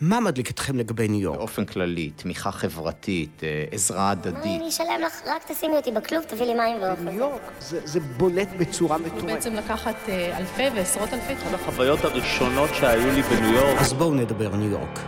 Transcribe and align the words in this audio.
מה 0.00 0.20
מדליק 0.20 0.50
אתכם 0.50 0.78
לגבי 0.78 1.08
ניו 1.08 1.20
יורק? 1.20 1.38
באופן 1.38 1.64
כללי, 1.64 2.10
תמיכה 2.16 2.52
חברתית, 2.52 3.40
אה, 3.44 3.64
עזרה 3.70 4.10
הדדית. 4.10 4.60
אני 4.60 4.68
אשלם 4.68 5.00
לך, 5.06 5.20
רק 5.26 5.52
תשימי 5.52 5.76
אותי 5.76 5.90
בכלוב, 5.90 6.24
תביא 6.24 6.46
לי 6.46 6.54
מים 6.54 6.76
ואוכל. 6.82 7.02
ניו 7.02 7.12
יורק 7.12 7.40
זה, 7.60 7.80
זה 7.84 8.00
בולט 8.00 8.48
בצורה 8.58 8.98
מטורפת. 8.98 9.24
בעצם 9.24 9.54
לקחת 9.54 9.94
אה, 10.08 10.38
אלפי 10.38 10.62
ועשרות 10.74 11.12
אלפי 11.12 11.32
אחת 11.32 11.54
החוויות 11.54 12.04
הראשונות 12.04 12.70
שהיו 12.74 13.12
לי 13.12 13.22
בניו 13.22 13.52
יורק. 13.54 13.80
אז 13.80 13.92
בואו 13.92 14.14
נדבר 14.14 14.56
ניו 14.56 14.70
יורק. 14.70 15.00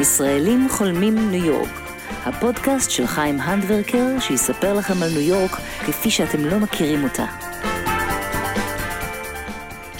ישראלים 0.00 0.68
חולמים 0.70 1.30
ניו 1.30 1.44
יורק, 1.44 1.80
הפודקאסט 2.24 2.90
של 2.90 3.06
חיים 3.06 3.40
הנדברקר 3.40 4.20
שיספר 4.20 4.74
לכם 4.74 5.02
על 5.02 5.10
ניו 5.10 5.20
יורק 5.20 5.50
כפי 5.86 6.10
שאתם 6.10 6.44
לא 6.44 6.58
מכירים 6.58 7.04
אותה. 7.04 7.45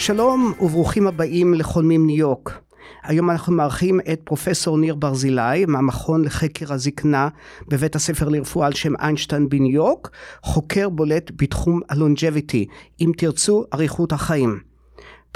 שלום 0.07 0.53
וברוכים 0.61 1.07
הבאים 1.07 1.55
לחולמים 1.55 2.07
ניו 2.07 2.17
יורק. 2.17 2.61
היום 3.03 3.31
אנחנו 3.31 3.53
מארחים 3.53 4.01
את 4.13 4.21
פרופסור 4.25 4.79
ניר 4.79 4.95
ברזילי 4.95 5.65
מהמכון 5.67 6.25
לחקר 6.25 6.73
הזקנה 6.73 7.29
בבית 7.69 7.97
הספר 7.97 8.29
לרפואה 8.29 8.67
על 8.67 8.73
שם 8.73 8.97
איינשטיין 8.97 9.49
בניו 9.49 9.73
יורק, 9.73 10.11
חוקר 10.43 10.89
בולט 10.89 11.31
בתחום 11.37 11.81
הלונג'ביטי, 11.89 12.67
אם 13.01 13.13
תרצו 13.17 13.65
אריכות 13.75 14.13
החיים. 14.13 14.61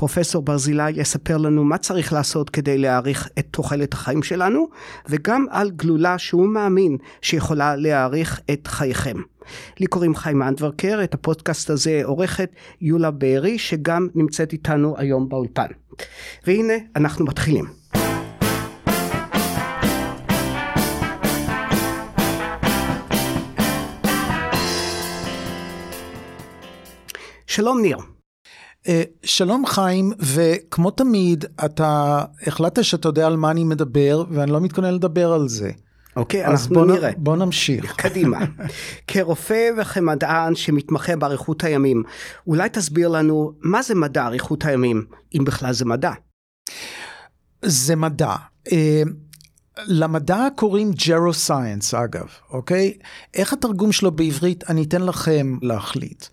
פרופסור 0.01 0.43
ברזילי 0.43 0.91
יספר 0.91 1.37
לנו 1.37 1.65
מה 1.65 1.79
צריך 1.79 2.13
לעשות 2.13 2.51
כדי 2.51 2.79
להאריך 2.79 3.29
את 3.39 3.47
תוחלת 3.51 3.93
החיים 3.93 4.23
שלנו, 4.23 4.69
וגם 5.09 5.47
על 5.51 5.71
גלולה 5.71 6.19
שהוא 6.19 6.49
מאמין 6.49 6.97
שיכולה 7.23 7.77
להאריך 7.77 8.41
את 8.53 8.67
חייכם. 8.67 9.17
לי 9.81 9.87
קוראים 9.87 10.15
חיים 10.15 10.43
אנדברקר, 10.43 11.01
את 11.05 11.15
הפודקאסט 11.15 11.71
הזה 11.71 12.01
עורכת 12.05 12.51
יולה 12.81 13.11
בארי, 13.11 13.59
שגם 13.59 14.09
נמצאת 14.15 14.53
איתנו 14.53 14.95
היום 14.99 15.29
באולפן. 15.29 15.67
והנה, 16.47 16.75
אנחנו 16.97 17.25
מתחילים. 17.25 17.65
שלום 27.47 27.83
ניר. 27.83 28.10
אה, 28.89 29.03
שלום 29.23 29.67
חיים, 29.67 30.13
וכמו 30.19 30.91
תמיד, 30.91 31.45
אתה 31.65 32.23
החלטת 32.47 32.85
שאתה 32.85 33.09
יודע 33.09 33.27
על 33.27 33.37
מה 33.37 33.51
אני 33.51 33.65
מדבר, 33.65 34.25
ואני 34.31 34.51
לא 34.51 34.61
מתכונן 34.61 34.95
לדבר 34.95 35.33
על 35.33 35.49
זה. 35.49 35.71
אוקיי, 36.17 36.47
אנחנו 36.47 36.75
בוא 36.75 36.87
נראה. 36.87 37.11
בוא 37.17 37.37
נמשיך. 37.37 37.95
קדימה. 38.03 38.39
כרופא 39.07 39.71
וכמדען 39.79 40.55
שמתמחה 40.55 41.17
באריכות 41.17 41.65
הימים, 41.65 42.03
אולי 42.47 42.69
תסביר 42.69 43.09
לנו 43.09 43.53
מה 43.61 43.83
זה 43.83 43.95
מדע 43.95 44.27
אריכות 44.27 44.65
הימים, 44.65 45.05
אם 45.39 45.45
בכלל 45.45 45.73
זה 45.73 45.85
מדע. 45.85 46.13
זה 47.63 47.97
מדע. 47.97 48.35
אה, 48.73 49.03
למדע 49.87 50.47
קוראים 50.57 50.93
geroscience 51.07 51.95
אגב, 51.95 52.27
אוקיי? 52.51 52.99
איך 53.35 53.53
התרגום 53.53 53.93
שלו 53.93 54.11
בעברית? 54.11 54.71
אני 54.71 54.83
אתן 54.83 55.03
לכם 55.03 55.57
להחליט. 55.63 56.27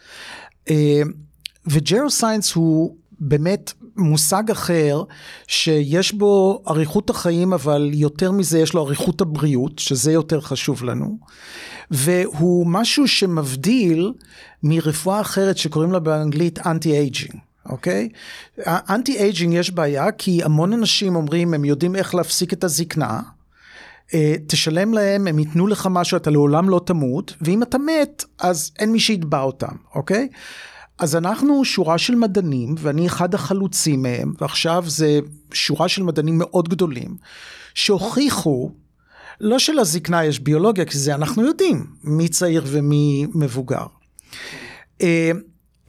אה, 1.68 1.74
ו 1.74 2.10
geroscience 2.10 2.54
הוא 2.54 2.96
באמת 3.20 3.74
מושג 3.96 4.52
אחר 4.52 5.04
שיש 5.48 6.14
בו 6.14 6.64
אריכות 6.68 7.10
החיים 7.10 7.54
אבל 7.54 7.90
יותר 7.94 8.32
מזה 8.32 8.60
יש 8.60 8.74
לו 8.74 8.86
אריכות 8.86 9.22
הבריאות 9.22 9.80
שזה 9.80 10.12
יותר 10.12 10.42
חשוב 10.42 10.84
לנו 10.84 11.18
והוא 11.92 12.68
משהו 12.68 13.08
שמבדיל 13.08 14.14
מרפואה 14.64 15.22
אחרת 15.22 15.58
שקוראים 15.58 15.92
לה 15.92 16.00
באנגלית 16.00 16.68
anti-aging. 16.68 17.36
אוקיי? 17.70 18.10
anti-aging 18.68 19.54
יש 19.54 19.72
בעיה 19.72 20.12
כי 20.12 20.44
המון 20.44 20.74
אנשים 20.74 21.16
אומרים 21.16 21.54
הם 21.54 21.66
יודעים 21.66 21.96
איך 21.96 22.16
להפסיק 22.16 22.54
את 22.54 22.64
הזקנה 22.64 23.20
אה, 24.14 24.36
תשלם 24.48 24.94
להם, 24.94 25.28
הם 25.28 25.40
ייתנו 25.40 25.68
לך 25.68 25.88
משהו, 25.92 26.18
אתה 26.18 26.30
לעולם 26.30 26.70
לא 26.70 26.82
תמות, 26.86 27.34
ואם 27.42 27.64
אתה 27.64 27.78
מת, 27.78 28.24
אז 28.40 28.72
אין 28.80 28.92
מי 28.92 29.00
שיתבע 29.00 29.42
אותם, 29.42 29.76
אוקיי? 29.96 30.28
אז 31.00 31.16
אנחנו 31.16 31.66
שורה 31.66 31.98
של 31.98 32.16
מדענים, 32.16 32.76
ואני 32.78 33.08
אחד 33.08 33.34
החלוצים 33.34 34.02
מהם, 34.02 34.34
ועכשיו 34.42 34.84
זה 34.88 35.20
שורה 35.54 35.88
של 35.88 36.04
מדענים 36.04 36.38
מאוד 36.38 36.70
גדולים, 36.70 37.18
שהוכיחו, 37.74 38.72
לא 39.42 39.60
שלזקנה 39.60 40.26
יש 40.26 40.40
ביולוגיה, 40.40 40.86
כי 40.86 40.98
זה 40.98 41.16
אנחנו 41.16 41.46
יודעים, 41.46 41.86
מי 42.04 42.28
צעיר 42.28 42.64
ומי 42.68 43.28
מבוגר. 43.34 43.86
אה, 45.02 45.32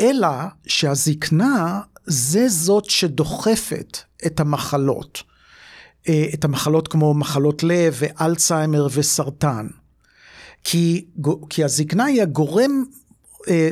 אלא 0.00 0.28
שהזקנה 0.66 1.80
זה 2.06 2.48
זאת 2.48 2.84
שדוחפת 2.84 3.98
את 4.26 4.40
המחלות. 4.40 5.22
אה, 6.08 6.26
את 6.34 6.44
המחלות 6.44 6.88
כמו 6.88 7.14
מחלות 7.14 7.62
לב 7.62 7.96
ואלצהיימר 7.98 8.86
וסרטן. 8.94 9.66
כי, 10.64 11.06
כי 11.50 11.64
הזקנה 11.64 12.04
היא 12.04 12.22
הגורם 12.22 12.84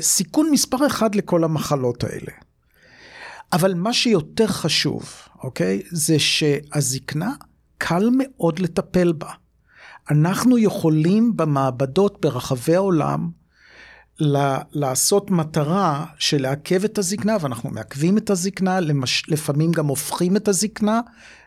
סיכון 0.00 0.50
מספר 0.50 0.86
אחד 0.86 1.14
לכל 1.14 1.44
המחלות 1.44 2.04
האלה. 2.04 2.32
אבל 3.52 3.74
מה 3.74 3.92
שיותר 3.92 4.46
חשוב, 4.46 5.12
אוקיי, 5.42 5.82
זה 5.90 6.18
שהזקנה 6.18 7.32
קל 7.78 8.08
מאוד 8.18 8.58
לטפל 8.58 9.12
בה. 9.12 9.30
אנחנו 10.10 10.58
יכולים 10.58 11.36
במעבדות 11.36 12.20
ברחבי 12.20 12.74
העולם 12.74 13.30
ל- 14.20 14.56
לעשות 14.72 15.30
מטרה 15.30 16.06
של 16.18 16.42
לעכב 16.42 16.84
את 16.84 16.98
הזקנה, 16.98 17.36
ואנחנו 17.40 17.70
מעכבים 17.70 18.18
את 18.18 18.30
הזקנה, 18.30 18.80
למש- 18.80 19.24
לפעמים 19.28 19.72
גם 19.72 19.86
הופכים 19.86 20.36
את 20.36 20.48
הזקנה 20.48 21.00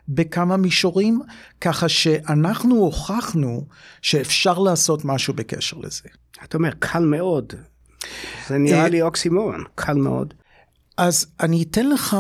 בכמה 0.10 0.58
מישורים, 0.58 1.22
ככה 1.62 1.90
שאנחנו 1.90 2.76
הוכחנו 2.76 3.68
שאפשר 4.02 4.60
לעשות 4.60 5.06
משהו 5.06 5.34
בקשר 5.34 5.78
לזה. 5.78 6.10
אתה 6.44 6.58
אומר, 6.58 6.72
קל 6.80 7.06
מאוד. 7.06 7.54
זה 8.48 8.58
נראה 8.58 8.90
לי 8.90 9.02
אוקסימורון, 9.02 9.64
קל 9.76 9.94
מאוד. 9.94 10.34
אז 10.98 11.26
אני 11.40 11.64
אתן 11.64 11.90
לך 11.90 12.18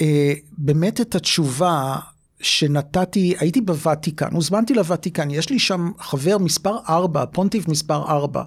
אה, 0.00 0.32
באמת 0.58 1.00
את 1.00 1.14
התשובה 1.14 1.96
שנתתי, 2.40 3.34
הייתי 3.38 3.60
בוותיקן, 3.60 4.28
הוזמנתי 4.32 4.74
לוותיקן, 4.74 5.30
יש 5.30 5.50
לי 5.50 5.58
שם 5.58 5.90
חבר 5.98 6.38
מספר 6.38 6.78
4, 6.88 7.26
פונטיב 7.26 7.64
מספר 7.68 8.02
4, 8.08 8.42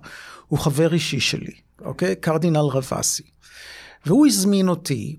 הוא 0.47 0.59
חבר 0.59 0.93
אישי 0.93 1.19
שלי, 1.19 1.51
אוקיי? 1.81 2.15
קרדינל 2.15 2.57
רבסי. 2.57 3.23
והוא 4.05 4.27
הזמין 4.27 4.69
אותי 4.69 5.15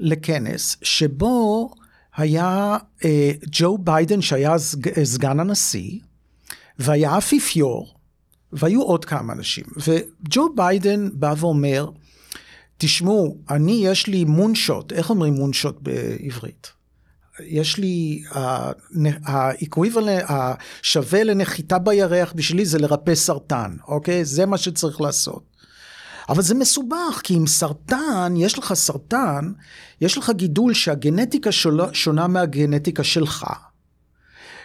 לכנס 0.00 0.76
שבו 0.82 1.70
היה 2.16 2.76
אה, 3.04 3.30
ג'ו 3.50 3.78
ביידן 3.78 4.22
שהיה 4.22 4.58
סג, 4.58 5.04
סגן 5.04 5.40
הנשיא, 5.40 5.98
והיה 6.78 7.18
אפיפיור, 7.18 7.97
והיו 8.52 8.82
עוד 8.82 9.04
כמה 9.04 9.32
אנשים. 9.32 9.64
וג'ו 9.76 10.48
ביידן 10.54 11.08
בא 11.12 11.34
ואומר, 11.38 11.90
תשמעו, 12.78 13.36
אני 13.50 13.80
יש 13.84 14.06
לי 14.06 14.24
moonshot, 14.24 14.92
איך 14.92 15.10
אומרים 15.10 15.34
moonshot 15.34 15.78
בעברית? 15.82 16.72
יש 17.40 17.78
לי, 17.78 18.22
ה 19.24 19.32
equivalent, 19.32 20.24
השווה 20.28 21.24
לנחיתה 21.24 21.78
בירח 21.78 22.32
בשבילי 22.36 22.64
זה 22.64 22.78
לרפא 22.78 23.14
סרטן, 23.14 23.76
אוקיי? 23.88 24.24
זה 24.24 24.46
מה 24.46 24.58
שצריך 24.58 25.00
לעשות. 25.00 25.42
אבל 26.28 26.42
זה 26.42 26.54
מסובך, 26.54 27.20
כי 27.22 27.34
עם 27.34 27.46
סרטן, 27.46 28.34
יש 28.36 28.58
לך 28.58 28.74
סרטן, 28.74 29.52
יש 30.00 30.18
לך 30.18 30.30
גידול 30.30 30.74
שהגנטיקה 30.74 31.50
שונה 31.92 32.26
מהגנטיקה 32.26 33.04
שלך. 33.04 33.46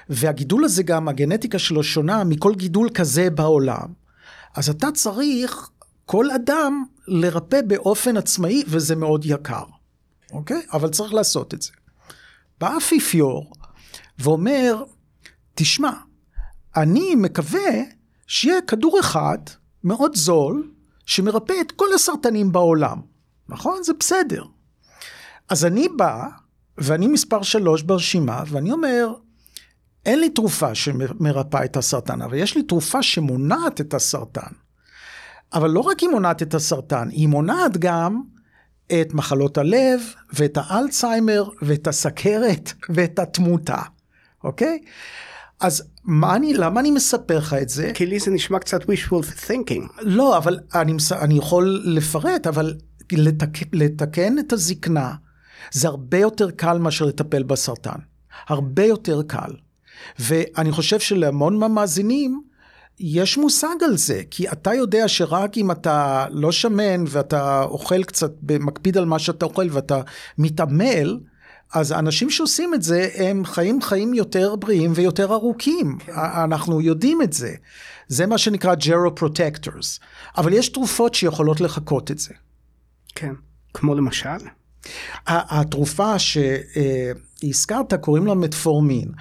והגידול 0.09 0.65
הזה 0.65 0.83
גם, 0.83 1.07
הגנטיקה 1.07 1.59
שלו 1.59 1.83
שונה 1.83 2.23
מכל 2.23 2.55
גידול 2.55 2.89
כזה 2.93 3.29
בעולם. 3.29 3.87
אז 4.55 4.69
אתה 4.69 4.91
צריך 4.91 5.69
כל 6.05 6.31
אדם 6.31 6.83
לרפא 7.07 7.61
באופן 7.67 8.17
עצמאי, 8.17 8.63
וזה 8.67 8.95
מאוד 8.95 9.25
יקר, 9.25 9.63
אוקיי? 10.31 10.61
אבל 10.73 10.89
צריך 10.89 11.13
לעשות 11.13 11.53
את 11.53 11.61
זה. 11.61 11.71
בא 12.59 12.77
אפיפיור 12.77 13.53
ואומר, 14.19 14.83
תשמע, 15.55 15.91
אני 16.75 17.15
מקווה 17.15 17.71
שיהיה 18.27 18.61
כדור 18.61 18.99
אחד 18.99 19.37
מאוד 19.83 20.15
זול, 20.15 20.71
שמרפא 21.05 21.53
את 21.61 21.71
כל 21.71 21.93
הסרטנים 21.95 22.51
בעולם. 22.51 23.01
נכון? 23.49 23.83
זה 23.83 23.93
בסדר. 23.99 24.43
אז 25.49 25.65
אני 25.65 25.87
בא, 25.97 26.27
ואני 26.77 27.07
מספר 27.07 27.41
שלוש 27.41 27.81
ברשימה, 27.81 28.43
ואני 28.47 28.71
אומר, 28.71 29.13
אין 30.05 30.19
לי 30.19 30.29
תרופה 30.29 30.75
שמרפאה 30.75 31.65
את 31.65 31.77
הסרטן, 31.77 32.21
אבל 32.21 32.37
יש 32.37 32.55
לי 32.57 32.63
תרופה 32.63 33.03
שמונעת 33.03 33.81
את 33.81 33.93
הסרטן. 33.93 34.51
אבל 35.53 35.69
לא 35.69 35.79
רק 35.79 35.99
היא 35.99 36.09
מונעת 36.09 36.41
את 36.41 36.53
הסרטן, 36.53 37.09
היא 37.09 37.27
מונעת 37.27 37.77
גם 37.77 38.21
את 38.87 39.13
מחלות 39.13 39.57
הלב, 39.57 40.01
ואת 40.33 40.57
האלצהיימר, 40.61 41.49
ואת 41.61 41.87
הסכרת, 41.87 42.73
ואת 42.89 43.19
התמותה, 43.19 43.81
אוקיי? 44.43 44.79
אז 45.59 45.83
מה 46.03 46.35
אני, 46.35 46.53
למה 46.53 46.79
אני 46.79 46.91
מספר 46.91 47.37
לך 47.37 47.53
את 47.53 47.69
זה? 47.69 47.91
כי 47.93 48.05
לי 48.05 48.19
זה 48.19 48.31
נשמע 48.31 48.59
קצת 48.59 48.81
wishful 48.83 49.47
thinking. 49.47 50.01
לא, 50.01 50.37
אבל 50.37 50.59
אני, 50.75 50.93
אני 51.11 51.37
יכול 51.37 51.81
לפרט, 51.85 52.47
אבל 52.47 52.75
לתק, 53.11 53.73
לתקן 53.73 54.39
את 54.39 54.53
הזקנה 54.53 55.13
זה 55.71 55.87
הרבה 55.87 56.17
יותר 56.17 56.51
קל 56.51 56.77
מאשר 56.77 57.05
לטפל 57.05 57.43
בסרטן. 57.43 57.99
הרבה 58.47 58.85
יותר 58.85 59.21
קל. 59.27 59.51
ואני 60.19 60.71
חושב 60.71 60.99
שלהמון 60.99 61.57
מהמאזינים, 61.59 62.41
יש 62.99 63.37
מושג 63.37 63.75
על 63.81 63.97
זה, 63.97 64.21
כי 64.31 64.49
אתה 64.49 64.73
יודע 64.73 65.07
שרק 65.07 65.57
אם 65.57 65.71
אתה 65.71 66.25
לא 66.29 66.51
שמן 66.51 67.03
ואתה 67.07 67.63
אוכל 67.63 68.03
קצת, 68.03 68.31
מקפיד 68.59 68.97
על 68.97 69.05
מה 69.05 69.19
שאתה 69.19 69.45
אוכל 69.45 69.67
ואתה 69.71 70.01
מתעמל, 70.37 71.19
אז 71.73 71.91
האנשים 71.91 72.29
שעושים 72.29 72.73
את 72.73 72.83
זה, 72.83 73.09
הם 73.15 73.45
חיים 73.45 73.81
חיים 73.81 74.13
יותר 74.13 74.55
בריאים 74.55 74.91
ויותר 74.95 75.33
ארוכים. 75.33 75.97
כן. 75.99 76.11
אנחנו 76.43 76.81
יודעים 76.81 77.21
את 77.21 77.33
זה. 77.33 77.53
זה 78.07 78.25
מה 78.25 78.37
שנקרא 78.37 78.75
gero-protectors. 78.75 79.99
אבל 80.37 80.53
יש 80.53 80.69
תרופות 80.69 81.15
שיכולות 81.15 81.61
לחקות 81.61 82.11
את 82.11 82.19
זה. 82.19 82.33
כן, 83.15 83.33
כמו 83.73 83.95
למשל? 83.95 84.29
התרופה 85.27 86.15
שהזכרת, 86.19 87.93
קוראים 87.93 88.27
לה 88.27 88.33
מטפורמין. 88.33 89.11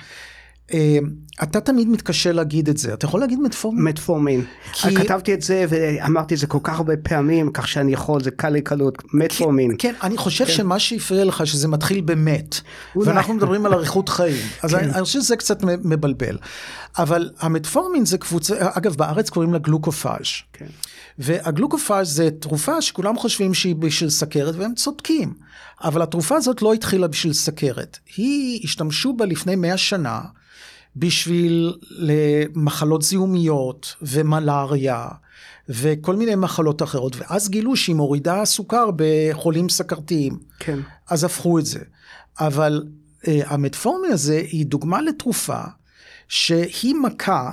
אה, 0.75 0.99
אתה 1.43 1.61
תמיד 1.61 1.89
מתקשה 1.89 2.33
להגיד 2.33 2.69
את 2.69 2.77
זה, 2.77 2.95
אתה 2.95 3.07
יכול 3.07 3.21
להגיד 3.21 3.41
מטפורמין? 3.41 3.85
מטפורמין. 3.85 4.45
כי... 4.73 4.95
כתבתי 4.95 5.35
את 5.35 5.43
זה 5.43 5.67
ואמרתי 5.69 6.35
את 6.35 6.39
זה 6.39 6.47
כל 6.47 6.59
כך 6.63 6.79
הרבה 6.79 6.97
פעמים, 6.97 7.53
כך 7.53 7.69
שאני 7.69 7.93
יכול, 7.93 8.23
זה 8.23 8.31
קל 8.31 8.49
לי 8.49 8.63
קלות, 8.63 8.99
מטפורמין. 9.15 9.71
כן, 9.79 9.93
כן, 9.93 9.95
אני 10.03 10.17
חושב 10.17 10.45
כן. 10.45 10.53
שמה 10.53 10.79
שהפריע 10.79 11.25
לך 11.25 11.47
שזה 11.47 11.69
מתחיל 11.69 12.01
במת, 12.01 12.61
ואנחנו 12.97 13.35
מדברים 13.35 13.67
על 13.67 13.75
אריכות 13.75 14.09
חיים, 14.09 14.47
אז 14.63 14.71
כן. 14.71 14.77
אני, 14.77 14.93
אני 14.93 15.03
חושב 15.03 15.21
שזה 15.21 15.37
קצת 15.37 15.63
מבלבל. 15.65 16.39
אבל 16.99 17.31
המטפורמין 17.41 18.07
זה 18.07 18.19
קבוצה, 18.19 18.55
אגב 18.59 18.97
בארץ 18.97 19.31
קוראים 19.31 19.53
לה 19.53 19.59
גלוקופאז'. 19.59 20.27
כן. 20.53 20.67
והגלוקופאז' 21.19 22.09
זה 22.09 22.31
תרופה 22.41 22.83
שכולם 22.83 23.17
חושבים 23.17 23.55
שהיא 23.55 23.77
בשביל 23.77 24.11
סכרת 24.11 24.55
והם 24.55 24.75
צודקים. 24.75 25.33
אבל 25.85 26.03
התרופה 26.03 26.37
הזאת 26.37 26.63
לא 26.63 26.73
התחילה 26.73 27.09
בשביל 27.09 27.33
סכרת. 27.33 27.99
היא, 28.17 28.61
השתמשו 28.65 29.13
בה 29.13 29.27
לפני 29.27 29.57
100 29.57 29.77
שנה. 29.77 30.21
בשביל 30.97 31.75
למחלות 31.91 33.03
זיהומיות 33.03 33.95
ומלאריה 34.03 35.09
וכל 35.69 36.17
מיני 36.17 36.35
מחלות 36.35 36.83
אחרות, 36.83 37.17
ואז 37.17 37.49
גילו 37.49 37.77
שהיא 37.77 37.97
מורידה 37.97 38.45
סוכר 38.45 38.91
בחולים 38.97 39.69
סכרתיים. 39.69 40.39
כן. 40.59 40.79
אז 41.09 41.25
הפכו 41.25 41.59
את 41.59 41.67
זה. 41.67 41.81
אבל 42.41 42.85
uh, 43.23 43.29
המטפורמין 43.47 44.13
הזה 44.13 44.43
היא 44.51 44.67
דוגמה 44.67 45.03
לתרופה 45.03 45.61
שהיא 46.29 46.95
מכה 46.95 47.51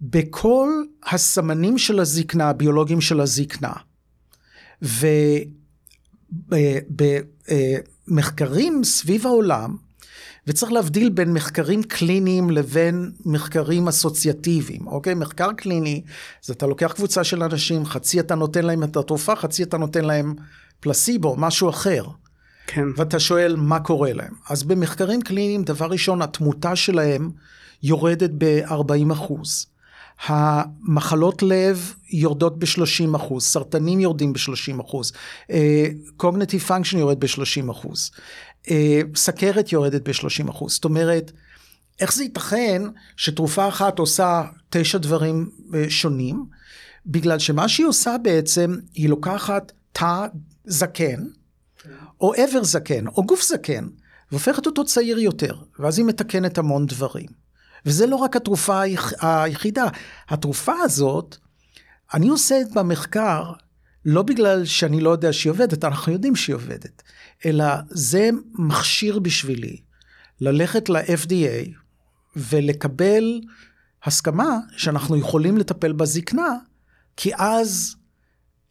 בכל 0.00 0.68
הסמנים 1.06 1.78
של 1.78 2.00
הזקנה, 2.00 2.48
הביולוגיים 2.48 3.00
של 3.00 3.20
הזקנה. 3.20 3.72
ובמחקרים 8.08 8.84
סביב 8.84 9.26
העולם, 9.26 9.76
וצריך 10.46 10.72
להבדיל 10.72 11.08
בין 11.08 11.32
מחקרים 11.32 11.82
קליניים 11.82 12.50
לבין 12.50 13.10
מחקרים 13.24 13.88
אסוציאטיביים, 13.88 14.86
אוקיי? 14.86 15.14
מחקר 15.14 15.52
קליני 15.52 16.02
זה 16.42 16.52
אתה 16.52 16.66
לוקח 16.66 16.92
קבוצה 16.92 17.24
של 17.24 17.42
אנשים, 17.42 17.86
חצי 17.86 18.20
אתה 18.20 18.34
נותן 18.34 18.64
להם 18.64 18.82
את 18.82 18.96
התרופה, 18.96 19.36
חצי 19.36 19.62
אתה 19.62 19.78
נותן 19.78 20.04
להם 20.04 20.34
פלסיבו, 20.80 21.34
משהו 21.38 21.70
אחר. 21.70 22.04
כן. 22.66 22.84
ואתה 22.96 23.20
שואל 23.20 23.56
מה 23.56 23.80
קורה 23.80 24.12
להם. 24.12 24.32
אז 24.48 24.62
במחקרים 24.62 25.22
קליניים, 25.22 25.62
דבר 25.62 25.86
ראשון, 25.86 26.22
התמותה 26.22 26.76
שלהם 26.76 27.30
יורדת 27.82 28.30
ב-40 28.38 29.12
אחוז. 29.12 29.66
המחלות 30.24 31.42
לב 31.42 31.94
יורדות 32.10 32.58
ב-30 32.58 33.16
אחוז, 33.16 33.44
סרטנים 33.44 34.00
יורדים 34.00 34.32
ב-30 34.32 34.80
אחוז, 34.80 35.12
קוגנטיב 36.16 36.60
uh, 36.60 36.64
פונקשן 36.64 36.98
יורד 36.98 37.20
ב-30 37.20 37.70
אחוז, 37.70 38.10
סכרת 39.14 39.72
יורדת 39.72 40.08
ב-30 40.08 40.50
אחוז. 40.50 40.72
זאת 40.72 40.84
אומרת, 40.84 41.32
איך 42.00 42.14
זה 42.14 42.22
ייתכן 42.22 42.82
שתרופה 43.16 43.68
אחת 43.68 43.98
עושה 43.98 44.42
תשע 44.70 44.98
דברים 44.98 45.50
uh, 45.58 45.74
שונים? 45.88 46.44
בגלל 47.06 47.38
שמה 47.38 47.68
שהיא 47.68 47.86
עושה 47.86 48.16
בעצם, 48.22 48.76
היא 48.94 49.08
לוקחת 49.08 49.72
תא 49.92 50.26
זקן, 50.64 51.24
או 52.20 52.34
עבר 52.34 52.64
זקן, 52.64 53.06
או 53.06 53.26
גוף 53.26 53.42
זקן, 53.42 53.86
והופכת 54.32 54.66
אותו 54.66 54.84
צעיר 54.84 55.18
יותר, 55.18 55.54
ואז 55.78 55.98
היא 55.98 56.06
מתקנת 56.06 56.58
המון 56.58 56.86
דברים. 56.86 57.26
וזה 57.86 58.06
לא 58.06 58.16
רק 58.16 58.36
התרופה 58.36 58.80
היחידה. 59.20 59.86
התרופה 60.28 60.72
הזאת, 60.82 61.36
אני 62.14 62.28
עושה 62.28 62.60
במחקר 62.74 63.52
לא 64.06 64.22
בגלל 64.22 64.64
שאני 64.64 65.00
לא 65.00 65.10
יודע 65.10 65.32
שהיא 65.32 65.50
עובדת, 65.50 65.84
אנחנו 65.84 66.12
יודעים 66.12 66.36
שהיא 66.36 66.54
עובדת, 66.54 67.02
אלא 67.46 67.64
זה 67.90 68.30
מכשיר 68.54 69.18
בשבילי 69.18 69.76
ללכת 70.40 70.88
ל-FDA 70.88 71.70
ולקבל 72.36 73.40
הסכמה 74.04 74.58
שאנחנו 74.76 75.16
יכולים 75.16 75.56
לטפל 75.56 75.92
בזקנה, 75.92 76.56
כי 77.16 77.30
אז 77.34 77.96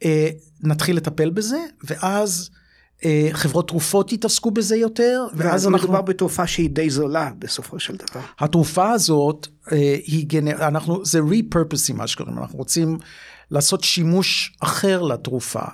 אה, 0.03 0.29
נתחיל 0.63 0.97
לטפל 0.97 1.29
בזה, 1.29 1.59
ואז 1.83 2.49
אה, 3.05 3.29
חברות 3.31 3.67
תרופות 3.67 4.11
יתעסקו 4.11 4.51
בזה 4.51 4.75
יותר. 4.75 5.27
ואז 5.33 5.67
אנחנו... 5.67 5.87
מדובר 5.87 6.01
בתרופה 6.01 6.47
שהיא 6.47 6.69
די 6.69 6.89
זולה 6.89 7.31
בסופו 7.39 7.79
של 7.79 7.95
דבר. 7.95 8.21
התרופה 8.39 8.91
הזאת 8.91 9.47
אה, 9.71 9.77
היא 10.05 10.25
גנר... 10.27 10.67
אנחנו, 10.67 11.05
זה 11.05 11.19
repurposing 11.19 11.93
מה 11.93 12.07
שקוראים, 12.07 12.37
אנחנו 12.37 12.57
רוצים 12.57 12.97
לעשות 13.51 13.83
שימוש 13.83 14.57
אחר 14.59 15.01
לתרופה. 15.01 15.65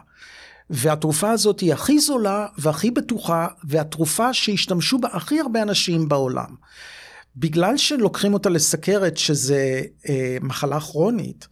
והתרופה 0.70 1.32
הזאת 1.32 1.60
היא 1.60 1.74
הכי 1.74 2.00
זולה 2.00 2.48
והכי 2.58 2.92
בטוחה, 2.92 3.48
והתרופה 3.64 4.34
שהשתמשו 4.34 4.98
בה 4.98 5.08
הכי 5.12 5.40
הרבה 5.40 5.62
אנשים 5.62 6.10
בעולם. 6.10 6.56
בגלל 7.36 7.78
שלוקחים 7.78 8.34
אותה 8.34 8.50
לסכרת, 8.50 9.18
שזה 9.18 9.82
אה, 10.10 10.38
מחלה 10.42 10.80
כרונית, 10.80 11.48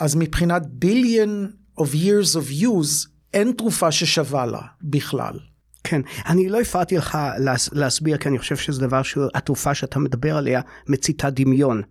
אז 0.00 0.14
מבחינת 0.14 0.62
billion 0.84 1.46
of 1.80 1.94
years 1.94 2.36
of 2.36 2.62
use, 2.62 3.08
אין 3.34 3.52
תרופה 3.52 3.92
ששווה 3.92 4.46
לה 4.46 4.60
בכלל. 4.82 5.38
כן, 5.84 6.00
אני 6.26 6.48
לא 6.48 6.60
הפרעתי 6.60 6.96
לך 6.96 7.18
להס, 7.38 7.68
להסביר, 7.72 8.16
כי 8.16 8.28
אני 8.28 8.38
חושב 8.38 8.56
שזה 8.56 8.80
דבר 8.80 9.02
שהתרופה 9.02 9.74
שאתה 9.74 9.98
מדבר 9.98 10.36
עליה 10.36 10.60
מציתה 10.86 11.30
דמיון. 11.30 11.82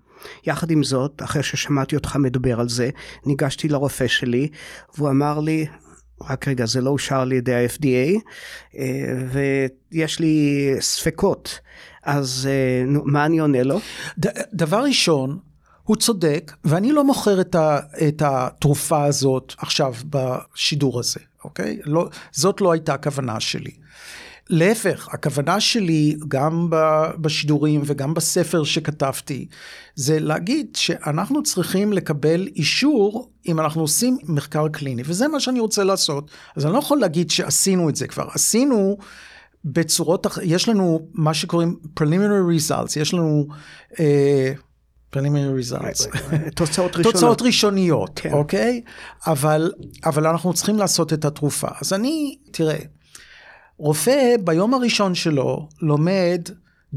יחד 0.44 0.72
עם 0.72 0.84
זאת, 0.84 1.22
אחרי 1.24 1.44
ששמעתי 1.44 1.96
אותך 1.96 2.16
מדבר 2.16 2.60
על 2.60 2.70
זה, 2.70 2.90
ניגשתי 3.26 3.68
לרופא 3.68 4.08
שלי, 4.08 4.48
והוא 4.98 5.10
אמר 5.10 5.40
לי, 5.40 5.66
רק 6.30 6.48
רגע, 6.48 6.66
זה 6.66 6.82
לא 6.82 6.90
אושר 6.90 7.20
על 7.20 7.32
ידי 7.32 7.54
ה-FDA, 7.56 8.20
אה, 8.78 8.86
ויש 9.92 10.20
לי 10.20 10.70
ספקות, 10.80 11.60
אז 12.04 12.50
אה, 12.52 12.84
מה 13.06 13.26
אני 13.26 13.40
עונה 13.40 13.64
לו? 13.64 13.80
ד- 14.20 14.42
דבר 14.54 14.84
ראשון, 14.84 15.40
הוא 15.84 15.96
צודק, 15.96 16.52
ואני 16.66 16.92
לא 16.92 17.04
מוכר 17.04 17.42
את, 17.42 17.56
ה, 17.56 17.80
את 18.08 18.22
התרופה 18.26 19.04
הזאת 19.04 19.54
עכשיו 19.58 19.94
בשידור 20.10 21.00
הזה, 21.00 21.20
אוקיי? 21.44 21.80
לא, 21.84 22.10
זאת 22.32 22.62
לא 22.62 22.72
הייתה 22.72 22.94
הכוונה 22.94 23.40
שלי. 23.40 23.72
להפך, 24.50 25.10
הכוונה 25.12 25.60
שלי 25.60 26.18
גם 26.28 26.70
בשידורים 27.22 27.82
וגם 27.86 28.14
בספר 28.14 28.64
שכתבתי, 28.64 29.48
זה 29.96 30.20
להגיד 30.20 30.76
שאנחנו 30.76 31.44
צריכים 31.44 31.94
לקבל 31.94 32.48
אישור 32.56 33.32
אם 33.48 33.60
אנחנו 33.60 33.82
עושים 33.82 34.18
מחקר 34.24 34.68
קליני, 34.68 35.02
וזה 35.06 35.28
מה 35.28 35.40
שאני 35.40 35.60
רוצה 35.60 35.84
לעשות. 35.84 36.32
אז 36.56 36.66
אני 36.66 36.74
לא 36.74 36.80
יכול 36.80 37.00
להגיד 37.00 37.30
שעשינו 37.32 37.90
את 37.90 37.96
זה 37.96 38.08
כבר, 38.08 38.28
עשינו 38.34 38.98
בצורות, 39.66 40.28
יש 40.44 40.70
לנו 40.70 41.08
מה 41.14 41.34
שקוראים 41.34 41.80
preliminary 42.00 42.70
results, 42.70 43.00
יש 43.00 43.14
לנו... 43.14 43.48
אה, 44.00 44.54
preliminary 45.16 45.72
results. 45.72 46.08
תוצאות 46.56 46.96
ראשונות. 46.96 47.14
תוצאות 47.14 47.42
ראשוניות, 47.42 48.12
כן. 48.16 48.34
אוקיי? 48.34 48.82
אבל, 49.28 49.72
אבל 50.06 50.28
אנחנו 50.28 50.54
צריכים 50.54 50.78
לעשות 50.78 51.14
את 51.14 51.26
התרופה. 51.26 51.68
אז 51.82 51.94
אני, 51.94 52.38
תראה, 52.52 52.78
רופא 53.78 54.36
ביום 54.44 54.74
הראשון 54.74 55.16
שלו 55.16 55.70
לומד 55.82 56.42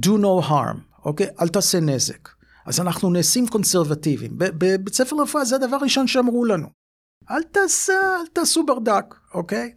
do 0.06 0.08
no 0.08 0.48
harm, 0.48 0.78
אוקיי? 1.04 1.26
אל 1.40 1.48
תעשה 1.48 1.80
נזק. 1.80 2.28
אז 2.66 2.80
אנחנו 2.80 3.10
נעשים 3.10 3.48
קונסרבטיביים. 3.48 4.32
בבית 4.36 4.94
ספר 4.94 5.16
רפואה 5.22 5.44
זה 5.44 5.56
הדבר 5.56 5.76
הראשון 5.76 6.06
שאמרו 6.06 6.44
לנו. 6.44 6.66
אל 7.30 7.42
תעשה, 7.42 7.92
אל 7.92 8.26
תעשו 8.32 8.66
ברדק, 8.66 9.14
אוקיי? 9.34 9.72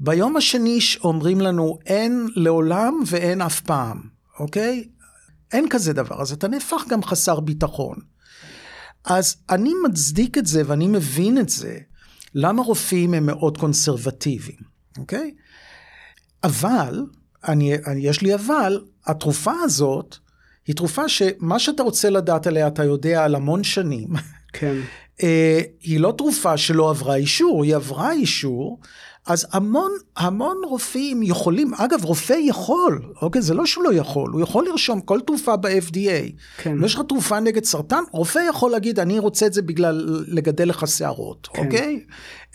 ביום 0.00 0.36
השני 0.36 0.78
אומרים 1.04 1.40
לנו 1.40 1.78
אין 1.86 2.28
לעולם 2.36 3.00
ואין 3.06 3.42
אף 3.42 3.60
פעם, 3.60 4.00
אוקיי? 4.38 4.88
אין 5.52 5.68
כזה 5.68 5.92
דבר, 5.92 6.22
אז 6.22 6.32
אתה 6.32 6.48
נהפך 6.48 6.84
גם 6.88 7.02
חסר 7.02 7.40
ביטחון. 7.40 7.96
אז 9.04 9.36
אני 9.50 9.72
מצדיק 9.88 10.38
את 10.38 10.46
זה 10.46 10.62
ואני 10.66 10.88
מבין 10.88 11.38
את 11.38 11.48
זה, 11.48 11.78
למה 12.34 12.62
רופאים 12.62 13.14
הם 13.14 13.26
מאוד 13.26 13.58
קונסרבטיביים, 13.58 14.58
אוקיי? 14.98 15.34
אבל, 16.44 17.06
אני, 17.48 17.74
אני, 17.86 18.00
יש 18.00 18.22
לי 18.22 18.34
אבל, 18.34 18.80
התרופה 19.06 19.52
הזאת 19.62 20.16
היא 20.66 20.76
תרופה 20.76 21.08
שמה 21.08 21.58
שאתה 21.58 21.82
רוצה 21.82 22.10
לדעת 22.10 22.46
עליה 22.46 22.66
אתה 22.66 22.84
יודע 22.84 23.24
על 23.24 23.34
המון 23.34 23.64
שנים. 23.64 24.08
כן. 24.52 24.76
אה, 25.22 25.60
היא 25.80 26.00
לא 26.00 26.14
תרופה 26.18 26.56
שלא 26.56 26.90
עברה 26.90 27.14
אישור, 27.14 27.64
היא 27.64 27.76
עברה 27.76 28.12
אישור, 28.12 28.80
אז 29.26 29.46
המון, 29.52 29.92
המון 30.16 30.56
רופאים 30.64 31.22
יכולים, 31.22 31.74
אגב, 31.74 32.04
רופא 32.04 32.32
יכול, 32.32 33.02
אוקיי? 33.22 33.42
זה 33.42 33.54
לא 33.54 33.66
שהוא 33.66 33.84
לא 33.84 33.94
יכול, 33.94 34.30
הוא 34.30 34.40
יכול 34.40 34.66
לרשום 34.68 35.00
כל 35.00 35.20
תרופה 35.20 35.56
ב-FDA. 35.56 36.32
כן. 36.56 36.70
אם 36.70 36.84
יש 36.84 36.94
לך 36.94 37.00
תרופה 37.08 37.40
נגד 37.40 37.64
סרטן, 37.64 38.02
רופא 38.10 38.38
יכול 38.38 38.70
להגיד, 38.70 39.00
אני 39.00 39.18
רוצה 39.18 39.46
את 39.46 39.52
זה 39.52 39.62
בגלל 39.62 40.24
לגדל 40.28 40.68
לך 40.68 40.88
שערות, 40.88 41.48
כן. 41.52 41.64
אוקיי? 41.64 42.04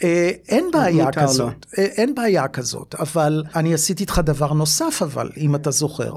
אה, 0.03 0.31
אין 0.47 0.71
בעיה. 0.71 1.11
כזאת, 1.11 1.65
אה, 1.77 1.83
אין 1.83 2.15
בעיה 2.15 2.47
כזאת, 2.47 2.95
אבל 2.95 3.43
אני 3.55 3.73
עשיתי 3.73 4.03
איתך 4.03 4.21
דבר 4.25 4.53
נוסף, 4.53 5.01
אבל, 5.01 5.29
אם 5.37 5.55
אתה 5.55 5.71
זוכר. 5.71 6.13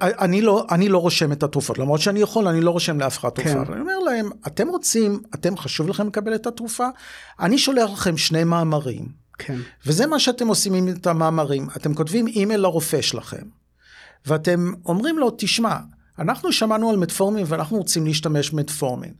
אני 0.00 0.42
לא, 0.42 0.66
אני 0.70 0.88
לא 0.88 0.98
רושם 0.98 1.32
את 1.32 1.42
התרופות, 1.42 1.78
למרות 1.78 2.00
שאני 2.00 2.20
יכול, 2.20 2.48
אני 2.48 2.60
לא 2.60 2.70
רושם 2.70 3.00
לאף 3.00 3.18
אחד 3.18 3.28
תרופה. 3.28 3.64
כן. 3.64 3.72
אני 3.72 3.80
אומר 3.80 3.98
להם, 3.98 4.30
אתם 4.46 4.68
רוצים, 4.68 5.22
אתם 5.34 5.56
חשוב 5.56 5.88
לכם 5.88 6.06
לקבל 6.06 6.34
את 6.34 6.46
התרופה? 6.46 6.88
אני 7.40 7.58
שולח 7.58 7.90
לכם 7.92 8.16
שני 8.16 8.44
מאמרים, 8.44 9.08
כן. 9.38 9.58
וזה 9.86 10.06
מה 10.06 10.18
שאתם 10.18 10.48
עושים 10.48 10.74
עם 10.74 10.88
את 10.88 11.06
המאמרים. 11.06 11.68
אתם 11.76 11.94
כותבים 11.94 12.26
אימייל 12.26 12.60
לרופא 12.60 13.00
שלכם, 13.00 13.42
ואתם 14.26 14.72
אומרים 14.86 15.18
לו, 15.18 15.30
תשמע, 15.38 15.76
אנחנו 16.18 16.52
שמענו 16.52 16.90
על 16.90 16.96
מטפורמין 16.96 17.44
ואנחנו 17.48 17.76
רוצים 17.76 18.06
להשתמש 18.06 18.50
במטפורמין. 18.50 19.12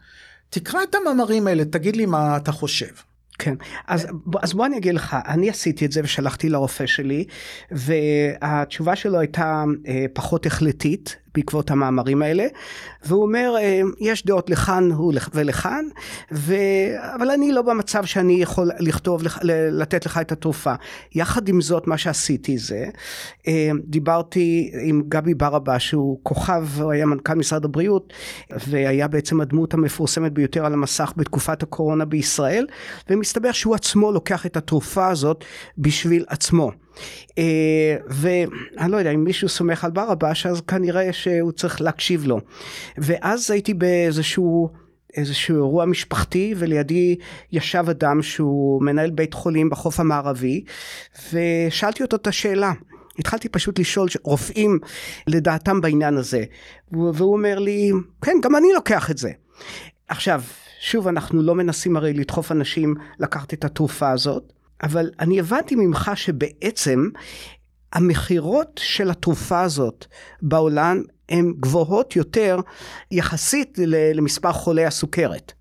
תקרא 0.51 0.83
את 0.83 0.95
המאמרים 0.95 1.47
האלה, 1.47 1.65
תגיד 1.65 1.97
לי 1.97 2.07
מה 2.07 2.37
אתה 2.37 2.53
חושב. 2.53 2.93
כן, 3.39 3.55
אז, 3.87 4.07
אז 4.43 4.55
בוא 4.55 4.67
אני 4.67 4.77
אגיד 4.77 4.95
לך, 4.95 5.17
אני 5.29 5.51
עשיתי 5.51 5.87
את 5.87 5.93
זה 5.93 6.01
ושלחתי 6.05 6.49
לרופא 6.49 6.87
שלי, 6.87 7.25
והתשובה 7.71 8.97
שלו 8.97 9.19
הייתה 9.19 9.65
אה, 9.87 10.07
פחות 10.13 10.47
החלטית 10.47 11.17
בעקבות 11.37 11.71
המאמרים 11.71 12.23
האלה, 12.23 12.47
והוא 13.05 13.23
אומר, 13.23 13.55
אה, 13.59 13.81
יש 14.01 14.27
דעות 14.27 14.51
לכאן 14.51 14.89
ולכ- 14.93 15.31
ולכאן, 15.35 15.85
ו... 16.33 16.55
אבל 17.17 17.31
אני 17.31 17.53
לא 17.53 17.63
במצב 17.63 18.05
שאני 18.05 18.43
יכול 18.43 18.71
לכתוב, 18.79 19.23
לתת 19.71 20.07
לך 20.07 20.19
את 20.19 20.33
התרופה. 20.33 20.75
יחד 21.15 21.49
עם 21.49 21.61
זאת, 21.61 21.87
מה 21.87 21.99
שעשיתי 21.99 22.59
זה, 22.59 22.85
אה, 23.49 23.71
דיברתי 23.85 24.71
עם 24.83 25.03
גבי 25.09 25.35
ברבא, 25.35 25.79
שהוא 25.79 26.19
כוכב, 26.23 26.67
הוא 26.81 26.93
היה 26.93 27.07
מנכ"ל 27.07 27.35
משרד 27.35 27.65
הבריאות, 27.65 28.13
והיה 28.69 29.09
בעצם 29.09 29.41
הדמות 29.41 29.75
המפורסמת 29.75 30.33
ביותר 30.33 30.67
על 30.67 30.73
המסך 30.73 31.13
בתקופת 31.17 31.63
הקורונה 31.63 32.05
בישראל, 32.05 32.67
ומסתבר 33.11 33.53
שהוא 33.53 33.75
עצמו 33.75 34.13
לוקח 34.13 34.47
את 34.47 34.57
התרופה 34.57 35.09
הזאת 35.09 35.45
בשביל 35.79 36.25
עצמו. 36.29 36.71
אה, 37.39 37.97
ואני 38.09 38.93
לא 38.93 38.97
יודע 38.97 39.11
אם 39.11 39.25
מישהו 39.25 39.49
סומך 39.49 39.85
על 39.85 39.91
ברבש 39.91 40.47
אז 40.47 40.61
כנראה 40.61 41.13
שהוא 41.13 41.53
צריך 41.53 41.81
להקשיב 41.81 42.27
לו. 42.27 42.41
ואז 42.99 43.51
הייתי 43.51 43.75
באיזשהו 43.75 44.71
איזשהו 45.17 45.57
אירוע 45.57 45.85
משפחתי 45.85 46.55
ולידי 46.59 47.17
ישב 47.53 47.85
אדם 47.91 48.23
שהוא 48.23 48.83
מנהל 48.83 49.11
בית 49.11 49.35
חולים 49.35 49.71
בחוף 49.71 50.01
המערבי 50.01 50.65
ושאלתי 51.33 52.03
אותו 52.03 52.17
את 52.17 52.27
השאלה. 52.27 52.73
התחלתי 53.19 53.49
פשוט 53.49 53.79
לשאול 53.79 54.09
רופאים 54.23 54.79
לדעתם 55.27 55.81
בעניין 55.81 56.17
הזה 56.17 56.45
והוא 56.93 57.33
אומר 57.33 57.59
לי 57.59 57.91
כן 58.23 58.37
גם 58.43 58.57
אני 58.57 58.69
לוקח 58.75 59.11
את 59.11 59.19
זה. 59.19 59.31
עכשיו 60.09 60.43
שוב 60.81 61.09
אנחנו 61.09 61.43
לא 61.43 61.55
מנסים 61.55 61.97
הרי 61.97 62.13
לדחוף 62.13 62.53
אנשים 62.53 62.95
לקחת 63.19 63.55
את 63.55 63.65
התרופה 63.65 64.11
הזאת 64.11 64.53
אבל 64.83 65.11
אני 65.21 65.41
הבנתי 65.41 65.75
ממך 65.75 66.11
שבעצם 66.15 67.09
המכירות 67.93 68.81
של 68.83 69.11
התרופה 69.11 69.61
הזאת 69.63 70.07
בעולם 70.43 71.03
הן 71.29 71.53
גבוהות 71.61 72.17
יותר 72.17 72.61
יחסית 73.11 73.79
למספר 74.15 74.53
חולי 74.53 74.85
הסוכרת. 74.87 75.53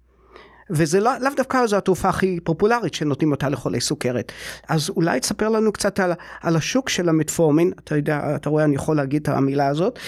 וזה 0.70 1.00
לא, 1.00 1.12
לאו 1.22 1.32
דווקא 1.38 1.68
זו 1.68 1.78
התרופה 1.78 2.10
הכי 2.10 2.40
פופולרית 2.44 2.94
שנותנים 2.94 3.32
אותה 3.32 3.50
לחולי 3.50 3.82
סוכרת. 3.82 4.32
אז 4.70 4.90
אולי 4.90 5.20
תספר 5.20 5.50
לנו 5.50 5.72
קצת 5.72 6.00
על, 6.00 6.12
על 6.42 6.56
השוק 6.56 6.90
של 6.90 7.10
המטפורמין, 7.10 7.72
אתה 7.80 7.96
יודע, 7.96 8.36
אתה 8.36 8.50
רואה, 8.50 8.64
אני 8.64 8.76
יכול 8.76 8.98
להגיד 8.98 9.22
את 9.22 9.28
המילה 9.28 9.68
הזאת. 9.68 10.00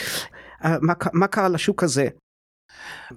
אה, 0.65 0.75
מה, 0.81 0.93
מה 1.13 1.27
קרה 1.27 1.49
לשוק 1.49 1.83
הזה? 1.83 2.07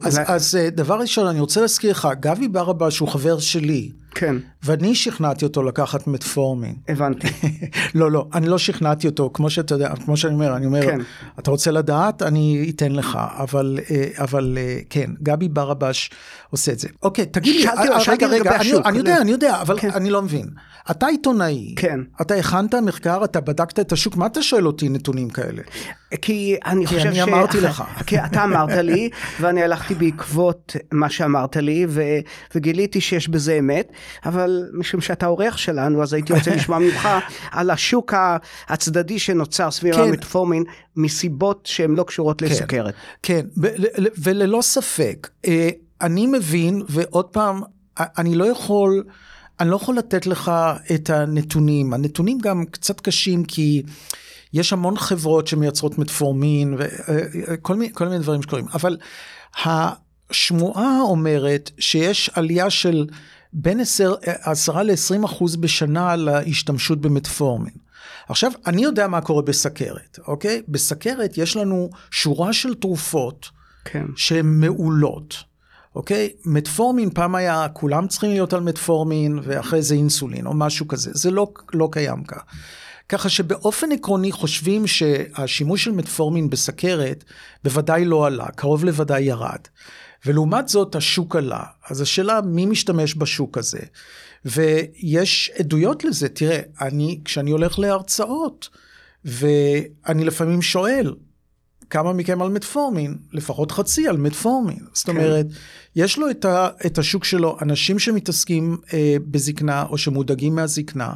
אז, 0.00 0.18
אולי- 0.18 0.28
אז 0.28 0.54
אה, 0.56 0.70
דבר 0.70 1.00
ראשון, 1.00 1.26
אני 1.26 1.40
רוצה 1.40 1.61
להזכיר 1.61 1.90
לך, 1.90 2.09
גבי 2.20 2.49
ברבש 2.49 2.99
הוא 2.99 3.09
חבר 3.09 3.38
שלי, 3.38 3.90
כן, 4.14 4.37
ואני 4.62 4.95
שכנעתי 4.95 5.45
אותו 5.45 5.62
לקחת 5.62 6.07
מטפורמין. 6.07 6.75
הבנתי. 6.88 7.29
לא, 7.95 8.11
לא, 8.11 8.26
אני 8.35 8.49
לא 8.49 8.59
שכנעתי 8.59 9.07
אותו, 9.07 9.31
כמו 9.35 9.50
שאתה 9.50 9.75
יודע, 9.75 9.93
כמו 10.05 10.17
שאני 10.17 10.35
אומר, 10.35 10.57
אני 10.57 10.67
אומר, 10.67 10.83
כן. 10.83 11.00
אתה 11.38 11.50
רוצה 11.50 11.71
לדעת, 11.71 12.23
אני 12.23 12.73
אתן 12.76 12.93
לך, 12.93 13.19
אבל, 13.38 13.79
אה, 13.90 14.09
אבל 14.19 14.59
אה, 14.61 14.79
כן, 14.90 15.11
גבי 15.23 15.49
ברבש 15.49 16.11
עושה 16.50 16.73
את 16.73 16.79
זה. 16.79 16.88
אוקיי, 17.02 17.26
תגיד 17.26 17.57
לי, 17.57 17.62
שאלתי- 17.62 17.88
אה, 17.88 17.99
רגע, 18.09 18.26
רגע, 18.26 18.57
אני. 18.61 18.73
אני 18.85 18.99
יודע, 18.99 19.21
אני 19.21 19.31
יודע, 19.31 19.61
אבל 19.61 19.79
כן. 19.79 19.90
אני 19.90 20.11
לא 20.11 20.23
מבין. 20.23 20.47
אתה 20.90 21.07
עיתונאי, 21.07 21.75
כן. 21.76 22.00
אתה 22.21 22.35
הכנת 22.35 22.75
מחקר, 22.75 23.25
אתה 23.25 23.40
בדקת 23.40 23.81
את 23.81 23.93
השוק, 23.93 24.17
מה 24.17 24.26
אתה 24.26 24.43
שואל 24.43 24.67
אותי 24.67 24.88
נתונים 24.88 25.31
כאלה? 25.31 25.62
כי 26.23 26.57
אני 26.67 26.87
כי 26.87 26.95
חושב 26.95 27.07
אני 27.09 27.23
אמרתי 27.23 27.61
לך. 27.61 27.85
כי 28.07 28.19
אתה 28.19 28.45
אמרת 28.45 28.71
לי, 28.71 29.11
ואני 29.40 29.62
הלכתי 29.62 29.95
בעקבות 29.95 30.76
מה 30.93 31.11
שאמרת 31.11 31.57
לי, 31.57 31.87
ו... 31.88 32.02
וגיליתי 32.55 33.00
שיש 33.00 33.29
בזה 33.29 33.59
אמת, 33.59 33.93
אבל 34.25 34.69
משום 34.73 35.00
שאתה 35.00 35.26
אורח 35.26 35.57
שלנו, 35.57 36.02
אז 36.02 36.12
הייתי 36.12 36.33
רוצה 36.33 36.54
לשמוע 36.57 36.78
ממך 36.78 37.09
על 37.50 37.71
השוק 37.71 38.14
הצדדי 38.69 39.19
שנוצר 39.19 39.71
סביב 39.71 39.95
כן. 39.95 40.00
המטפורמין, 40.00 40.64
מסיבות 40.97 41.66
שהן 41.73 41.95
לא 41.95 42.02
קשורות 42.02 42.42
לסוכרת. 42.42 42.95
כן, 43.23 43.47
ב- 43.57 43.66
ל- 43.66 44.07
ל- 44.07 44.11
וללא 44.19 44.62
ספק, 44.62 45.28
אה, 45.47 45.69
אני 46.00 46.26
מבין, 46.26 46.83
ועוד 46.88 47.25
פעם, 47.25 47.61
אני 47.99 48.35
לא 48.35 48.45
יכול, 48.45 49.04
אני 49.61 49.71
לא 49.71 49.76
יכול 49.76 49.97
לתת 49.97 50.26
לך 50.26 50.52
את 50.95 51.11
הנתונים. 51.11 51.95
הנתונים 51.95 52.38
גם 52.38 52.64
קצת 52.71 53.00
קשים 53.00 53.45
כי 53.45 53.83
יש 54.52 54.73
המון 54.73 54.97
חברות 54.97 55.47
שמייצרות 55.47 55.99
מטפורמין 55.99 56.76
וכל 56.78 57.76
מיני, 57.76 57.92
כל 57.95 58.09
מיני 58.09 58.19
דברים 58.19 58.42
שקורים, 58.42 58.66
אבל 58.75 58.97
השמועה 59.64 61.00
אומרת 61.00 61.71
שיש 61.78 62.30
עלייה 62.35 62.71
של 62.71 63.07
בין 63.52 63.80
10 63.80 64.14
10 64.42 64.83
ל-20 64.83 65.25
אחוז 65.25 65.57
בשנה 65.57 66.16
להשתמשות 66.16 67.00
במטפורמין. 67.00 67.75
עכשיו, 68.28 68.52
אני 68.66 68.83
יודע 68.83 69.09
מה 69.09 69.21
קורה 69.21 69.42
בסכרת, 69.42 70.19
אוקיי? 70.26 70.62
בסכרת 70.69 71.38
יש 71.38 71.57
לנו 71.57 71.90
שורה 72.11 72.52
של 72.52 72.75
תרופות 72.75 73.49
כן. 73.85 74.07
שהן 74.16 74.47
מעולות, 74.47 75.35
אוקיי? 75.95 76.30
מטפורמין, 76.45 77.11
פעם 77.11 77.35
היה, 77.35 77.66
כולם 77.73 78.09
צריכים 78.09 78.30
להיות 78.30 78.52
על 78.52 78.61
מטפורמין, 78.61 79.38
ואחרי 79.42 79.83
זה 79.83 79.95
אינסולין, 79.95 80.47
או 80.47 80.54
משהו 80.54 80.88
כזה. 80.88 81.11
זה 81.14 81.30
לא, 81.30 81.52
לא 81.75 81.88
קיים 81.92 82.25
כך. 82.25 82.42
ככה 83.09 83.28
שבאופן 83.28 83.92
עקרוני 83.92 84.33
חושבים 84.33 84.87
שהשימוש 84.87 85.85
של 85.85 85.92
מטפורמין 85.92 86.50
בסכרת 86.50 87.25
בוודאי 87.64 88.04
לא 88.04 88.26
עלה, 88.26 88.47
קרוב 88.47 88.85
לוודאי 88.85 89.23
ירד. 89.23 89.61
ולעומת 90.26 90.68
זאת 90.68 90.94
השוק 90.94 91.36
עלה. 91.36 91.62
אז 91.90 92.00
השאלה 92.00 92.40
מי 92.40 92.66
משתמש 92.66 93.14
בשוק 93.18 93.58
הזה. 93.58 93.80
ויש 94.44 95.50
עדויות 95.58 96.04
לזה, 96.04 96.28
תראה, 96.28 96.60
אני, 96.80 97.20
כשאני 97.24 97.50
הולך 97.50 97.78
להרצאות, 97.78 98.68
ואני 99.24 100.24
לפעמים 100.24 100.62
שואל, 100.62 101.14
כמה 101.90 102.12
מכם 102.12 102.42
על 102.42 102.50
מטפורמין? 102.50 103.18
לפחות 103.32 103.72
חצי 103.72 104.08
על 104.08 104.16
מטפורמין. 104.16 104.78
זאת 104.92 105.08
אומרת, 105.08 105.46
יש 105.96 106.18
לו 106.18 106.30
את, 106.30 106.44
ה, 106.44 106.68
את 106.86 106.98
השוק 106.98 107.24
שלו, 107.24 107.56
אנשים 107.62 107.98
שמתעסקים 107.98 108.76
אה, 108.92 109.16
בזקנה 109.30 109.82
או 109.82 109.98
שמודאגים 109.98 110.54
מהזקנה, 110.54 111.12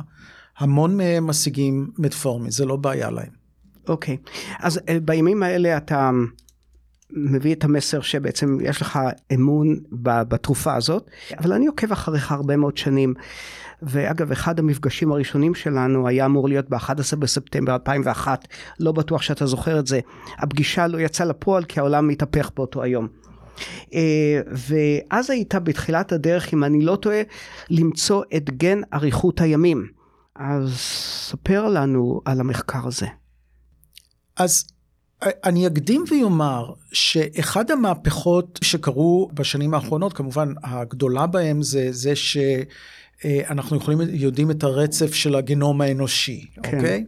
המון 0.58 0.96
מהם 0.96 1.26
משיגים 1.26 1.90
מטפורמין, 1.99 2.50
זה 2.50 2.64
לא 2.64 2.76
בעיה 2.76 3.11
להם. 3.11 3.44
אוקיי. 3.88 4.16
אז 4.58 4.80
אה, 4.88 5.00
בימים 5.00 5.42
האלה 5.42 5.76
אתה 5.76 6.11
מביא 7.16 7.54
את 7.54 7.64
המסר 7.64 8.00
שבעצם 8.00 8.59
יש 8.62 8.80
לך 8.80 8.99
אמון 9.35 9.80
בתרופה 10.28 10.75
הזאת, 10.75 11.11
אבל 11.38 11.52
אני 11.52 11.66
עוקב 11.66 11.92
אחריך 11.92 12.33
הרבה 12.33 12.56
מאוד 12.56 12.76
שנים. 12.76 13.14
ואגב, 13.83 14.33
אחד 14.33 14.59
המפגשים 14.59 15.12
הראשונים 15.12 15.54
שלנו 15.54 16.09
היה 16.09 16.26
אמור 16.26 16.49
להיות 16.49 16.71
ב-11 16.71 17.16
בספטמבר 17.18 17.75
2001, 17.75 18.49
לא 18.80 18.92
בטוח 18.92 19.23
שאתה 19.23 19.47
זוכר 19.47 19.78
את 19.78 19.87
זה. 19.87 20.00
הפגישה 20.38 20.87
לא 20.87 20.99
יצאה 20.99 21.26
לפועל 21.26 21.64
כי 21.64 21.80
העולם 21.80 22.09
מתהפך 22.09 22.50
באותו 22.56 22.83
היום. 22.83 23.09
אה, 23.94 24.40
ואז 24.47 25.30
היית 25.30 25.54
בתחילת 25.54 26.12
הדרך, 26.12 26.54
אם 26.54 26.64
אני 26.64 26.85
לא 26.85 26.97
טועה, 26.97 27.23
למצוא 27.71 28.23
את 28.37 28.50
גן 28.50 28.80
אריכות 28.94 29.40
הימים. 29.40 29.87
אז 30.37 30.75
ספר 31.30 31.68
לנו 31.68 32.21
על 32.25 32.40
המחקר 32.40 32.87
הזה. 32.87 33.06
אז 34.37 34.66
אני 35.45 35.66
אקדים 35.66 36.04
ויאמר 36.11 36.73
שאחד 36.93 37.71
המהפכות 37.71 38.59
שקרו 38.64 39.31
בשנים 39.35 39.75
האחרונות, 39.75 40.12
כמובן 40.12 40.52
הגדולה 40.62 41.26
בהם 41.26 41.62
זה 41.62 41.88
זה 41.90 42.12
שאנחנו 42.16 43.76
יכולים, 43.76 43.99
יודעים 44.11 44.50
את 44.50 44.64
הרצף 44.64 45.14
של 45.14 45.35
הגנום 45.35 45.81
האנושי, 45.81 46.47
כן. 46.62 46.76
אוקיי? 46.76 47.04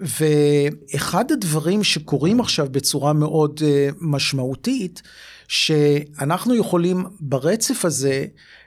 ואחד 0.00 1.32
הדברים 1.32 1.84
שקורים 1.84 2.40
עכשיו 2.40 2.68
בצורה 2.70 3.12
מאוד 3.12 3.60
uh, 3.60 3.94
משמעותית, 4.00 5.02
שאנחנו 5.48 6.54
יכולים 6.54 7.04
ברצף 7.20 7.84
הזה 7.84 8.24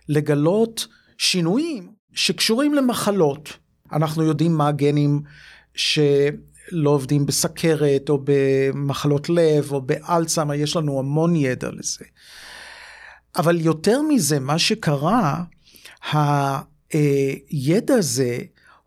לגלות 0.10 0.88
שינויים 1.18 1.92
שקשורים 2.14 2.74
למחלות. 2.74 3.54
אנחנו 3.92 4.24
יודעים 4.24 4.54
מה 4.58 4.68
הגנים 4.68 5.22
שלא 6.72 6.90
עובדים 6.90 7.26
בסכרת 7.26 8.10
או 8.10 8.20
במחלות 8.24 9.30
לב 9.30 9.72
או 9.72 9.82
באלצהיימר, 9.82 10.54
יש 10.54 10.76
לנו 10.76 11.00
המון 11.00 11.36
ידע 11.36 11.70
לזה. 11.72 12.06
אבל 13.36 13.62
יותר 13.62 14.02
מזה, 14.02 14.40
מה 14.40 14.60
שקרה, 14.60 15.44
הידע 16.92 17.94
הזה 17.94 18.38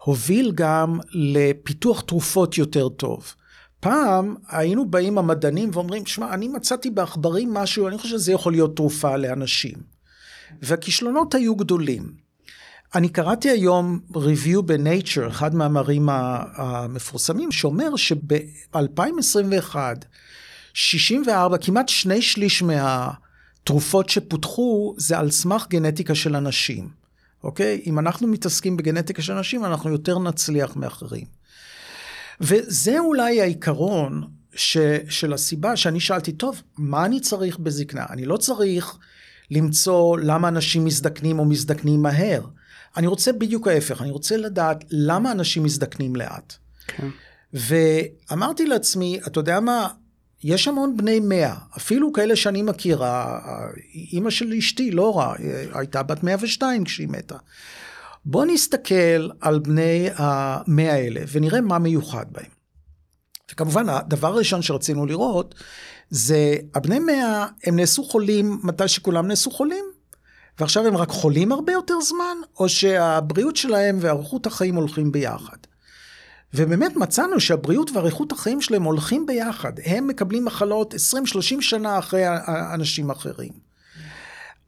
הוביל 0.04 0.52
גם 0.54 0.98
לפיתוח 1.12 2.00
תרופות 2.00 2.58
יותר 2.58 2.88
טוב. 2.88 3.34
פעם 3.80 4.34
היינו 4.48 4.90
באים 4.90 5.18
המדענים 5.18 5.70
ואומרים, 5.72 6.06
שמע, 6.06 6.34
אני 6.34 6.48
מצאתי 6.48 6.90
בעכברים 6.90 7.54
משהו, 7.54 7.88
אני 7.88 7.98
חושב 7.98 8.18
שזה 8.18 8.32
יכול 8.32 8.52
להיות 8.52 8.76
תרופה 8.76 9.16
לאנשים. 9.16 9.74
והכישלונות 10.62 11.34
היו 11.34 11.56
גדולים. 11.56 12.23
אני 12.94 13.08
קראתי 13.08 13.50
היום 13.50 14.00
review 14.12 14.62
ב-Nature, 14.64 15.28
אחד 15.28 15.54
מהמאמרים 15.54 16.08
המפורסמים, 16.08 17.52
שאומר 17.52 17.96
שב-2021, 17.96 19.76
64, 20.74 21.58
כמעט 21.58 21.88
שני 21.88 22.22
שליש 22.22 22.62
מהתרופות 22.62 24.08
שפותחו 24.08 24.94
זה 24.98 25.18
על 25.18 25.30
סמך 25.30 25.66
גנטיקה 25.68 26.14
של 26.14 26.36
אנשים, 26.36 26.88
אוקיי? 27.44 27.82
אם 27.86 27.98
אנחנו 27.98 28.26
מתעסקים 28.26 28.76
בגנטיקה 28.76 29.22
של 29.22 29.32
אנשים, 29.32 29.64
אנחנו 29.64 29.90
יותר 29.90 30.18
נצליח 30.18 30.76
מאחרים. 30.76 31.26
וזה 32.40 32.98
אולי 32.98 33.40
העיקרון 33.40 34.22
ש, 34.54 34.76
של 35.08 35.32
הסיבה 35.32 35.76
שאני 35.76 36.00
שאלתי, 36.00 36.32
טוב, 36.32 36.62
מה 36.78 37.04
אני 37.04 37.20
צריך 37.20 37.58
בזקנה? 37.58 38.06
אני 38.10 38.24
לא 38.26 38.36
צריך 38.36 38.98
למצוא 39.50 40.18
למה 40.18 40.48
אנשים 40.48 40.84
מזדקנים 40.84 41.38
או 41.38 41.44
מזדקנים 41.44 42.02
מהר. 42.02 42.40
אני 42.96 43.06
רוצה 43.06 43.32
בדיוק 43.32 43.68
ההפך, 43.68 44.02
אני 44.02 44.10
רוצה 44.10 44.36
לדעת 44.36 44.84
למה 44.90 45.32
אנשים 45.32 45.62
מזדקנים 45.62 46.16
לאט. 46.16 46.54
כן. 46.86 47.08
ואמרתי 47.52 48.66
לעצמי, 48.66 49.20
אתה 49.26 49.40
יודע 49.40 49.60
מה, 49.60 49.88
יש 50.44 50.68
המון 50.68 50.96
בני 50.96 51.20
מאה, 51.20 51.54
אפילו 51.76 52.12
כאלה 52.12 52.36
שאני 52.36 52.62
מכיר, 52.62 53.02
אימא 54.12 54.30
של 54.30 54.52
אשתי, 54.52 54.90
רע, 54.94 55.34
הייתה 55.74 56.02
בת 56.02 56.22
102 56.22 56.84
כשהיא 56.84 57.08
מתה. 57.08 57.36
בוא 58.24 58.44
נסתכל 58.44 59.28
על 59.40 59.58
בני 59.58 60.08
המאה 60.16 60.92
האלה 60.92 61.20
ונראה 61.32 61.60
מה 61.60 61.78
מיוחד 61.78 62.26
בהם. 62.32 62.50
וכמובן, 63.52 63.88
הדבר 63.88 64.28
הראשון 64.28 64.62
שרצינו 64.62 65.06
לראות 65.06 65.54
זה 66.10 66.56
הבני 66.74 66.98
מאה, 66.98 67.46
הם 67.64 67.76
נעשו 67.76 68.04
חולים 68.04 68.60
מתי 68.62 68.88
שכולם 68.88 69.26
נעשו 69.28 69.50
חולים, 69.50 69.84
ועכשיו 70.58 70.86
הם 70.86 70.96
רק 70.96 71.08
חולים 71.08 71.52
הרבה 71.52 71.72
יותר 71.72 72.00
זמן, 72.00 72.36
או 72.58 72.68
שהבריאות 72.68 73.56
שלהם 73.56 73.98
ואריכות 74.00 74.46
החיים 74.46 74.74
הולכים 74.74 75.12
ביחד. 75.12 75.56
ובאמת 76.54 76.96
מצאנו 76.96 77.40
שהבריאות 77.40 77.90
ואריכות 77.90 78.32
החיים 78.32 78.60
שלהם 78.60 78.82
הולכים 78.82 79.26
ביחד. 79.26 79.72
הם 79.84 80.06
מקבלים 80.06 80.44
מחלות 80.44 80.94
20-30 80.94 80.96
שנה 81.60 81.98
אחרי 81.98 82.22
אנשים 82.74 83.10
אחרים. 83.10 83.52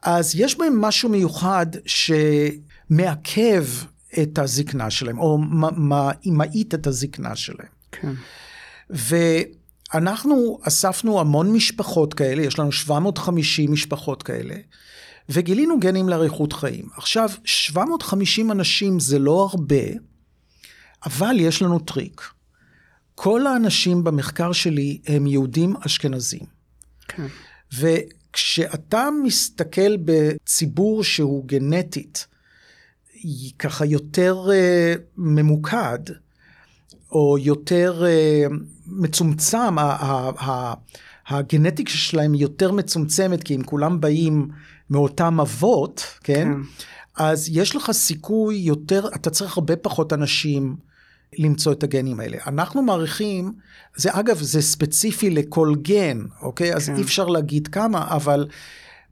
אז 0.03 0.33
יש 0.37 0.59
בהם 0.59 0.81
משהו 0.81 1.09
מיוחד 1.09 1.67
שמעכב 1.87 3.65
את 4.23 4.39
הזקנה 4.39 4.91
שלהם, 4.91 5.19
או 5.19 5.39
מאית 6.27 6.75
את 6.75 6.87
הזקנה 6.87 7.37
שלהם. 7.37 7.69
כן. 7.93 8.13
ואנחנו 8.91 10.59
אספנו 10.63 11.21
המון 11.21 11.53
משפחות 11.53 12.15
כאלה, 12.15 12.43
יש 12.43 12.59
לנו 12.59 12.73
750 12.73 13.73
משפחות 13.73 14.23
כאלה, 14.23 14.55
וגילינו 15.29 15.81
גנים 15.81 16.09
לאריכות 16.09 16.53
חיים. 16.53 16.89
עכשיו, 16.97 17.31
750 17.45 18.53
אנשים 18.53 19.01
זה 19.01 19.19
לא 19.19 19.49
הרבה, 19.51 19.85
אבל 21.07 21.37
יש 21.41 21.63
לנו 21.63 21.79
טריק. 21.79 22.23
כל 23.15 23.47
האנשים 23.47 24.05
במחקר 24.05 24.53
שלי 24.53 24.99
הם 25.07 25.27
יהודים 25.27 25.75
אשכנזים. 25.87 26.47
כן. 27.09 27.27
וכשאתה 27.79 29.09
מסתכל 29.25 29.97
בציבור 30.05 31.05
שהוא 31.05 31.45
גנטית, 31.47 32.27
ככה 33.59 33.85
יותר 33.85 34.47
uh, 34.47 35.01
ממוקד, 35.17 35.99
או 37.13 37.39
יותר 37.39 38.05
uh, 38.05 38.55
מצומצם, 38.87 39.77
הגנטיקה 41.29 41.91
שלהם 41.91 42.35
יותר 42.35 42.73
מצומצמת, 42.73 43.43
כי 43.43 43.55
הם 43.55 43.63
כולם 43.63 44.01
באים 44.01 44.49
מאותם 44.91 45.41
אבות, 45.41 46.05
כן? 46.25 46.35
כן? 46.35 46.51
אז 47.17 47.49
יש 47.53 47.77
לך 47.77 47.91
סיכוי 47.93 48.57
יותר, 48.57 49.09
אתה 49.15 49.31
צריך 49.31 49.57
הרבה 49.57 49.77
פחות 49.77 50.13
אנשים 50.13 50.77
למצוא 51.39 51.73
את 51.73 51.83
הגנים 51.83 52.21
האלה. 52.21 52.37
אנחנו 52.47 52.83
מעריכים, 52.83 53.53
זה 53.97 54.11
אגב, 54.13 54.39
זה 54.43 54.63
ספציפי 54.63 55.31
לכל 55.31 55.75
גן, 55.83 56.19
אוקיי? 56.43 56.71
כן. 56.71 56.77
אז 56.77 56.91
אי 56.91 57.03
אפשר 57.03 57.27
להגיד 57.27 57.69
כמה, 57.69 58.09
אבל 58.09 58.47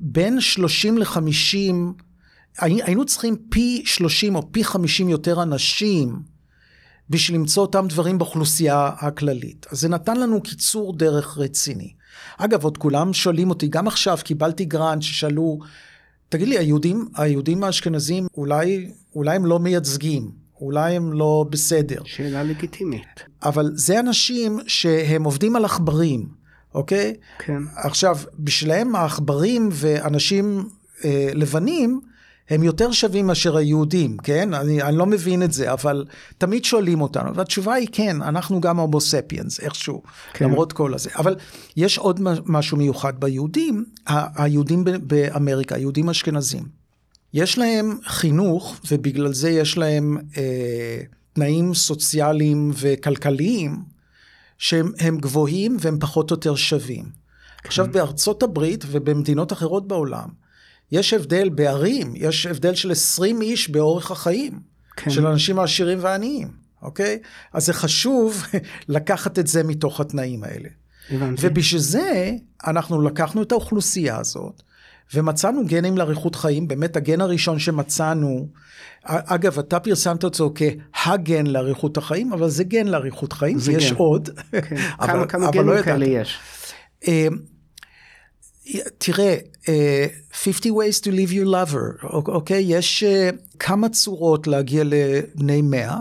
בין 0.00 0.40
30 0.40 0.98
ל-50, 0.98 1.74
היינו 2.58 3.06
צריכים 3.06 3.36
פי 3.48 3.82
30 3.86 4.36
או 4.36 4.52
פי 4.52 4.64
50 4.64 5.08
יותר 5.08 5.42
אנשים 5.42 6.22
בשביל 7.10 7.38
למצוא 7.38 7.62
אותם 7.62 7.86
דברים 7.88 8.18
באוכלוסייה 8.18 8.90
הכללית. 8.98 9.66
אז 9.70 9.80
זה 9.80 9.88
נתן 9.88 10.16
לנו 10.20 10.42
קיצור 10.42 10.96
דרך 10.96 11.38
רציני. 11.38 11.92
אגב, 12.38 12.64
עוד 12.64 12.78
כולם 12.78 13.12
שואלים 13.12 13.50
אותי, 13.50 13.68
גם 13.68 13.86
עכשיו 13.86 14.18
קיבלתי 14.24 14.64
גרנט 14.64 15.02
ששאלו, 15.02 15.58
תגיד 16.28 16.48
לי, 16.48 16.58
היהודים, 16.58 17.08
היהודים 17.16 17.64
האשכנזים 17.64 18.26
אולי, 18.36 18.90
אולי 19.14 19.36
הם 19.36 19.46
לא 19.46 19.58
מייצגים, 19.58 20.30
אולי 20.60 20.96
הם 20.96 21.12
לא 21.12 21.46
בסדר. 21.50 22.02
שאלה 22.04 22.42
לגיטימית. 22.42 23.24
אבל 23.42 23.70
זה 23.74 24.00
אנשים 24.00 24.58
שהם 24.66 25.24
עובדים 25.24 25.56
על 25.56 25.64
עכברים, 25.64 26.28
אוקיי? 26.74 27.14
כן. 27.38 27.62
עכשיו, 27.76 28.18
בשבילם 28.38 28.96
העכברים 28.96 29.68
ואנשים 29.72 30.68
אה, 31.04 31.28
לבנים, 31.34 32.00
הם 32.50 32.62
יותר 32.62 32.92
שווים 32.92 33.26
מאשר 33.26 33.56
היהודים, 33.56 34.16
כן? 34.16 34.54
אני, 34.54 34.82
אני 34.82 34.96
לא 34.96 35.06
מבין 35.06 35.42
את 35.42 35.52
זה, 35.52 35.72
אבל 35.72 36.04
תמיד 36.38 36.64
שואלים 36.64 37.00
אותנו, 37.00 37.34
והתשובה 37.34 37.74
היא 37.74 37.88
כן, 37.92 38.22
אנחנו 38.22 38.60
גם 38.60 38.80
הומו 38.80 39.00
ספיאנס, 39.00 39.60
איכשהו, 39.60 40.02
כן. 40.34 40.44
למרות 40.44 40.72
כל 40.72 40.94
הזה. 40.94 41.10
אבל 41.16 41.36
יש 41.76 41.98
עוד 41.98 42.20
משהו 42.46 42.76
מיוחד 42.76 43.20
ביהודים, 43.20 43.84
היהודים 44.06 44.84
באמריקה, 45.02 45.74
היהודים 45.74 46.10
אשכנזים. 46.10 46.64
יש 47.34 47.58
להם 47.58 47.98
חינוך, 48.06 48.76
ובגלל 48.90 49.32
זה 49.32 49.50
יש 49.50 49.78
להם 49.78 50.18
אה, 50.36 51.00
תנאים 51.32 51.74
סוציאליים 51.74 52.70
וכלכליים, 52.74 53.82
שהם 54.58 55.18
גבוהים 55.20 55.76
והם 55.80 55.98
פחות 56.00 56.30
או 56.30 56.34
יותר 56.34 56.54
שווים. 56.54 57.04
כן. 57.04 57.68
עכשיו, 57.68 57.86
בארצות 57.92 58.42
הברית 58.42 58.84
ובמדינות 58.88 59.52
אחרות 59.52 59.88
בעולם, 59.88 60.43
יש 60.94 61.12
הבדל 61.12 61.48
בערים, 61.48 62.12
יש 62.16 62.46
הבדל 62.46 62.74
של 62.74 62.90
20 62.90 63.42
איש 63.42 63.70
באורך 63.70 64.10
החיים, 64.10 64.60
כן. 64.96 65.10
של 65.10 65.26
אנשים 65.26 65.58
העשירים 65.58 65.98
והעניים, 66.00 66.48
אוקיי? 66.82 67.18
אז 67.52 67.66
זה 67.66 67.72
חשוב 67.72 68.42
לקחת 68.88 69.38
את 69.38 69.46
זה 69.46 69.62
מתוך 69.62 70.00
התנאים 70.00 70.44
האלה. 70.44 70.68
הבנתי. 71.10 71.46
ובשביל 71.46 71.80
זה 71.80 72.32
אנחנו 72.66 73.02
לקחנו 73.02 73.42
את 73.42 73.52
האוכלוסייה 73.52 74.18
הזאת, 74.18 74.62
ומצאנו 75.14 75.66
גנים 75.66 75.98
לאריכות 75.98 76.36
חיים, 76.36 76.68
באמת 76.68 76.96
הגן 76.96 77.20
הראשון 77.20 77.58
שמצאנו, 77.58 78.48
אגב, 79.04 79.58
אתה 79.58 79.80
פרסמת 79.80 80.24
אותו 80.24 80.54
כהגן 80.54 81.46
לאריכות 81.46 81.96
החיים, 81.96 82.32
אבל 82.32 82.48
זה 82.48 82.64
גן 82.64 82.86
לאריכות 82.86 83.32
חיים, 83.32 83.58
יש 83.72 83.90
גן. 83.90 83.96
עוד. 83.96 84.28
כן. 84.50 84.76
אבל, 85.00 85.12
כמה, 85.12 85.26
כמה 85.26 85.50
גנים 85.50 85.68
לא 85.68 85.82
כאלה 85.82 86.06
יש? 86.06 86.38
אה, 88.68 88.80
תראה, 88.98 89.36
uh, 89.62 89.68
50 90.32 90.74
ways 90.74 91.00
to 91.00 91.06
leave 91.06 91.32
your 91.32 91.46
lover, 91.46 92.06
אוקיי? 92.12 92.56
Okay? 92.56 92.72
יש 92.72 93.04
uh, 93.04 93.36
כמה 93.58 93.88
צורות 93.88 94.46
להגיע 94.46 94.82
לבני 94.86 95.62
100, 95.62 95.98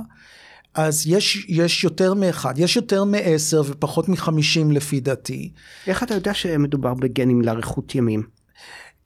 אז 0.74 1.08
יש, 1.08 1.46
יש 1.50 1.84
יותר 1.84 2.14
מאחד, 2.14 2.54
יש 2.58 2.76
יותר 2.76 3.04
מעשר 3.04 3.62
ופחות 3.66 4.10
מחמישים 4.10 4.72
לפי 4.72 5.00
דעתי. 5.00 5.52
איך 5.88 6.04
אתה 6.04 6.14
יודע 6.14 6.34
שמדובר 6.34 6.94
בגנים 6.94 7.42
לאריכות 7.42 7.96
ימים? 7.96 8.24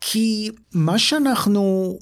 כי 0.01 0.51
מה 0.73 0.99
שאנחנו 0.99 1.97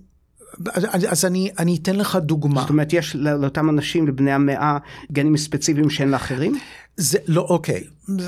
אז 1.10 1.26
אני, 1.26 1.50
אני 1.60 1.78
אתן 1.82 1.96
לך 1.96 2.16
דוגמה. 2.16 2.62
זאת 2.62 2.70
אומרת, 2.70 2.94
יש 2.94 3.16
לאותם 3.16 3.70
אנשים, 3.70 4.08
לבני 4.08 4.32
המאה, 4.32 4.78
גנים 5.12 5.38
ספציפיים 5.38 5.90
שאין 5.90 6.10
לאחרים? 6.10 6.60
זה 6.98 7.18
לא, 7.28 7.42
אוקיי. 7.42 7.84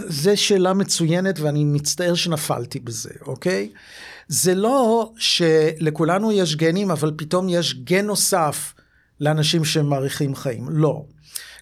זו 0.07 0.31
שאלה 0.35 0.73
מצוינת 0.73 1.39
ואני 1.39 1.65
מצטער 1.65 2.13
שנפלתי 2.13 2.79
בזה, 2.79 3.09
אוקיי? 3.21 3.69
זה 4.27 4.55
לא 4.55 5.11
שלכולנו 5.17 6.31
יש 6.31 6.55
גנים, 6.55 6.91
אבל 6.91 7.11
פתאום 7.17 7.49
יש 7.49 7.73
גן 7.73 8.05
נוסף 8.05 8.73
לאנשים 9.19 9.65
שמאריכים 9.65 10.35
חיים. 10.35 10.69
לא. 10.69 11.05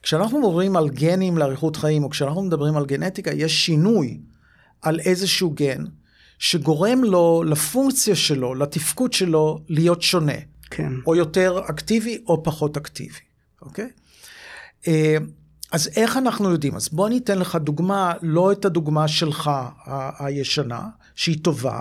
כשאנחנו 0.02 0.40
מדברים 0.40 0.76
על 0.76 0.90
גנים 0.90 1.38
לאריכות 1.38 1.76
חיים, 1.76 2.04
או 2.04 2.10
כשאנחנו 2.10 2.42
מדברים 2.42 2.78
על 2.78 2.86
גנטיקה, 2.86 3.34
יש 3.34 3.66
שינוי 3.66 4.20
על 4.82 5.00
איזשהו 5.00 5.50
גן, 5.50 5.84
שגורם 6.40 7.04
לו, 7.04 7.44
לפונקציה 7.48 8.16
שלו, 8.16 8.56
לתפקוד 8.56 9.14
שלו, 9.14 9.60
להיות 9.70 10.02
שונה. 10.02 10.34
כן. 10.70 10.92
או 11.08 11.16
יותר 11.16 11.60
אקטיבי 11.70 12.24
או 12.28 12.44
פחות 12.44 12.78
אקטיבי, 12.78 13.20
אוקיי? 13.62 13.90
אז 15.72 15.90
איך 15.96 16.18
אנחנו 16.18 16.52
יודעים? 16.52 16.76
אז 16.76 16.90
בוא 16.92 17.08
אני 17.08 17.18
אתן 17.18 17.40
לך 17.40 17.56
דוגמה, 17.56 18.14
לא 18.22 18.52
את 18.52 18.66
הדוגמה 18.66 19.08
שלך 19.08 19.48
ה- 19.48 20.26
הישנה, 20.26 20.82
שהיא 21.16 21.44
טובה, 21.44 21.80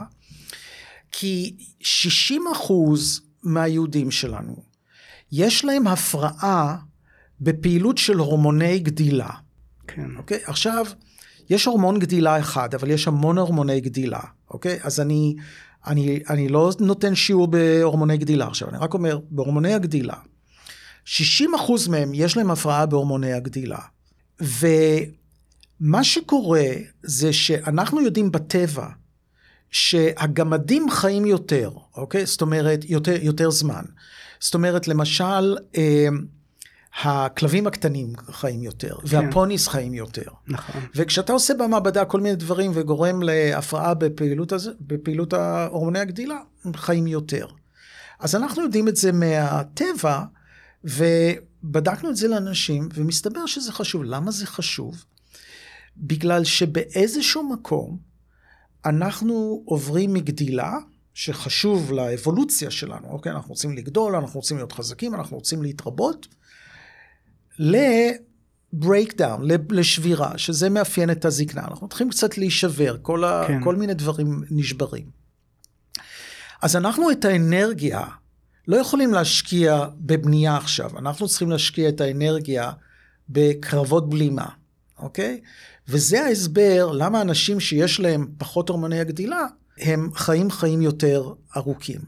כי 1.13 1.57
60 1.81 2.43
אחוז 2.53 3.21
מהיהודים 3.43 4.11
שלנו, 4.11 4.57
יש 5.33 5.65
להם 5.65 5.87
הפרעה 5.87 6.77
בפעילות 7.41 7.99
של 7.99 8.19
הורמוני 8.19 8.79
גדילה. 8.79 9.29
כן. 9.87 10.17
אוקיי? 10.17 10.39
עכשיו, 10.45 10.87
יש 11.51 11.65
הורמון 11.67 11.99
גדילה 11.99 12.39
אחד, 12.41 12.75
אבל 12.75 12.91
יש 12.91 13.09
המון 13.09 13.39
הורמוני 13.39 13.81
גדילה, 13.81 14.21
אוקיי? 14.51 14.79
אז 14.83 15.01
אני, 15.01 15.35
אני, 15.87 16.21
אני 16.31 16.49
לא 16.49 16.71
נותן 16.81 17.15
שיעור 17.15 17.47
בהורמוני 17.47 18.17
גדילה 18.17 18.47
עכשיו, 18.47 18.69
אני 18.69 18.79
רק 18.79 18.95
אומר, 18.95 19.19
בהורמוני 19.31 19.75
הגדילה, 19.75 20.15
60% 21.07 21.11
מהם 21.91 22.15
יש 22.15 22.37
להם 22.37 22.51
הפרעה 22.51 22.87
בהורמוני 22.87 23.33
הגדילה. 23.33 23.79
ומה 24.41 26.05
שקורה 26.05 26.67
זה 27.03 27.33
שאנחנו 27.33 28.01
יודעים 28.01 28.33
בטבע 28.33 28.89
שהגמדים 29.71 30.91
חיים 30.91 31.27
יותר, 31.27 31.71
אוקיי? 31.97 32.27
זאת 32.27 32.41
אומרת, 32.41 32.85
יותר, 32.85 33.17
יותר 33.23 33.51
זמן. 33.51 33.83
זאת 34.41 34.55
אומרת, 34.55 34.89
למשל, 34.89 35.57
אה, 35.77 36.09
הכלבים 37.03 37.67
הקטנים 37.67 38.13
חיים 38.31 38.63
יותר, 38.63 38.97
והפוניס 39.05 39.69
חיים 39.69 39.95
יותר. 39.95 40.31
נכון. 40.47 40.81
וכשאתה 40.95 41.33
עושה 41.33 41.55
במעבדה 41.55 42.05
כל 42.05 42.21
מיני 42.21 42.37
דברים 42.37 42.71
וגורם 42.75 43.23
להפרעה 43.23 43.95
בפעילות, 43.95 44.53
הזה, 44.53 44.71
בפעילות 44.81 45.33
ההורמוני 45.33 45.99
הגדילה, 45.99 46.39
הם 46.65 46.75
חיים 46.75 47.07
יותר. 47.07 47.47
אז 48.21 48.35
אנחנו 48.35 48.63
יודעים 48.63 48.89
את 48.89 48.97
זה 48.97 49.13
מהטבע, 49.13 50.23
ובדקנו 50.85 52.11
את 52.11 52.17
זה 52.17 52.29
לאנשים, 52.29 52.89
ומסתבר 52.95 53.47
שזה 53.47 53.73
חשוב. 53.73 54.03
למה 54.05 54.31
זה 54.31 54.47
חשוב? 54.47 55.05
בגלל 55.97 56.45
שבאיזשהו 56.45 57.53
מקום 57.53 57.99
אנחנו 58.85 59.63
עוברים 59.65 60.15
מגדילה, 60.15 60.73
שחשוב 61.15 61.93
לאבולוציה 61.93 62.71
שלנו, 62.71 63.09
אוקיי? 63.09 63.33
אנחנו 63.33 63.51
רוצים 63.51 63.77
לגדול, 63.77 64.17
אנחנו 64.17 64.41
רוצים 64.41 64.57
להיות 64.57 64.73
חזקים, 64.73 65.15
אנחנו 65.15 65.37
רוצים 65.37 65.63
להתרבות, 65.63 66.27
לברייקדאון, 67.59 69.49
לשבירה, 69.71 70.39
שזה 70.39 70.71
מאפיין 70.71 71.11
את 71.11 71.25
הזקנה. 71.25 71.63
אנחנו 71.63 71.89
צריכים 71.89 72.11
קצת 72.11 72.39
להישבר, 72.39 72.97
כל, 73.03 73.25
ה, 73.25 73.45
כן. 73.49 73.65
כל 73.65 73.77
מיני 73.77 73.95
דברים 73.95 74.43
נשברים. 74.51 75.11
אז 76.63 76.77
אנחנו 76.77 77.11
את 77.11 77.25
האנרגיה 77.25 78.07
לא 78.69 78.77
יכולים 78.77 79.13
להשקיע 79.13 79.85
בבנייה 79.97 80.57
עכשיו, 80.57 80.99
אנחנו 80.99 81.29
צריכים 81.29 81.51
להשקיע 81.51 81.89
את 81.89 82.01
האנרגיה 82.01 82.73
בקרבות 83.29 84.11
בלימה, 84.11 84.47
אוקיי? 84.99 85.41
וזה 85.89 86.25
ההסבר 86.25 86.93
למה 86.93 87.21
אנשים 87.21 87.61
שיש 87.61 88.01
להם 88.01 88.29
פחות 88.39 88.69
הורמוני 88.69 89.01
הגדילה, 89.01 89.47
הם 89.79 90.11
חיים 90.15 90.51
חיים 90.51 90.83
יותר 90.83 91.33
ארוכים. 91.57 92.01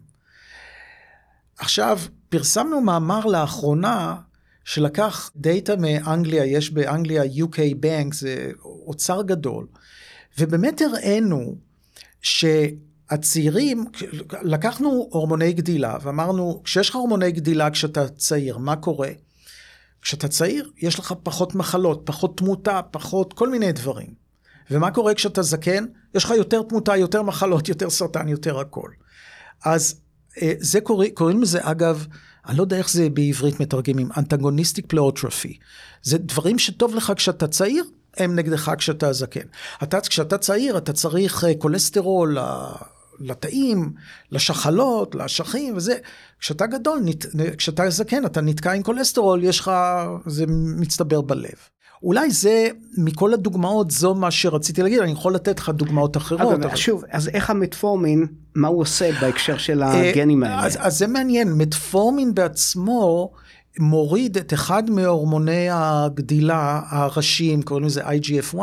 עכשיו, 1.59 1.99
פרסמנו 2.29 2.81
מאמר 2.81 3.27
לאחרונה 3.27 4.17
שלקח 4.65 5.31
דאטה 5.37 5.77
מאנגליה, 5.77 6.45
יש 6.45 6.71
באנגליה 6.71 7.23
UK 7.25 7.57
Bank, 7.57 8.15
זה 8.15 8.51
אוצר 8.63 9.23
גדול, 9.23 9.67
ובאמת 10.39 10.81
הראינו 10.81 11.57
שהצעירים, 13.11 13.85
לקחנו 14.43 15.09
הורמוני 15.11 15.53
גדילה 15.53 15.97
ואמרנו, 16.03 16.61
כשיש 16.65 16.91
לך 16.91 16.95
הורמוני 16.95 17.33
גדילה 17.33 17.71
כשאתה 17.71 18.09
צעיר, 18.09 18.59
מה 18.59 18.77
קורה? 18.77 19.09
כשאתה 20.03 20.29
צעיר, 20.29 20.71
יש 20.79 20.99
לך 20.99 21.15
פחות 21.23 21.55
מחלות, 21.55 22.03
פחות 22.05 22.39
תמותה, 22.39 22.81
פחות 22.91 23.33
כל 23.33 23.49
מיני 23.49 23.73
דברים. 23.73 24.27
ומה 24.71 24.91
קורה 24.91 25.15
כשאתה 25.15 25.43
זקן? 25.43 25.85
יש 26.15 26.25
לך 26.25 26.31
יותר 26.31 26.63
תמותה, 26.63 26.97
יותר 26.97 27.23
מחלות, 27.23 27.69
יותר 27.69 27.91
סרטן, 27.91 28.29
יותר 28.29 28.59
הכל. 28.59 28.91
אז 29.65 30.01
אה, 30.43 30.53
זה 30.59 30.81
קורא, 30.81 31.07
קוראים 31.15 31.43
לזה 31.43 31.59
אגב, 31.63 32.07
אני 32.47 32.57
לא 32.57 32.63
יודע 32.63 32.77
איך 32.77 32.91
זה 32.91 33.09
בעברית 33.11 33.61
מתרגמים, 33.61 34.09
אנטגוניסטיק 34.17 34.87
פלאוטרפי. 34.89 35.59
זה 36.03 36.19
דברים 36.19 36.59
שטוב 36.59 36.95
לך 36.95 37.13
כשאתה 37.17 37.49
צעיר, 37.49 37.85
הם 38.17 38.37
נגדך 38.37 38.73
כשאתה 38.79 39.13
זקן. 39.13 39.47
אתה, 39.83 40.01
כשאתה 40.01 40.39
צעיר, 40.39 40.79
אתה 40.79 40.93
צריך 40.93 41.45
אה, 41.45 41.53
כולסטרול 41.59 42.39
לתאים, 43.21 43.93
לשחלות, 44.33 45.15
לאשכים 45.15 45.77
וזה. 45.77 45.95
כשאתה 46.41 46.67
גדול, 46.67 46.99
נת, 47.05 47.27
כשאתה 47.57 47.91
זקן, 47.91 48.27
אתה 48.27 48.41
נתקע 48.41 48.73
עם 48.73 48.83
כולסטרול, 48.83 49.45
יש 49.45 49.61
לך, 49.61 49.71
זה 50.27 50.45
מצטבר 50.49 51.21
בלב. 51.21 51.57
אולי 52.03 52.31
זה, 52.31 52.69
מכל 52.99 53.35
הדוגמאות, 53.35 53.91
זו 53.91 54.15
מה 54.15 54.31
שרציתי 54.31 54.83
להגיד, 54.83 54.99
אני 54.99 55.13
יכול 55.13 55.35
לתת 55.35 55.59
לך 55.59 55.69
דוגמאות 55.69 56.17
אחרות. 56.17 56.41
אבל 56.41 56.65
אבל... 56.65 56.77
שוב, 56.77 57.05
אז 57.11 57.29
איך 57.29 57.51
המטפורמין, 57.51 58.27
מה 58.55 58.69
הוא 58.69 58.81
עושה 58.81 59.11
בהקשר 59.21 59.59
של 59.59 59.83
הגנים 59.83 60.43
האלה? 60.43 60.65
אז, 60.67 60.79
אז 60.81 60.99
זה 60.99 61.07
מעניין, 61.07 61.53
מטפורמין 61.53 62.35
בעצמו 62.35 63.33
מוריד 63.79 64.37
את 64.37 64.53
אחד 64.53 64.91
מהורמוני 64.91 65.69
הגדילה 65.71 66.81
הראשיים, 66.89 67.63
קוראים 67.63 67.87
לזה 67.87 68.03
IGF-1, 68.07 68.57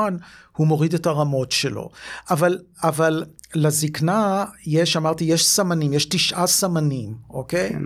הוא 0.57 0.67
מוריד 0.67 0.93
את 0.93 1.05
הרמות 1.05 1.51
שלו. 1.51 1.89
אבל, 2.29 2.59
אבל 2.83 3.23
לזקנה 3.55 4.45
יש, 4.65 4.97
אמרתי, 4.97 5.23
יש 5.23 5.45
סמנים, 5.45 5.93
יש 5.93 6.05
תשעה 6.05 6.47
סמנים, 6.47 7.15
אוקיי? 7.29 7.69
כן. 7.69 7.81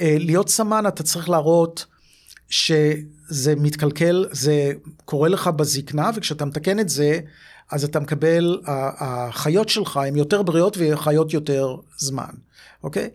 להיות 0.00 0.48
סמן 0.48 0.86
אתה 0.86 1.02
צריך 1.02 1.28
להראות 1.28 1.86
שזה 2.48 3.54
מתקלקל, 3.56 4.26
זה 4.30 4.72
קורה 5.04 5.28
לך 5.28 5.46
בזקנה, 5.46 6.10
וכשאתה 6.14 6.44
מתקן 6.44 6.80
את 6.80 6.88
זה, 6.88 7.20
אז 7.70 7.84
אתה 7.84 8.00
מקבל, 8.00 8.60
החיות 8.66 9.68
שלך 9.68 9.96
הן 9.96 10.16
יותר 10.16 10.42
בריאות 10.42 10.76
וחיות 10.80 11.32
יותר 11.32 11.76
זמן, 11.96 12.30
אוקיי? 12.82 13.10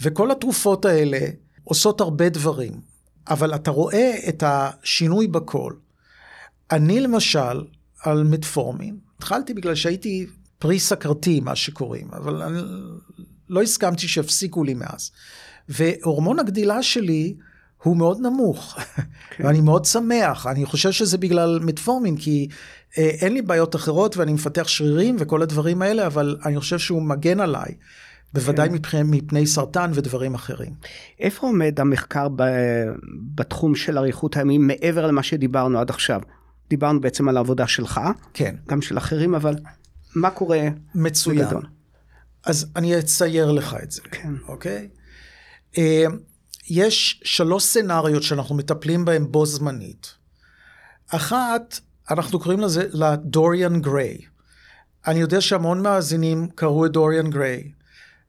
וכל 0.00 0.30
התרופות 0.30 0.84
האלה 0.84 1.18
עושות 1.64 2.00
הרבה 2.00 2.28
דברים, 2.28 2.72
אבל 3.28 3.54
אתה 3.54 3.70
רואה 3.70 4.16
את 4.28 4.42
השינוי 4.46 5.26
בכל. 5.26 5.72
אני 6.70 7.00
למשל, 7.00 7.64
על 8.02 8.24
מטפורמין, 8.24 8.96
התחלתי 9.18 9.54
בגלל 9.54 9.74
שהייתי 9.74 10.26
פרי 10.58 10.78
סכרתי, 10.78 11.40
מה 11.40 11.56
שקוראים, 11.56 12.08
אבל 12.12 12.42
אני 12.42 12.60
לא 13.48 13.62
הסכמתי 13.62 14.08
שיפסיקו 14.08 14.64
לי 14.64 14.74
מאז. 14.74 15.10
והורמון 15.68 16.38
הגדילה 16.38 16.82
שלי, 16.82 17.34
הוא 17.82 17.96
מאוד 17.96 18.20
נמוך, 18.20 18.78
כן. 19.36 19.46
ואני 19.46 19.60
מאוד 19.60 19.84
שמח, 19.84 20.46
אני 20.46 20.64
חושב 20.64 20.92
שזה 20.92 21.18
בגלל 21.18 21.58
מטפורמין, 21.62 22.16
כי 22.16 22.48
אה, 22.98 23.10
אין 23.20 23.34
לי 23.34 23.42
בעיות 23.42 23.76
אחרות 23.76 24.16
ואני 24.16 24.32
מפתח 24.32 24.68
שרירים 24.68 25.16
וכל 25.18 25.42
הדברים 25.42 25.82
האלה, 25.82 26.06
אבל 26.06 26.36
אני 26.44 26.60
חושב 26.60 26.78
שהוא 26.78 27.02
מגן 27.02 27.40
עליי, 27.40 27.74
בוודאי 28.34 28.68
כן. 28.68 28.74
מפני, 28.74 29.02
מפני 29.04 29.46
סרטן 29.46 29.90
ודברים 29.94 30.34
אחרים. 30.34 30.72
איפה 31.20 31.46
עומד 31.46 31.80
המחקר 31.80 32.28
ב, 32.36 32.42
בתחום 33.34 33.74
של 33.74 33.98
אריכות 33.98 34.36
הימים 34.36 34.66
מעבר 34.66 35.06
למה 35.06 35.22
שדיברנו 35.22 35.78
עד 35.78 35.90
עכשיו? 35.90 36.20
דיברנו 36.70 37.00
בעצם 37.00 37.28
על 37.28 37.36
העבודה 37.36 37.66
שלך, 37.66 38.00
כן. 38.34 38.54
גם 38.68 38.82
של 38.82 38.98
אחרים, 38.98 39.34
אבל 39.34 39.54
מה 40.16 40.30
קורה 40.30 40.60
מצוין. 40.94 41.46
בגדול? 41.46 41.66
אז 42.44 42.66
אני 42.76 42.98
אצייר 42.98 43.50
לך 43.50 43.76
את 43.82 43.90
זה, 43.90 44.02
כן. 44.02 44.32
אוקיי? 44.48 44.88
אה, 45.78 46.04
יש 46.70 47.20
שלוש 47.24 47.64
סצנריות 47.64 48.22
שאנחנו 48.22 48.54
מטפלים 48.54 49.04
בהן 49.04 49.26
בו 49.30 49.46
זמנית. 49.46 50.14
אחת, 51.08 51.80
אנחנו 52.10 52.40
קוראים 52.40 52.60
לזה 52.60 52.88
לדוריאן 52.92 53.80
גריי. 53.80 54.18
אני 55.06 55.20
יודע 55.20 55.40
שהמון 55.40 55.82
מאזינים 55.82 56.48
קראו 56.54 56.86
את 56.86 56.92
דוריאן 56.92 57.30
גריי. 57.30 57.72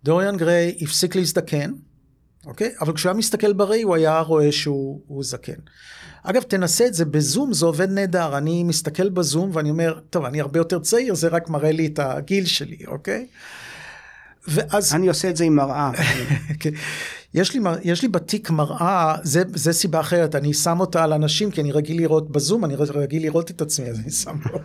דוריאן 0.04 0.38
גריי 0.38 0.78
הפסיק 0.82 1.16
להזדקן, 1.16 1.72
אוקיי? 2.46 2.76
אבל 2.82 2.94
כשהוא 2.94 3.10
היה 3.10 3.18
מסתכל 3.18 3.54
בראי 3.54 3.82
הוא 3.82 3.96
היה 3.96 4.20
רואה 4.20 4.52
שהוא 4.52 5.24
זקן. 5.24 5.60
אגב, 6.30 6.42
תנסה 6.42 6.86
את 6.86 6.94
זה 6.94 7.06
בזום, 7.06 7.54
זה 7.54 7.66
עובד 7.66 7.90
נהדר. 7.90 8.38
אני 8.38 8.64
מסתכל 8.64 9.10
בזום 9.10 9.50
ואני 9.54 9.70
אומר, 9.70 10.00
טוב, 10.10 10.26
אני 10.26 10.42
הרבה 10.42 10.60
יותר 10.60 10.80
צעיר, 10.80 11.16
זה 11.16 11.28
רק 11.28 11.50
מראה 11.50 11.72
לי 11.72 11.86
את 11.88 12.00
הגיל 12.00 12.46
שלי, 12.46 12.78
אוקיי? 12.88 13.28
ואז... 14.48 14.94
אני 14.94 15.08
עושה 15.08 15.30
את 15.30 15.38
זה 15.38 15.44
עם 15.44 15.56
מראה. 15.56 15.92
כן. 16.60 16.70
יש 17.34 17.54
לי, 17.54 17.60
יש 17.84 18.02
לי 18.02 18.08
בתיק 18.08 18.50
מראה, 18.50 19.16
זה, 19.24 19.44
זה 19.54 19.74
סיבה 19.74 20.00
אחרת, 20.00 20.36
אני 20.36 20.54
שם 20.54 20.80
אותה 20.80 21.04
על 21.04 21.14
אנשים, 21.14 21.52
כי 21.52 21.62
אני 21.62 21.72
רגיל 21.72 21.98
לראות 21.98 22.32
בזום, 22.32 22.66
אני 22.66 22.76
רגיל 22.76 23.24
לראות 23.24 23.52
את 23.52 23.62
עצמי, 23.62 23.90
אז 23.90 24.00
אני 24.00 24.12
שם 24.12 24.38
לו. 24.46 24.60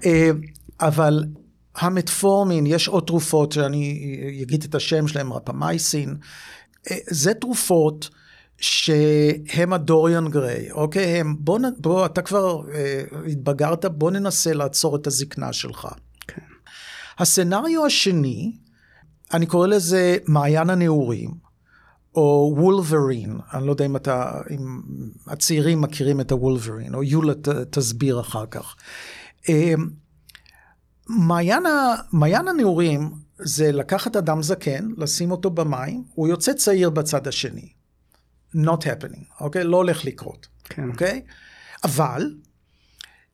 אבל 0.80 1.24
המטפורמין, 1.74 2.66
יש 2.66 2.88
עוד 2.88 3.04
תרופות 3.06 3.52
שאני 3.52 4.18
אגיד 4.42 4.64
את 4.64 4.74
השם 4.74 5.08
שלהם, 5.08 5.32
רפמייסין, 5.32 6.14
זה 7.10 7.34
תרופות 7.34 8.10
שהם 8.58 9.72
הדוריאן 9.72 10.28
גריי, 10.28 10.70
אוקיי? 10.70 11.04
הם, 11.04 11.36
בוא, 11.38 11.58
בוא, 11.78 12.06
אתה 12.06 12.22
כבר 12.22 12.62
אה, 12.74 13.02
התבגרת, 13.26 13.84
בוא 13.84 14.10
ננסה 14.10 14.52
לעצור 14.52 14.96
את 14.96 15.06
הזקנה 15.06 15.52
שלך. 15.52 15.88
כן. 16.28 16.42
הסצנריו 17.18 17.86
השני, 17.86 18.56
אני 19.32 19.46
קורא 19.46 19.66
לזה 19.66 20.16
מעיין 20.26 20.70
הנעורים, 20.70 21.30
או 22.14 22.54
וולברין, 22.56 23.38
אני 23.54 23.66
לא 23.66 23.72
יודע 23.72 23.86
אם 23.86 23.96
אתה, 23.96 24.40
אם 24.50 24.80
הצעירים 25.26 25.80
מכירים 25.80 26.20
את 26.20 26.32
הוולברין, 26.32 26.94
או 26.94 27.02
יולה 27.02 27.34
ת, 27.34 27.48
תסביר 27.48 28.20
אחר 28.20 28.46
כך. 28.46 28.76
אה, 29.48 29.74
מעיין, 31.08 31.66
ה, 31.66 31.94
מעיין 32.12 32.48
הנעורים 32.48 33.10
זה 33.38 33.72
לקחת 33.72 34.16
אדם 34.16 34.42
זקן, 34.42 34.88
לשים 34.96 35.30
אותו 35.30 35.50
במים, 35.50 36.04
הוא 36.14 36.28
יוצא 36.28 36.52
צעיר 36.52 36.90
בצד 36.90 37.28
השני. 37.28 37.68
Not 38.54 38.84
happening, 38.84 39.40
אוקיי? 39.40 39.64
לא 39.64 39.76
הולך 39.76 40.04
לקרות, 40.04 40.46
כן. 40.64 40.88
אוקיי? 40.88 41.22
אבל 41.84 42.34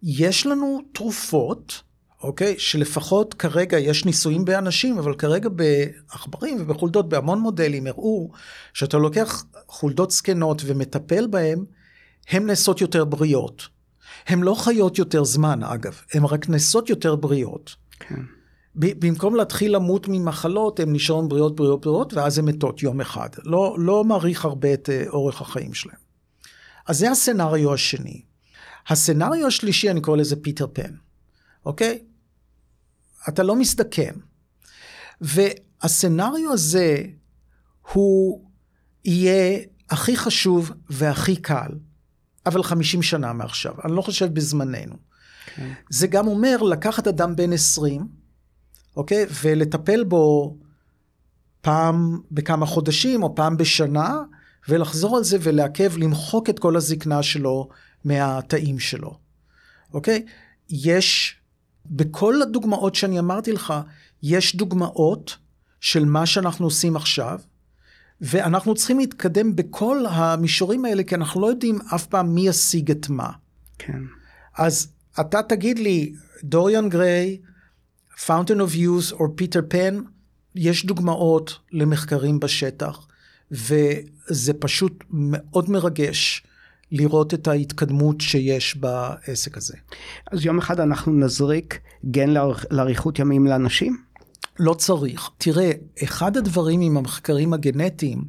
יש 0.02 0.46
לנו 0.46 0.80
תרופות, 0.92 1.82
אוקיי? 2.22 2.58
שלפחות 2.58 3.34
כרגע 3.34 3.78
יש 3.78 4.04
ניסויים 4.04 4.44
באנשים, 4.44 4.98
אבל 4.98 5.14
כרגע 5.14 5.48
בעכברים 5.48 6.56
ובחולדות, 6.60 7.08
בהמון 7.08 7.38
מודלים, 7.40 7.86
הראו 7.86 8.30
שאתה 8.74 8.98
לוקח 8.98 9.44
חולדות 9.68 10.10
זקנות 10.10 10.62
ומטפל 10.66 11.26
בהן, 11.26 11.64
הן 12.28 12.46
נעשות 12.46 12.80
יותר 12.80 13.04
בריאות. 13.04 13.68
הן 14.26 14.40
לא 14.40 14.54
חיות 14.54 14.98
יותר 14.98 15.24
זמן, 15.24 15.62
אגב, 15.62 16.00
הן 16.14 16.24
רק 16.24 16.48
נעשות 16.48 16.90
יותר 16.90 17.16
בריאות. 17.16 17.74
כן. 18.00 18.20
במקום 18.74 19.34
להתחיל 19.34 19.74
למות 19.74 20.08
ממחלות, 20.08 20.80
הן 20.80 20.92
נשארות 20.92 21.28
בריאות, 21.28 21.56
בריאות, 21.56 21.80
בריאות, 21.80 22.14
ואז 22.14 22.38
הן 22.38 22.44
מתות 22.44 22.82
יום 22.82 23.00
אחד. 23.00 23.28
לא, 23.44 23.76
לא 23.78 24.04
מעריך 24.04 24.44
הרבה 24.44 24.74
את 24.74 24.90
אה, 24.90 25.04
אורך 25.08 25.40
החיים 25.40 25.74
שלהם. 25.74 25.96
אז 26.86 26.98
זה 26.98 27.10
הסצנריו 27.10 27.74
השני. 27.74 28.22
הסצנריו 28.88 29.46
השלישי, 29.46 29.90
אני 29.90 30.00
קורא 30.00 30.16
לזה 30.16 30.36
פיטר 30.36 30.66
פן, 30.72 30.94
אוקיי? 31.66 31.98
אתה 33.28 33.42
לא 33.42 33.56
מזדקן. 33.56 34.12
והסצנריו 35.20 36.52
הזה 36.52 37.02
הוא 37.92 38.44
יהיה 39.04 39.58
הכי 39.90 40.16
חשוב 40.16 40.72
והכי 40.90 41.36
קל, 41.36 41.70
אבל 42.46 42.62
50 42.62 43.02
שנה 43.02 43.32
מעכשיו. 43.32 43.74
אני 43.84 43.92
לא 43.96 44.02
חושב 44.02 44.34
בזמננו. 44.34 44.94
כן. 45.54 45.72
זה 45.90 46.06
גם 46.06 46.26
אומר 46.26 46.56
לקחת 46.56 47.08
אדם 47.08 47.36
בן 47.36 47.52
20, 47.52 48.19
אוקיי? 48.96 49.26
ולטפל 49.42 50.04
בו 50.04 50.56
פעם 51.60 52.20
בכמה 52.30 52.66
חודשים 52.66 53.22
או 53.22 53.34
פעם 53.34 53.56
בשנה, 53.56 54.18
ולחזור 54.68 55.16
על 55.16 55.24
זה 55.24 55.38
ולעכב, 55.40 55.98
למחוק 55.98 56.50
את 56.50 56.58
כל 56.58 56.76
הזקנה 56.76 57.22
שלו 57.22 57.68
מהתאים 58.04 58.78
שלו, 58.78 59.18
אוקיי? 59.94 60.24
יש, 60.68 61.36
בכל 61.86 62.42
הדוגמאות 62.42 62.94
שאני 62.94 63.18
אמרתי 63.18 63.52
לך, 63.52 63.74
יש 64.22 64.56
דוגמאות 64.56 65.36
של 65.80 66.04
מה 66.04 66.26
שאנחנו 66.26 66.66
עושים 66.66 66.96
עכשיו, 66.96 67.38
ואנחנו 68.20 68.74
צריכים 68.74 68.98
להתקדם 68.98 69.56
בכל 69.56 70.04
המישורים 70.08 70.84
האלה, 70.84 71.02
כי 71.02 71.14
אנחנו 71.14 71.40
לא 71.40 71.46
יודעים 71.46 71.78
אף 71.94 72.06
פעם 72.06 72.34
מי 72.34 72.48
ישיג 72.48 72.90
את 72.90 73.08
מה. 73.08 73.30
כן. 73.78 74.02
אז 74.58 74.88
אתה 75.20 75.42
תגיד 75.42 75.78
לי, 75.78 76.12
דוריאן 76.44 76.88
גריי, 76.88 77.38
Fountain 78.26 78.60
of 78.68 78.74
Youth 78.76 79.12
או 79.12 79.36
פיטר 79.36 79.60
פן, 79.68 80.00
יש 80.54 80.86
דוגמאות 80.86 81.58
למחקרים 81.72 82.40
בשטח, 82.40 83.06
וזה 83.50 84.52
פשוט 84.58 85.04
מאוד 85.10 85.70
מרגש 85.70 86.42
לראות 86.92 87.34
את 87.34 87.48
ההתקדמות 87.48 88.20
שיש 88.20 88.76
בעסק 88.76 89.56
הזה. 89.56 89.74
אז 90.32 90.44
יום 90.44 90.58
אחד 90.58 90.80
אנחנו 90.80 91.12
נזריק 91.12 91.80
גן 92.04 92.30
לאר- 92.30 92.64
לאריכות 92.70 93.18
ימים 93.18 93.46
לאנשים? 93.46 93.96
לא 94.58 94.74
צריך. 94.74 95.30
תראה, 95.38 95.70
אחד 96.04 96.36
הדברים 96.36 96.80
עם 96.80 96.96
המחקרים 96.96 97.52
הגנטיים, 97.52 98.24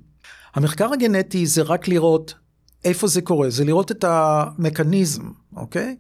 המחקר 0.55 0.93
הגנטי 0.93 1.45
זה 1.45 1.61
רק 1.61 1.87
לראות 1.87 2.33
איפה 2.85 3.07
זה 3.07 3.21
קורה, 3.21 3.49
זה 3.49 3.65
לראות 3.65 3.91
את 3.91 4.03
המכניזם, 4.07 5.23
אוקיי? 5.55 5.95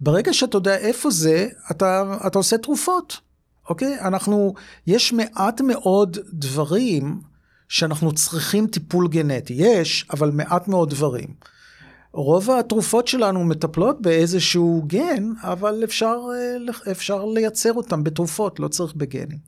ברגע 0.00 0.32
שאתה 0.32 0.56
יודע 0.56 0.76
איפה 0.76 1.10
זה, 1.10 1.48
אתה, 1.70 2.16
אתה 2.26 2.38
עושה 2.38 2.58
תרופות, 2.58 3.20
אוקיי? 3.68 4.00
אנחנו, 4.00 4.54
יש 4.86 5.12
מעט 5.12 5.60
מאוד 5.60 6.18
דברים 6.32 7.20
שאנחנו 7.68 8.12
צריכים 8.12 8.66
טיפול 8.66 9.08
גנטי. 9.08 9.54
יש, 9.56 10.06
אבל 10.10 10.30
מעט 10.30 10.68
מאוד 10.68 10.90
דברים. 10.90 11.28
רוב 12.12 12.50
התרופות 12.50 13.08
שלנו 13.08 13.44
מטפלות 13.44 14.02
באיזשהו 14.02 14.82
גן, 14.86 15.32
אבל 15.42 15.84
אפשר, 15.84 16.18
אה, 16.34 16.92
אפשר 16.92 17.24
לייצר 17.24 17.72
אותם 17.72 18.04
בתרופות, 18.04 18.60
לא 18.60 18.68
צריך 18.68 18.94
בגנים. 18.94 19.38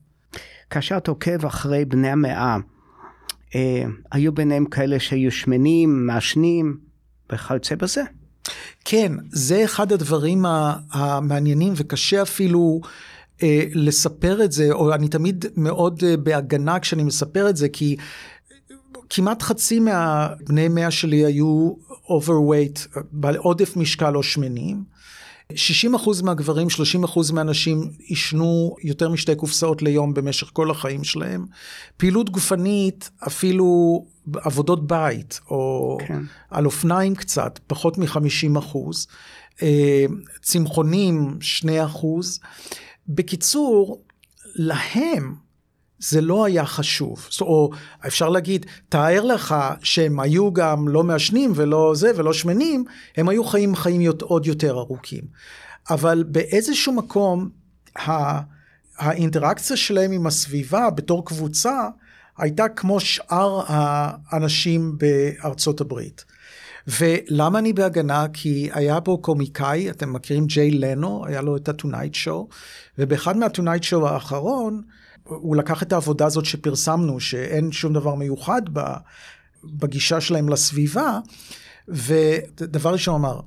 כאשר 0.69 0.97
אתה 0.97 1.11
עוקב 1.11 1.45
אחרי 1.45 1.85
בני 1.85 2.09
המאה, 2.09 2.57
אה, 3.55 3.83
היו 4.11 4.31
ביניהם 4.31 4.65
כאלה 4.65 4.99
שהיו 4.99 5.31
שמנים, 5.31 6.05
מעשנים 6.07 6.77
וכיוצא 7.31 7.75
בזה? 7.75 8.01
כן, 8.85 9.11
זה 9.31 9.63
אחד 9.63 9.91
הדברים 9.91 10.45
המעניינים 10.91 11.73
וקשה 11.75 12.21
אפילו 12.21 12.81
אה, 13.43 13.63
לספר 13.73 14.43
את 14.43 14.51
זה, 14.51 14.71
או 14.71 14.93
אני 14.93 15.07
תמיד 15.07 15.45
מאוד 15.57 16.03
אה, 16.07 16.17
בהגנה 16.17 16.79
כשאני 16.79 17.03
מספר 17.03 17.49
את 17.49 17.57
זה, 17.57 17.69
כי 17.69 17.95
כמעט 19.09 19.41
חצי 19.41 19.79
מהבני 19.79 20.67
מאה 20.67 20.91
שלי 20.91 21.25
היו 21.25 21.71
overweight, 22.07 22.99
בעל 23.11 23.35
עודף 23.35 23.77
משקל 23.77 24.15
או 24.15 24.23
שמנים. 24.23 24.96
60% 25.53 26.23
מהגברים, 26.23 26.67
30% 27.05 27.33
מהנשים 27.33 27.91
עישנו 27.99 28.75
יותר 28.83 29.09
משתי 29.09 29.35
קופסאות 29.35 29.81
ליום 29.81 30.13
במשך 30.13 30.49
כל 30.53 30.71
החיים 30.71 31.03
שלהם. 31.03 31.45
פעילות 31.97 32.29
גופנית, 32.29 33.09
אפילו 33.27 34.05
עבודות 34.33 34.87
בית, 34.87 35.39
או 35.49 35.97
כן. 36.07 36.21
על 36.49 36.65
אופניים 36.65 37.15
קצת, 37.15 37.59
פחות 37.67 37.97
מ-50 37.97 38.59
אחוז. 38.59 39.07
אה, 39.61 40.05
צמחונים, 40.41 41.37
2 41.41 41.83
אחוז. 41.83 42.39
בקיצור, 43.07 44.01
להם 44.55 45.46
זה 45.99 46.21
לא 46.21 46.45
היה 46.45 46.65
חשוב. 46.65 47.27
או 47.41 47.69
אפשר 48.07 48.29
להגיד, 48.29 48.65
תאר 48.89 49.23
לך 49.23 49.55
שהם 49.83 50.19
היו 50.19 50.53
גם 50.53 50.87
לא 50.87 51.03
מעשנים 51.03 51.51
ולא 51.55 51.93
זה 51.95 52.11
ולא 52.15 52.33
שמנים, 52.33 52.85
הם 53.17 53.29
היו 53.29 53.43
חיים 53.43 53.75
חיים 53.75 54.11
עוד 54.21 54.45
יותר 54.45 54.77
ארוכים. 54.77 55.23
אבל 55.89 56.23
באיזשהו 56.23 56.93
מקום, 56.93 57.49
ה- 57.97 58.41
האינטראקציה 58.97 59.77
שלהם 59.77 60.11
עם 60.11 60.27
הסביבה 60.27 60.89
בתור 60.89 61.25
קבוצה, 61.25 61.87
הייתה 62.37 62.69
כמו 62.69 62.99
שאר 62.99 63.61
האנשים 63.67 64.97
בארצות 64.97 65.81
הברית. 65.81 66.25
ולמה 66.87 67.59
אני 67.59 67.73
בהגנה? 67.73 68.25
כי 68.33 68.69
היה 68.73 69.01
פה 69.01 69.17
קומיקאי, 69.21 69.89
אתם 69.89 70.13
מכירים 70.13 70.45
ג'יי 70.45 70.71
לנו, 70.71 71.25
היה 71.25 71.41
לו 71.41 71.57
את 71.57 71.69
ה-Tonight 71.69 72.15
Show, 72.25 72.53
ובאחד 72.97 73.37
מה-Tonight 73.37 73.83
Show 73.83 74.05
האחרון, 74.05 74.81
הוא 75.27 75.55
לקח 75.55 75.83
את 75.83 75.93
העבודה 75.93 76.25
הזאת 76.25 76.45
שפרסמנו, 76.45 77.19
שאין 77.19 77.71
שום 77.71 77.93
דבר 77.93 78.15
מיוחד 78.15 78.61
בגישה 79.63 80.21
שלהם 80.21 80.49
לסביבה, 80.49 81.19
ודבר 81.87 82.93
ראשון 82.93 83.15
אמר, 83.15 83.39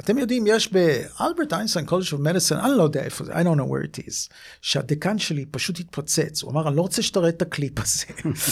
אתם 0.00 0.18
יודעים, 0.18 0.44
יש 0.46 0.72
באלברט 0.72 1.52
איינשטיין 1.52 1.86
קולג' 1.86 2.04
of 2.04 2.16
מדicine, 2.16 2.64
אני 2.64 2.78
לא 2.78 2.82
יודע 2.82 3.02
איפה 3.02 3.24
זה, 3.24 3.32
I 3.32 3.44
don't 3.44 3.58
know 3.58 3.68
where 3.68 3.86
it 3.86 4.08
is, 4.08 4.32
שהדיקן 4.60 5.18
שלי 5.18 5.46
פשוט 5.46 5.80
התפוצץ, 5.80 6.42
הוא 6.42 6.50
אמר, 6.52 6.68
אני 6.68 6.76
לא 6.76 6.82
רוצה 6.82 7.02
שתראה 7.02 7.28
את 7.28 7.42
הקליפ 7.42 7.72
הזה. 7.80 8.04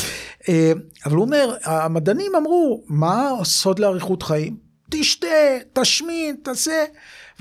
אה, 0.48 0.72
אבל 1.06 1.16
הוא 1.16 1.24
אומר, 1.24 1.56
המדענים 1.64 2.32
אמרו, 2.36 2.84
מה 2.88 3.30
הסוד 3.40 3.78
לאריכות 3.78 4.22
חיים? 4.22 4.56
תשתה, 4.90 5.26
תשמין, 5.72 6.36
תעשה, 6.42 6.84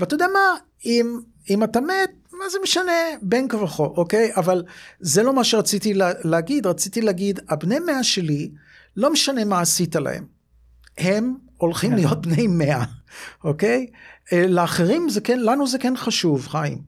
ואתה 0.00 0.14
יודע 0.14 0.26
מה, 0.32 0.56
אם, 0.84 1.20
אם 1.50 1.64
אתה 1.64 1.80
מת, 1.80 2.10
מה 2.40 2.48
זה 2.48 2.58
משנה, 2.62 2.92
בין 3.22 3.48
כה 3.48 3.56
וכה, 3.56 3.82
אוקיי? 3.82 4.30
אבל 4.36 4.64
זה 5.00 5.22
לא 5.22 5.32
מה 5.32 5.44
שרציתי 5.44 5.94
לה, 5.94 6.10
להגיד, 6.24 6.66
רציתי 6.66 7.00
להגיד, 7.00 7.40
הבני 7.48 7.78
מאה 7.78 8.02
שלי, 8.02 8.50
לא 8.96 9.12
משנה 9.12 9.44
מה 9.44 9.60
עשית 9.60 9.96
להם. 9.96 10.26
הם 10.98 11.34
הולכים 11.56 11.92
להיות 11.92 12.26
בני 12.26 12.46
מאה, 12.46 12.84
אוקיי? 13.44 13.86
אה, 14.32 14.46
לאחרים 14.46 15.08
זה 15.08 15.20
כן, 15.20 15.40
לנו 15.40 15.66
זה 15.66 15.78
כן 15.78 15.96
חשוב, 15.96 16.46
חיים. 16.46 16.78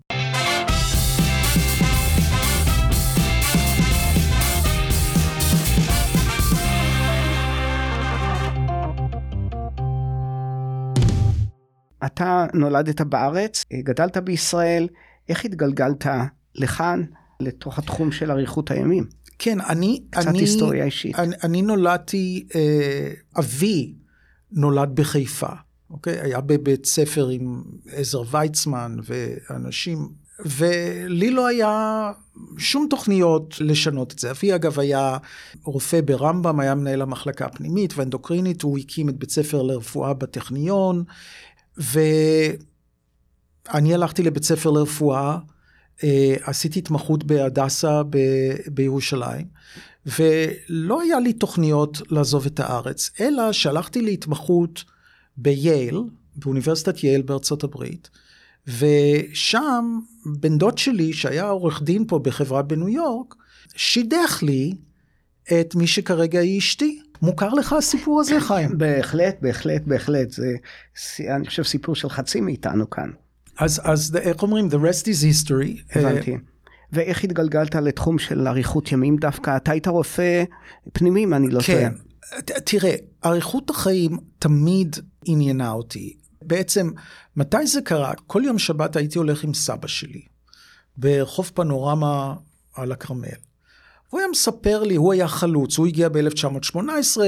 אתה 12.07 12.47
נולדת 12.55 13.01
בארץ, 13.01 13.65
גדלת 13.73 14.17
בישראל, 14.17 14.89
איך 15.33 15.45
התגלגלת 15.45 16.07
לכאן, 16.55 17.03
לתוך 17.41 17.79
התחום 17.79 18.13
של 18.13 18.31
אריכות 18.31 18.71
הימים? 18.71 19.05
כן, 19.39 19.61
אני... 19.61 20.03
קצת 20.11 20.27
אני, 20.27 20.39
היסטוריה 20.39 20.85
אישית. 20.85 21.19
אני, 21.19 21.37
אני 21.45 21.63
נולדתי, 21.63 22.47
אה, 22.55 23.13
אבי 23.39 23.95
נולד 24.53 24.91
בחיפה, 24.95 25.53
אוקיי? 25.91 26.21
היה 26.21 26.41
בבית 26.41 26.87
ספר 26.87 27.29
עם 27.29 27.63
עזר 27.93 28.23
ויצמן 28.31 28.97
ואנשים, 29.05 30.09
ולי 30.47 31.31
לא 31.31 31.47
היה 31.47 32.11
שום 32.59 32.87
תוכניות 32.91 33.55
לשנות 33.61 34.13
את 34.13 34.19
זה. 34.19 34.31
אבי 34.31 34.55
אגב 34.55 34.79
היה 34.79 35.17
רופא 35.65 36.01
ברמב"ם, 36.01 36.61
היה 36.61 36.75
מנהל 36.75 37.03
המחלקה 37.03 37.45
הפנימית 37.45 37.95
והאנדוקרינית, 37.97 38.63
הוא 38.63 38.79
הקים 38.79 39.09
את 39.09 39.17
בית 39.17 39.31
ספר 39.31 39.63
לרפואה 39.63 40.15
בטכניון, 40.15 41.05
ואני 43.69 43.95
הלכתי 43.95 44.23
לבית 44.23 44.45
ספר 44.45 44.71
לרפואה, 44.71 45.39
אה, 46.05 46.35
עשיתי 46.43 46.79
התמחות 46.79 47.25
בהדסה 47.25 48.03
ב- 48.03 48.57
בירושלים, 48.67 49.47
ולא 50.07 51.01
היה 51.01 51.21
לי 51.21 51.33
תוכניות 51.33 52.03
לעזוב 52.11 52.47
את 52.47 52.61
הארץ, 52.61 53.11
אלא 53.21 53.53
שהלכתי 53.53 54.03
להתמחות 54.03 54.85
בייל, 55.37 56.03
באוניברסיטת 56.37 57.05
יייל 57.05 57.23
בארצות 57.23 57.65
הברית, 57.65 58.11
ושם 58.67 59.99
בן 60.27 60.59
דוד 60.59 60.79
שלי, 60.79 61.13
שהיה 61.13 61.49
עורך 61.49 61.83
דין 61.83 62.05
פה 62.09 62.19
בחברה 62.19 62.63
בניו 62.63 62.89
יורק, 62.89 63.35
שידך 63.77 64.39
לי 64.43 64.75
את 65.61 65.75
מי 65.75 65.87
שכרגע 65.87 66.41
היא 66.41 66.59
אשתי. 66.59 67.01
מוכר 67.23 67.49
לך 67.49 67.73
הסיפור 67.73 68.21
הזה, 68.21 68.41
חיים? 68.41 68.79
בהחלט, 68.79 69.37
בהחלט, 69.41 69.83
בהחלט. 69.87 70.31
זה, 70.31 70.57
אני 71.37 71.47
חושב, 71.47 71.63
סיפור 71.63 71.95
של 71.95 72.09
חצי 72.09 72.41
מאיתנו 72.41 72.91
כאן. 72.91 73.11
אז, 73.59 73.81
אז 73.85 74.17
איך 74.17 74.43
אומרים? 74.43 74.69
The 74.69 74.77
rest 74.77 75.05
is 75.05 75.47
history. 75.47 75.99
הבנתי. 75.99 76.37
ואיך 76.93 77.25
התגלגלת 77.25 77.75
לתחום 77.75 78.19
של 78.19 78.49
אריכות 78.49 78.93
ימים 78.93 79.17
דווקא? 79.17 79.57
אתה 79.57 79.73
היית 79.73 79.89
רופא 79.89 80.45
פנימי, 80.93 81.25
אם 81.25 81.35
אני 81.35 81.51
לא 81.51 81.61
טועה. 81.67 81.79
כן. 81.79 81.93
תראה, 82.65 82.95
אריכות 83.25 83.71
החיים 83.71 84.19
תמיד 84.39 84.97
עניינה 85.25 85.71
אותי. 85.71 86.17
בעצם, 86.43 86.91
מתי 87.37 87.67
זה 87.67 87.81
קרה? 87.81 88.13
כל 88.27 88.43
יום 88.45 88.59
שבת 88.59 88.97
הייתי 88.97 89.19
הולך 89.19 89.45
עם 89.45 89.55
סבא 89.55 89.87
שלי, 89.87 90.23
ברחוב 90.97 91.51
פנורמה 91.55 92.35
על 92.75 92.93
הכרמל. 92.93 93.29
הוא 94.09 94.21
היה 94.21 94.29
מספר 94.31 94.83
לי, 94.83 94.95
הוא 94.95 95.13
היה 95.13 95.29
חלוץ, 95.29 95.79
הוא 95.79 95.87
הגיע 95.87 96.09
ב-1918, 96.09 97.21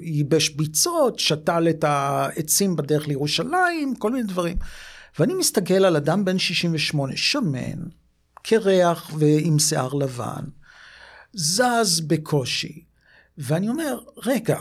ייבש 0.00 0.48
ביצות, 0.48 1.18
שתל 1.18 1.66
את 1.70 1.84
העצים 1.84 2.76
בדרך 2.76 3.08
לירושלים, 3.08 3.94
כל 3.98 4.12
מיני 4.12 4.24
דברים. 4.28 4.56
ואני 5.18 5.34
מסתכל 5.34 5.84
על 5.84 5.96
אדם 5.96 6.24
בן 6.24 6.38
68, 6.38 7.16
שמן, 7.16 7.88
קרח 8.42 9.10
ועם 9.18 9.58
שיער 9.58 9.94
לבן, 9.94 10.44
זז 11.32 12.00
בקושי, 12.06 12.84
ואני 13.38 13.68
אומר, 13.68 13.98
רגע, 14.26 14.58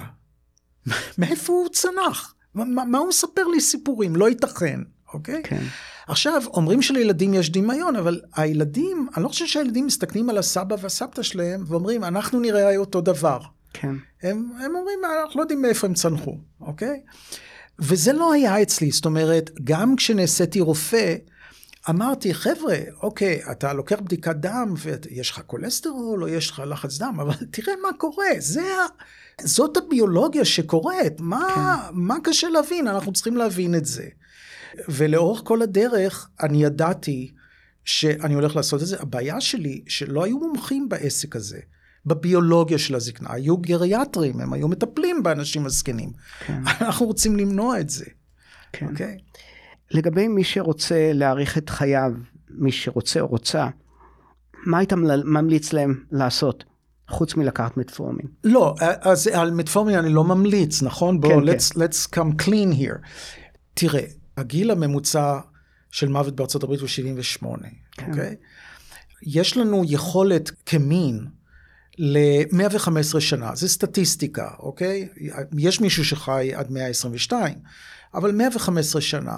מאיפה 1.18 1.54
הוא 1.54 1.70
צנח? 1.70 2.36
מה, 2.54 2.86
מה 2.86 2.98
הוא 2.98 3.10
מספר 3.10 3.48
לי 3.48 3.62
סיפורים? 3.62 4.16
לא 4.16 4.30
ייתכן, 4.30 4.80
אוקיי? 5.14 5.42
כן. 5.44 5.64
עכשיו, 6.08 6.42
אומרים 6.48 6.82
שלילדים 6.82 7.34
יש 7.34 7.50
דמיון, 7.50 7.96
אבל 7.96 8.22
הילדים, 8.36 9.08
אני 9.16 9.24
לא 9.24 9.30
חושב 9.30 9.48
שהילדים 9.48 9.86
מסתכלים 9.86 10.30
על 10.30 10.38
הסבא 10.38 10.76
והסבתא 10.82 11.24
שלהם 11.24 11.64
ואומרים, 11.68 12.04
אנחנו 12.04 12.40
נראה 12.40 12.78
אותו 12.78 13.02
דבר. 13.02 13.40
כן. 13.74 13.96
הם, 14.24 14.52
הם 14.60 14.76
אומרים, 14.76 15.00
אנחנו 15.24 15.40
לא 15.40 15.44
יודעים 15.44 15.62
מאיפה 15.62 15.88
הם 15.88 15.94
צנחו, 15.94 16.38
אוקיי? 16.62 17.02
וזה 17.82 18.14
לא 18.14 18.34
היה 18.34 18.62
אצלי, 18.62 18.92
זאת 18.92 19.06
אומרת, 19.06 19.52
גם 19.64 19.96
כשנעשיתי 19.96 20.60
רופא, 20.60 21.16
אמרתי, 21.90 22.34
חבר'ה, 22.34 22.78
אוקיי, 23.04 23.42
אתה 23.52 23.74
לוקח 23.74 24.00
בדיקת 24.00 24.36
דם 24.36 24.74
ויש 24.78 25.32
לך 25.32 25.42
כולסטרול 25.48 26.24
או 26.24 26.28
יש 26.28 26.50
לך 26.50 26.62
לחץ 26.66 26.98
דם, 26.98 27.18
אבל 27.22 27.34
תראה 27.52 27.74
מה 27.84 27.90
קורה, 27.98 28.28
זה 28.40 28.62
ה... 28.62 28.86
זאת 29.42 29.78
הביולוגיה 29.78 30.46
שקורית, 30.46 31.20
מה, 31.20 31.50
כן. 31.56 31.96
מה 31.96 32.16
קשה 32.24 32.50
להבין? 32.50 32.88
אנחנו 32.88 33.14
צריכים 33.14 33.38
להבין 33.38 33.76
את 33.76 33.86
זה. 33.86 34.08
ולאורך 34.90 35.42
כל 35.44 35.62
הדרך 35.62 36.30
אני 36.44 36.64
ידעתי 36.64 37.32
שאני 37.86 38.34
הולך 38.34 38.56
לעשות 38.56 38.82
את 38.82 38.88
זה. 38.88 38.98
הבעיה 39.00 39.42
שלי, 39.42 39.84
שלא 39.88 40.24
היו 40.24 40.40
מומחים 40.40 40.90
בעסק 40.90 41.36
הזה, 41.36 41.60
בביולוגיה 42.10 42.78
של 42.78 42.96
הזקנה, 42.96 43.30
היו 43.34 43.58
גריאטרים, 43.58 44.42
הם 44.42 44.54
היו 44.54 44.68
מטפלים 44.68 45.24
באנשים 45.24 45.66
הזקנים. 45.66 46.12
כן. 46.46 46.62
אנחנו 46.82 47.06
רוצים 47.06 47.38
למנוע 47.38 47.80
את 47.80 47.90
זה. 47.90 48.06
כן. 48.74 48.86
Okay? 48.86 48.90
אוקיי? 48.90 49.18
לגבי 49.92 50.28
מי 50.28 50.44
שרוצה 50.44 51.12
להאריך 51.14 51.58
את 51.58 51.70
חייו, 51.70 52.12
מי 52.50 52.72
שרוצה 52.72 53.20
או 53.20 53.28
רוצה, 53.28 53.68
מה 54.66 54.78
היית 54.78 54.94
ממליץ 55.24 55.74
להם 55.74 56.04
לעשות? 56.12 56.64
חוץ 57.10 57.36
מלקחת 57.36 57.78
מטפורמין. 57.78 58.28
לא, 58.44 58.76
אז 59.02 59.28
על 59.28 59.52
מטפורמין 59.52 59.96
אני 59.96 60.14
לא 60.14 60.24
ממליץ, 60.24 60.82
נכון? 60.82 61.20
בואו, 61.22 61.40
כן, 61.40 61.50
let's, 61.50 61.74
כן. 61.74 61.82
let's 61.82 62.16
come 62.16 62.44
clean 62.44 62.80
here. 62.80 63.08
תראה, 63.74 64.04
הגיל 64.38 64.72
הממוצע 64.72 65.40
של 65.92 66.08
מוות 66.08 66.36
בארצות 66.36 66.64
הברית 66.64 66.80
הוא 66.80 66.88
78, 66.88 67.68
כן. 67.92 68.12
אוקיי? 68.12 68.36
יש 69.24 69.58
לנו 69.58 69.84
יכולת 69.86 70.52
כמין 70.66 71.26
ל-115 72.02 73.20
שנה, 73.20 73.56
זה 73.56 73.68
סטטיסטיקה, 73.68 74.50
אוקיי? 74.60 75.08
יש 75.58 75.82
מישהו 75.82 76.06
שחי 76.06 76.52
עד 76.56 76.72
122, 76.72 77.56
אבל 78.14 78.32
115 78.32 79.02
שנה. 79.02 79.38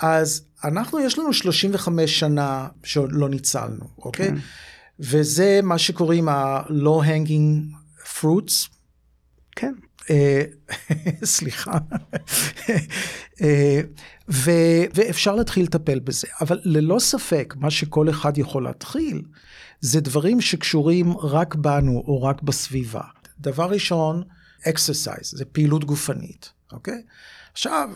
אז 0.00 0.44
אנחנו, 0.64 1.00
יש 1.00 1.18
לנו 1.18 1.32
35 1.32 2.18
שנה 2.18 2.68
שעוד 2.84 3.12
לא 3.12 3.28
ניצלנו, 3.28 3.84
אוקיי? 3.98 4.28
כן. 4.28 4.34
וזה 5.00 5.60
מה 5.62 5.78
שקוראים 5.78 6.28
ה-low 6.28 7.04
hanging 7.04 7.76
fruits. 8.20 8.68
כן. 9.56 9.74
אה, 10.10 10.42
סליחה. 11.24 11.78
אה, 13.42 13.80
ו, 14.28 14.50
ואפשר 14.94 15.34
להתחיל 15.34 15.64
לטפל 15.64 15.98
בזה, 15.98 16.26
אבל 16.40 16.60
ללא 16.64 16.98
ספק, 16.98 17.54
מה 17.56 17.70
שכל 17.70 18.10
אחד 18.10 18.38
יכול 18.38 18.64
להתחיל, 18.64 19.22
זה 19.80 20.00
דברים 20.00 20.40
שקשורים 20.40 21.18
רק 21.18 21.54
בנו 21.54 22.04
או 22.06 22.22
רק 22.22 22.42
בסביבה. 22.42 23.02
דבר 23.38 23.70
ראשון, 23.70 24.22
exercise, 24.68 25.36
זה 25.36 25.44
פעילות 25.44 25.84
גופנית, 25.84 26.52
אוקיי? 26.72 27.02
עכשיו, 27.52 27.90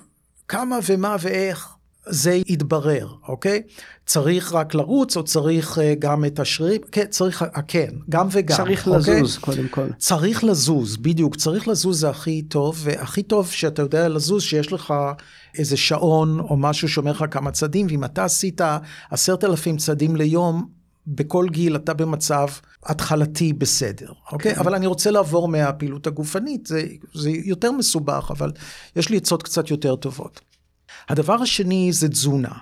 כמה 0.49 0.79
ומה 0.87 1.17
ואיך, 1.21 1.69
זה 2.09 2.41
יתברר, 2.47 3.09
אוקיי? 3.29 3.63
צריך 4.07 4.53
רק 4.53 4.75
לרוץ 4.75 5.17
או 5.17 5.23
צריך 5.23 5.79
uh, 5.79 5.81
גם 5.99 6.25
את 6.25 6.39
השרירים? 6.39 6.81
כן, 6.93 7.05
צריך, 7.11 7.43
uh, 7.43 7.63
כן, 7.69 7.91
גם 8.09 8.29
וגם. 8.31 8.57
צריך 8.57 8.89
אוקיי? 8.89 9.21
לזוז 9.21 9.39
קודם 9.39 9.69
כל. 9.69 9.87
צריך 9.99 10.45
לזוז, 10.45 10.97
בדיוק, 10.97 11.37
צריך 11.37 11.69
לזוז 11.69 12.01
זה 12.01 12.11
הכי 12.11 12.43
טוב, 12.43 12.81
והכי 12.83 13.23
טוב 13.23 13.51
שאתה 13.51 13.83
יודע 13.83 14.09
לזוז, 14.09 14.43
שיש 14.43 14.73
לך 14.73 14.95
איזה 15.59 15.77
שעון 15.77 16.41
או 16.41 16.57
משהו 16.57 16.89
שאומר 16.89 17.11
לך 17.11 17.25
כמה 17.31 17.51
צעדים, 17.51 17.87
ואם 17.91 18.05
אתה 18.05 18.25
עשית 18.25 18.61
עשרת 19.11 19.45
אלפים 19.45 19.77
צעדים 19.77 20.17
ליום, 20.17 20.79
בכל 21.07 21.47
גיל 21.51 21.77
אתה 21.77 21.95
במצב 21.95 22.47
התחלתי 22.85 23.53
בסדר, 23.53 24.13
אוקיי? 24.33 24.55
כן. 24.55 24.61
אבל 24.61 24.75
אני 24.75 24.87
רוצה 24.87 25.11
לעבור 25.11 25.49
מהפעילות 25.49 26.07
הגופנית, 26.07 26.67
זה, 26.67 26.87
זה 27.15 27.31
יותר 27.31 27.73
מסובך, 27.73 28.31
אבל 28.31 28.53
יש 28.97 29.09
לי 29.09 29.17
עצות 29.17 29.43
קצת 29.43 29.71
יותר 29.71 29.97
טובות. 29.97 30.41
הדבר 31.09 31.35
השני 31.35 31.93
זה 31.93 32.09
תזונה. 32.09 32.53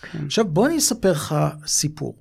כן. 0.00 0.24
עכשיו 0.26 0.48
בוא 0.48 0.66
אני 0.66 0.78
אספר 0.78 1.12
לך 1.12 1.34
סיפור. 1.66 2.16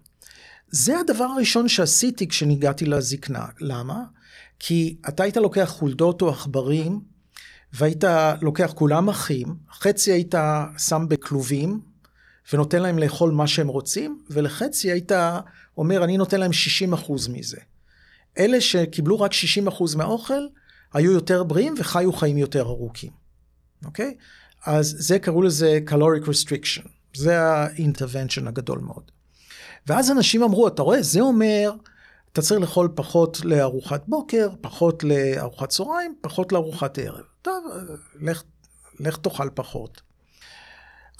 זה 0.69 0.99
הדבר 0.99 1.23
הראשון 1.23 1.67
שעשיתי 1.67 2.27
כשניגעתי 2.27 2.85
לזקנה. 2.85 3.45
למה? 3.59 4.03
כי 4.59 4.97
אתה 5.07 5.23
היית 5.23 5.37
לוקח 5.37 5.65
חולדות 5.69 6.21
או 6.21 6.29
עכברים, 6.29 7.01
והיית 7.73 8.03
לוקח 8.41 8.71
כולם 8.75 9.09
אחים, 9.09 9.55
חצי 9.71 10.11
היית 10.11 10.35
שם 10.77 11.05
בכלובים, 11.09 11.79
ונותן 12.53 12.81
להם 12.81 12.99
לאכול 12.99 13.31
מה 13.31 13.47
שהם 13.47 13.67
רוצים, 13.67 14.21
ולחצי 14.29 14.91
היית 14.91 15.11
אומר, 15.77 16.03
אני 16.03 16.17
נותן 16.17 16.39
להם 16.39 16.51
60% 16.93 17.11
מזה. 17.29 17.57
אלה 18.37 18.61
שקיבלו 18.61 19.19
רק 19.19 19.31
60% 19.67 19.97
מהאוכל, 19.97 20.47
היו 20.93 21.11
יותר 21.11 21.43
בריאים 21.43 21.73
וחיו 21.77 22.13
חיים 22.13 22.37
יותר 22.37 22.61
ארוכים, 22.61 23.11
אוקיי? 23.85 24.15
אז 24.65 24.95
זה 24.99 25.19
קראו 25.19 25.41
לזה 25.41 25.79
caloric 25.87 26.25
restriction, 26.25 26.87
זה 27.15 27.39
האינטרוונשן 27.41 28.47
הגדול 28.47 28.79
מאוד. 28.79 29.11
ואז 29.87 30.11
אנשים 30.11 30.43
אמרו, 30.43 30.67
אתה 30.67 30.81
רואה, 30.81 31.01
זה 31.03 31.19
אומר, 31.19 31.71
אתה 32.31 32.41
צריך 32.41 32.61
לאכול 32.61 32.89
פחות 32.95 33.41
לארוחת 33.45 34.03
בוקר, 34.07 34.49
פחות 34.61 35.03
לארוחת 35.03 35.69
צהריים, 35.69 36.15
פחות 36.21 36.51
לארוחת 36.51 36.97
ערב. 36.97 37.25
טוב, 37.41 37.65
לך, 38.21 38.43
לך 38.99 39.17
תאכל 39.17 39.49
פחות. 39.53 40.01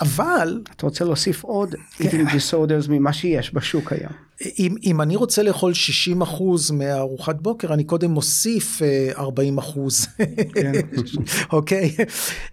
אבל... 0.01 0.61
אתה 0.75 0.85
רוצה 0.85 1.05
להוסיף 1.05 1.43
עוד 1.43 1.75
eating 2.01 2.29
disorders 2.29 2.89
ממה 2.89 3.13
שיש 3.13 3.53
בשוק 3.53 3.93
היום. 3.93 4.27
אם, 4.59 4.75
אם 4.83 5.01
אני 5.01 5.15
רוצה 5.15 5.43
לאכול 5.43 5.73
60 5.73 6.21
אחוז 6.21 6.71
מארוחת 6.71 7.35
בוקר, 7.41 7.73
אני 7.73 7.83
קודם 7.83 8.11
מוסיף 8.11 8.81
40 9.17 9.59
אה, 9.59 9.63
אחוז, 9.63 10.07
כן. 10.53 10.71
אוקיי? 11.57 11.95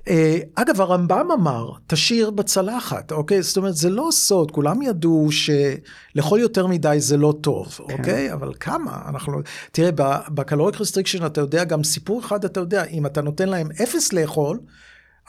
אה, 0.09 0.39
אגב, 0.55 0.81
הרמב"ם 0.81 1.29
אמר, 1.35 1.71
תשאיר 1.87 2.31
בצלחת, 2.31 3.13
אוקיי? 3.13 3.43
זאת 3.43 3.57
אומרת, 3.57 3.77
זה 3.77 3.91
לא 3.91 4.09
סוד, 4.13 4.51
כולם 4.51 4.83
ידעו 4.83 5.29
שלאכול 5.31 6.41
יותר 6.41 6.67
מדי 6.67 6.97
זה 6.99 7.17
לא 7.17 7.35
טוב, 7.41 7.81
כן. 7.89 7.99
אוקיי? 7.99 8.33
אבל 8.33 8.53
כמה? 8.61 9.03
אנחנו... 9.09 9.41
תראה, 9.73 9.91
ב 10.29 10.35
caloric 10.35 10.81
restriction 10.81 11.27
אתה 11.27 11.41
יודע, 11.41 11.65
גם 11.65 11.85
סיפור 11.85 12.21
אחד 12.21 12.45
אתה 12.45 12.61
יודע, 12.61 12.85
אם 12.85 13.07
אתה 13.07 13.23
נותן 13.23 13.49
להם 13.49 13.69
אפס 13.83 14.13
לאכול, 14.13 14.59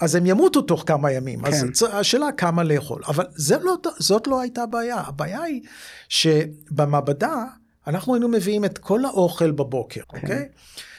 אז 0.01 0.15
הם 0.15 0.25
ימותו 0.25 0.61
תוך 0.61 0.83
כמה 0.85 1.11
ימים. 1.11 1.41
כן. 1.41 1.47
אז 1.47 1.83
השאלה 1.91 2.31
כמה 2.31 2.63
לאכול. 2.63 3.01
אבל 3.07 3.25
זה 3.35 3.57
לא, 3.57 3.77
זאת 3.99 4.27
לא 4.27 4.41
הייתה 4.41 4.63
הבעיה. 4.63 4.97
הבעיה 4.97 5.41
היא 5.41 5.61
שבמעבדה 6.09 7.45
אנחנו 7.87 8.13
היינו 8.13 8.27
מביאים 8.27 8.65
את 8.65 8.77
כל 8.77 9.05
האוכל 9.05 9.51
בבוקר, 9.51 10.01
כן. 10.09 10.17
אוקיי? 10.17 10.49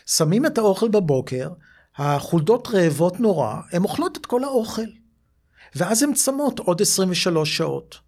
שמים 0.07 0.47
את 0.47 0.59
האוכל 0.59 0.89
בבוקר, 0.89 1.49
החולדות 1.97 2.69
רעבות 2.69 3.21
נורא, 3.21 3.55
הן 3.73 3.83
אוכלות 3.83 4.17
את 4.17 4.27
כל 4.27 4.45
האוכל. 4.45 4.87
ואז 5.75 6.03
הן 6.03 6.15
צמות 6.15 6.59
עוד 6.59 6.83
23 6.83 7.57
שעות. 7.57 7.99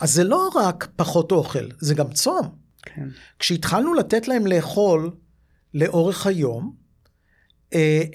אז 0.00 0.14
זה 0.14 0.24
לא 0.24 0.48
רק 0.54 0.88
פחות 0.96 1.32
אוכל, 1.32 1.68
זה 1.78 1.94
גם 1.94 2.12
צום. 2.12 2.48
כן. 2.82 3.08
כשהתחלנו 3.38 3.94
לתת 3.94 4.28
להם 4.28 4.46
לאכול 4.46 5.10
לאורך 5.74 6.26
היום, 6.26 6.72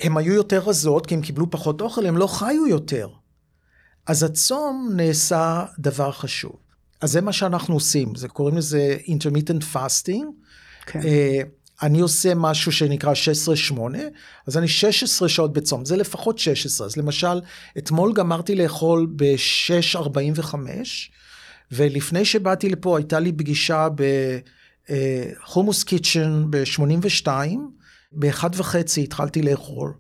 הם 0.02 0.18
היו 0.18 0.34
יותר 0.34 0.60
רזות, 0.60 1.06
כי 1.06 1.16
הם 1.16 1.22
קיבלו 1.22 1.52
פחות 1.52 1.82
אוכל, 1.82 2.06
הם 2.06 2.18
לא 2.18 2.28
חיו 2.28 2.68
יותר. 2.68 3.08
אז 4.08 4.24
הצום 4.24 4.90
נעשה 4.96 5.66
דבר 5.80 6.12
חשוב. 6.12 6.56
אז 7.02 7.12
זה 7.12 7.22
מה 7.22 7.34
שאנחנו 7.34 7.74
עושים, 7.74 8.16
זה 8.16 8.28
קוראים 8.28 8.58
לזה 8.58 8.98
intermittent 9.06 9.76
fasting. 9.76 10.26
כן. 10.86 11.00
אה, 11.06 11.42
אני 11.82 12.00
עושה 12.00 12.36
משהו 12.36 12.72
שנקרא 12.72 13.14
16-8, 13.74 13.78
אז 14.48 14.58
אני 14.58 14.68
16 14.68 15.30
שעות 15.30 15.54
בצום, 15.54 15.86
זה 15.86 15.98
לפחות 15.98 16.40
16. 16.40 16.88
אז 16.88 16.98
למשל, 16.98 17.42
אתמול 17.78 18.14
גמרתי 18.14 18.56
לאכול 18.56 19.08
ב-6.45, 19.16 20.56
ולפני 21.72 22.26
שבאתי 22.26 22.70
לפה 22.70 22.98
הייתה 22.98 23.20
לי 23.20 23.32
פגישה 23.32 23.88
בחומוס 24.90 25.84
קיצ'ן 25.84 26.46
ב-82, 26.50 27.28
באחד 28.14 28.50
וחצי 28.54 29.04
התחלתי 29.04 29.42
לאכול, 29.42 29.94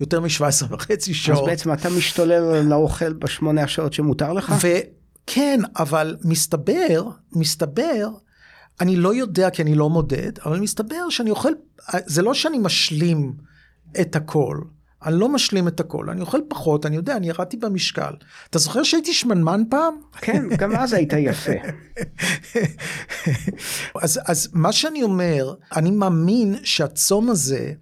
יותר 0.00 0.20
מ-17 0.20 0.66
וחצי 0.70 1.10
אז 1.10 1.16
שעות. 1.16 1.46
בעצם 1.46 1.72
אתה 1.72 1.90
משתולל 1.90 2.62
לאוכל 2.62 3.12
בשמונה 3.12 3.62
השעות 3.62 3.92
שמותר 3.92 4.32
לך? 4.32 4.54
וכן, 4.58 5.60
אבל 5.78 6.16
מסתבר, 6.24 7.08
מסתבר, 7.32 8.08
אני 8.80 8.96
לא 8.96 9.14
יודע 9.14 9.50
כי 9.50 9.62
אני 9.62 9.74
לא 9.74 9.90
מודד, 9.90 10.32
אבל 10.44 10.60
מסתבר 10.60 11.08
שאני 11.10 11.30
אוכל, 11.30 11.52
זה 12.06 12.22
לא 12.22 12.34
שאני 12.34 12.58
משלים 12.58 13.32
את 14.00 14.16
הכל. 14.16 14.58
אני 15.04 15.18
לא 15.18 15.28
משלים 15.28 15.68
את 15.68 15.80
הכל, 15.80 16.10
אני 16.10 16.20
אוכל 16.20 16.38
פחות, 16.48 16.86
אני 16.86 16.96
יודע, 16.96 17.16
אני 17.16 17.28
ירדתי 17.28 17.56
במשקל. 17.56 18.12
אתה 18.50 18.58
זוכר 18.58 18.82
שהייתי 18.82 19.12
שמנמן 19.12 19.62
פעם? 19.70 19.94
כן, 20.20 20.44
גם 20.56 20.76
אז 20.76 20.92
היית 20.92 21.12
יפה. 21.12 21.52
אז, 24.02 24.20
אז 24.26 24.48
מה 24.52 24.72
שאני 24.72 25.02
אומר, 25.02 25.54
אני 25.76 25.90
מאמין 25.90 26.56
שהצום 26.62 27.30
הזה 27.30 27.72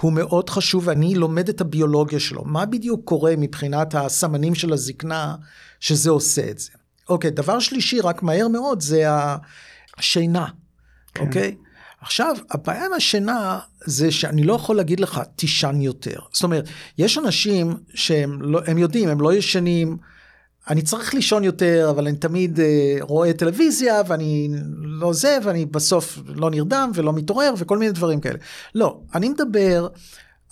הוא 0.00 0.12
מאוד 0.12 0.50
חשוב, 0.50 0.88
ואני 0.88 1.14
לומד 1.14 1.48
את 1.48 1.60
הביולוגיה 1.60 2.20
שלו. 2.20 2.44
מה 2.44 2.66
בדיוק 2.66 3.00
קורה 3.04 3.34
מבחינת 3.38 3.94
הסמנים 3.94 4.54
של 4.54 4.72
הזקנה 4.72 5.34
שזה 5.80 6.10
עושה 6.10 6.50
את 6.50 6.58
זה? 6.58 6.70
אוקיי, 7.08 7.30
דבר 7.30 7.58
שלישי, 7.58 8.00
רק 8.00 8.22
מהר 8.22 8.48
מאוד, 8.48 8.80
זה 8.80 9.04
השינה, 9.98 10.46
כן. 11.14 11.26
אוקיי? 11.26 11.54
עכשיו, 12.04 12.36
הבעיה 12.50 12.86
עם 12.86 12.92
השינה 12.92 13.58
זה 13.84 14.10
שאני 14.10 14.44
לא 14.44 14.54
יכול 14.54 14.76
להגיד 14.76 15.00
לך, 15.00 15.20
תישן 15.36 15.80
יותר. 15.80 16.18
זאת 16.32 16.42
אומרת, 16.42 16.64
יש 16.98 17.18
אנשים 17.18 17.76
שהם 17.94 18.42
לא, 18.42 18.60
הם 18.66 18.78
יודעים, 18.78 19.08
הם 19.08 19.20
לא 19.20 19.34
ישנים, 19.34 19.96
אני 20.70 20.82
צריך 20.82 21.14
לישון 21.14 21.44
יותר, 21.44 21.86
אבל 21.90 22.06
אני 22.06 22.16
תמיד 22.16 22.60
אה, 22.60 22.96
רואה 23.00 23.32
טלוויזיה, 23.32 24.02
ואני 24.06 24.48
לא 24.82 25.12
זה, 25.12 25.38
ואני 25.42 25.66
בסוף 25.66 26.18
לא 26.26 26.50
נרדם 26.50 26.90
ולא 26.94 27.12
מתעורר, 27.12 27.54
וכל 27.58 27.78
מיני 27.78 27.92
דברים 27.92 28.20
כאלה. 28.20 28.38
לא, 28.74 29.00
אני 29.14 29.28
מדבר, 29.28 29.88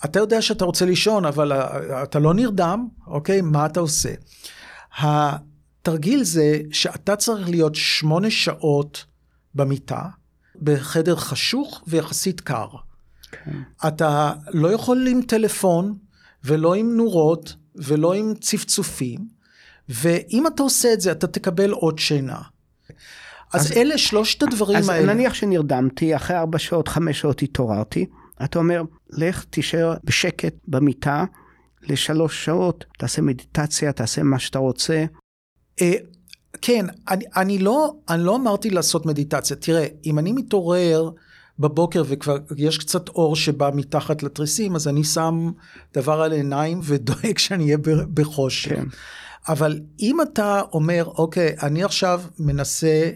אתה 0.05 0.19
יודע 0.19 0.41
שאתה 0.41 0.65
רוצה 0.65 0.85
לישון, 0.85 1.25
אבל 1.25 1.51
אה, 1.51 2.03
אתה 2.03 2.19
לא 2.19 2.33
נרדם, 2.33 2.87
אוקיי? 3.07 3.41
מה 3.41 3.65
אתה 3.65 3.79
עושה? 3.79 4.13
התרגיל 4.99 6.23
זה 6.23 6.59
שאתה 6.71 7.15
צריך 7.15 7.49
להיות 7.49 7.75
שמונה 7.75 8.31
שעות 8.31 9.05
במיטה, 9.55 10.01
בחדר 10.61 11.15
חשוך 11.15 11.83
ויחסית 11.87 12.41
קר. 12.41 12.67
כן. 13.31 13.51
אתה 13.87 14.33
לא 14.47 14.71
יכול 14.71 15.07
עם 15.07 15.21
טלפון, 15.21 15.97
ולא 16.43 16.73
עם 16.73 16.97
נורות, 16.97 17.55
ולא 17.75 18.13
עם 18.13 18.33
צפצופים, 18.41 19.27
ואם 19.89 20.47
אתה 20.47 20.63
עושה 20.63 20.93
את 20.93 21.01
זה, 21.01 21.11
אתה 21.11 21.27
תקבל 21.27 21.71
עוד 21.71 21.99
שינה. 21.99 22.41
אז, 23.53 23.61
אז 23.61 23.71
אלה 23.71 23.97
שלושת 23.97 24.43
הדברים 24.43 24.77
אז 24.77 24.89
האלה. 24.89 25.11
אז 25.11 25.17
נניח 25.17 25.33
שנרדמתי, 25.33 26.15
אחרי 26.15 26.37
ארבע 26.37 26.59
שעות, 26.59 26.87
חמש 26.87 27.19
שעות 27.19 27.41
התעוררתי, 27.41 28.05
אתה 28.43 28.59
אומר, 28.59 28.83
לך 29.09 29.43
תישאר 29.43 29.93
בשקט 30.03 30.53
במיטה 30.67 31.25
לשלוש 31.81 32.45
שעות, 32.45 32.85
תעשה 32.97 33.21
מדיטציה, 33.21 33.91
תעשה 33.91 34.23
מה 34.23 34.39
שאתה 34.39 34.59
רוצה. 34.59 35.05
כן, 36.61 36.85
אני, 37.09 37.25
אני, 37.35 37.57
לא, 37.59 37.93
אני 38.09 38.23
לא 38.23 38.35
אמרתי 38.35 38.69
לעשות 38.69 39.05
מדיטציה. 39.05 39.55
תראה, 39.55 39.85
אם 40.05 40.19
אני 40.19 40.31
מתעורר 40.31 41.09
בבוקר 41.59 42.03
וכבר 42.07 42.37
יש 42.57 42.77
קצת 42.77 43.09
אור 43.09 43.35
שבא 43.35 43.69
מתחת 43.73 44.23
לתריסים, 44.23 44.75
אז 44.75 44.87
אני 44.87 45.03
שם 45.03 45.51
דבר 45.93 46.21
על 46.21 46.31
העיניים 46.31 46.79
ודואג 46.83 47.37
שאני 47.37 47.63
אהיה 47.63 47.77
בחושך. 48.13 48.69
כן. 48.69 48.85
אבל 49.47 49.79
אם 49.99 50.21
אתה 50.21 50.61
אומר, 50.73 51.05
אוקיי, 51.05 51.55
אני 51.63 51.83
עכשיו 51.83 52.21
מנסה, 52.39 53.11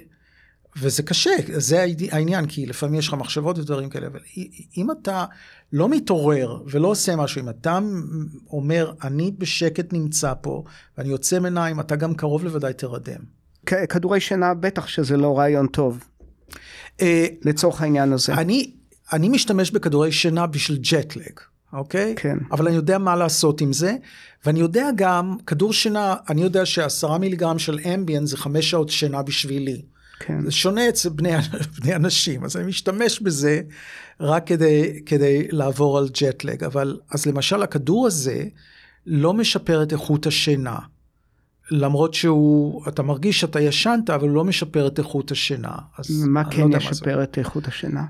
וזה 0.80 1.04
קשה, 1.04 1.32
זה 1.48 1.86
העניין, 2.12 2.46
כי 2.46 2.66
לפעמים 2.66 3.00
יש 3.00 3.08
לך 3.08 3.14
מחשבות 3.14 3.60
ודברים 3.60 3.90
כאלה, 3.90 4.08
אבל 4.08 4.20
אם 4.78 4.92
אתה 4.92 5.26
לא 5.74 5.90
מתעורר 5.90 6.64
ולא 6.66 6.88
עושה 6.88 7.16
משהו, 7.16 7.42
אם 7.42 7.50
אתה 7.50 7.80
אומר, 8.50 8.94
אני 9.04 9.32
בשקט 9.38 9.94
נמצא 9.94 10.34
פה, 10.42 10.64
ואני 10.98 11.10
יוצא 11.10 11.40
מעיניים, 11.40 11.80
אתה 11.80 11.96
גם 11.96 12.16
קרוב 12.16 12.44
לוודאי 12.44 12.74
תרדם. 12.74 13.20
כדורי 13.66 14.20
שינה 14.20 14.54
בטח 14.54 14.88
שזה 14.88 15.18
לא 15.18 15.38
רעיון 15.38 15.68
טוב, 15.68 16.04
לצורך 17.46 17.82
העניין 17.82 18.14
הזה. 18.14 18.34
אני, 18.34 18.72
אני 19.14 19.30
משתמש 19.30 19.72
בכדורי 19.72 20.12
שינה 20.12 20.48
בשביל 20.48 20.78
ג'טלג. 20.92 21.40
אוקיי? 21.74 22.14
כן. 22.18 22.38
אבל 22.52 22.68
אני 22.68 22.76
יודע 22.76 22.98
מה 22.98 23.16
לעשות 23.16 23.62
עם 23.62 23.74
זה, 23.74 23.96
ואני 24.46 24.60
יודע 24.60 24.90
גם, 24.96 25.38
כדור 25.48 25.74
שינה, 25.74 26.16
אני 26.30 26.42
יודע 26.42 26.66
שעשרה 26.66 27.18
מיליגרם 27.18 27.60
של 27.60 27.80
אמביאן 27.94 28.26
זה 28.26 28.38
חמש 28.38 28.70
שעות 28.70 28.90
שינה 28.90 29.22
בשבילי. 29.22 29.82
כן. 30.20 30.46
זה 30.46 30.52
שונה 30.52 30.90
אצל 30.90 31.10
בני, 31.10 31.32
בני 31.82 31.96
אנשים, 31.96 32.44
אז 32.44 32.58
אני 32.58 32.66
משתמש 32.66 33.20
בזה 33.20 33.62
רק 34.20 34.48
כדי, 34.48 35.02
כדי 35.06 35.48
לעבור 35.52 35.98
על 35.98 36.10
ג'טלג. 36.22 36.64
אבל, 36.64 37.00
אז 37.12 37.26
למשל, 37.26 37.64
הכדור 37.64 38.08
הזה 38.08 38.44
לא 39.06 39.34
משפר 39.34 39.84
את 39.84 39.94
איכות 39.94 40.28
השינה. 40.28 40.78
למרות 41.72 42.14
שהוא, 42.14 42.88
אתה 42.88 43.04
מרגיש 43.04 43.40
שאתה 43.40 43.60
ישנת, 43.60 44.10
אבל 44.10 44.28
הוא 44.28 44.36
לא 44.36 44.44
משפר 44.44 44.88
את 44.88 45.00
איכות 45.00 45.32
השינה. 45.32 45.76
מה 46.10 46.44
כן 46.44 46.70
לא 46.70 46.78
ישפר 46.78 47.24
את 47.24 47.38
איכות 47.38 47.68
השינה? 47.68 48.06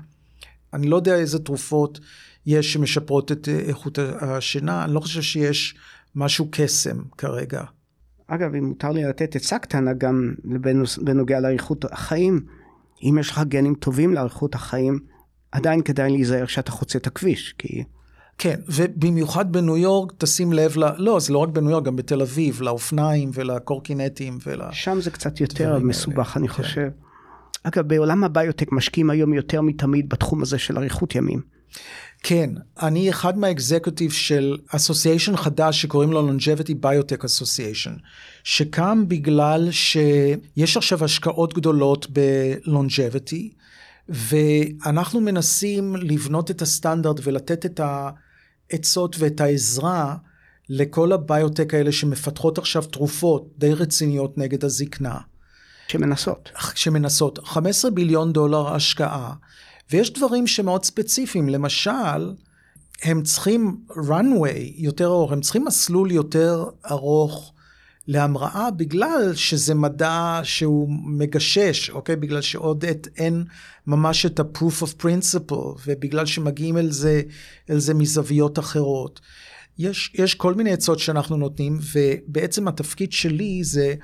אני 0.72 0.88
לא 0.88 0.96
יודע 0.96 1.14
איזה 1.14 1.38
תרופות 1.38 2.00
יש 2.46 2.72
שמשפרות 2.72 3.32
את 3.32 3.48
איכות 3.48 3.98
השינה, 4.20 4.84
אני 4.84 4.94
לא 4.94 5.00
חושב 5.00 5.22
שיש 5.22 5.74
משהו 6.14 6.48
קסם 6.50 7.02
כרגע. 7.18 7.62
אגב, 8.28 8.54
אם 8.54 8.64
מותר 8.64 8.90
לי 8.90 9.04
לתת 9.04 9.36
עצה 9.36 9.58
קטנה 9.58 9.92
גם 9.92 10.34
בנוגע 11.02 11.40
לאריכות 11.40 11.84
החיים, 11.84 12.40
אם 13.02 13.16
יש 13.20 13.30
לך 13.30 13.40
גנים 13.48 13.74
טובים 13.74 14.14
לאריכות 14.14 14.54
החיים, 14.54 14.98
עדיין 15.52 15.82
כדאי 15.82 16.10
להיזהר 16.10 16.46
שאתה 16.46 16.70
חוצה 16.70 16.98
את 16.98 17.06
הכביש, 17.06 17.54
כי... 17.58 17.84
כן, 18.38 18.60
ובמיוחד 18.68 19.52
בניו 19.52 19.76
יורק, 19.76 20.12
תשים 20.18 20.52
לב 20.52 20.76
ל... 20.76 20.84
לא, 20.96 21.20
זה 21.20 21.32
לא 21.32 21.38
רק 21.38 21.48
בניו 21.48 21.70
יורק, 21.70 21.84
גם 21.84 21.96
בתל 21.96 22.22
אביב, 22.22 22.62
לאופניים 22.62 23.30
ולקורקינטים 23.34 24.38
ול... 24.46 24.62
שם 24.72 25.00
זה 25.00 25.10
קצת 25.10 25.40
יותר 25.40 25.78
מסובך, 25.78 26.36
אני 26.36 26.48
כן. 26.48 26.54
חושב. 26.54 26.88
אגב, 27.62 27.88
בעולם 27.88 28.24
הביוטק 28.24 28.72
משקיעים 28.72 29.10
היום 29.10 29.34
יותר 29.34 29.60
מתמיד 29.60 30.08
בתחום 30.08 30.42
הזה 30.42 30.58
של 30.58 30.78
אריכות 30.78 31.14
ימים. 31.14 31.40
כן, 32.22 32.50
אני 32.82 33.10
אחד 33.10 33.38
מהאקזקוטיב 33.38 34.12
של 34.12 34.56
אסוסיישן 34.68 35.36
חדש 35.36 35.82
שקוראים 35.82 36.12
לו 36.12 36.30
longevity 36.30 36.72
biotech 36.84 37.24
association, 37.24 38.00
שקם 38.44 39.04
בגלל 39.08 39.68
שיש 39.70 40.76
עכשיו 40.76 41.04
השקעות 41.04 41.54
גדולות 41.54 42.06
ב-longevity, 42.12 43.54
ואנחנו 44.08 45.20
מנסים 45.20 45.96
לבנות 45.96 46.50
את 46.50 46.62
הסטנדרט 46.62 47.20
ולתת 47.22 47.66
את 47.66 47.80
העצות 48.70 49.16
ואת 49.18 49.40
העזרה 49.40 50.16
לכל 50.68 51.12
הביוטק 51.12 51.74
האלה 51.74 51.92
שמפתחות 51.92 52.58
עכשיו 52.58 52.82
תרופות 52.82 53.48
די 53.58 53.74
רציניות 53.74 54.38
נגד 54.38 54.64
הזקנה. 54.64 55.18
שמנסות. 55.88 56.50
שמנסות. 56.74 57.38
15 57.44 57.90
ביליון 57.90 58.32
דולר 58.32 58.74
השקעה. 58.74 59.32
ויש 59.90 60.12
דברים 60.12 60.46
שמאוד 60.46 60.84
ספציפיים, 60.84 61.48
למשל, 61.48 62.32
הם 63.02 63.22
צריכים 63.22 63.76
runway 63.90 64.58
יותר 64.74 65.06
ארוך, 65.06 65.32
הם 65.32 65.40
צריכים 65.40 65.64
מסלול 65.64 66.12
יותר 66.12 66.64
ארוך 66.90 67.52
להמראה, 68.08 68.70
בגלל 68.70 69.34
שזה 69.34 69.74
מדע 69.74 70.40
שהוא 70.42 70.88
מגשש, 71.04 71.90
אוקיי? 71.90 72.16
בגלל 72.16 72.40
שעוד 72.40 72.84
את, 72.84 73.08
אין 73.16 73.44
ממש 73.86 74.26
את 74.26 74.40
ה-proof 74.40 74.82
of 74.82 75.02
principle, 75.02 75.80
ובגלל 75.86 76.26
שמגיעים 76.26 76.78
אל 76.78 76.90
זה, 76.90 77.22
אל 77.70 77.78
זה 77.78 77.94
מזוויות 77.94 78.58
אחרות. 78.58 79.20
יש, 79.78 80.12
יש 80.14 80.34
כל 80.34 80.54
מיני 80.54 80.72
עצות 80.72 80.98
שאנחנו 80.98 81.36
נותנים, 81.36 81.78
ובעצם 81.92 82.68
התפקיד 82.68 83.12
שלי 83.12 83.64
זה, 83.64 83.94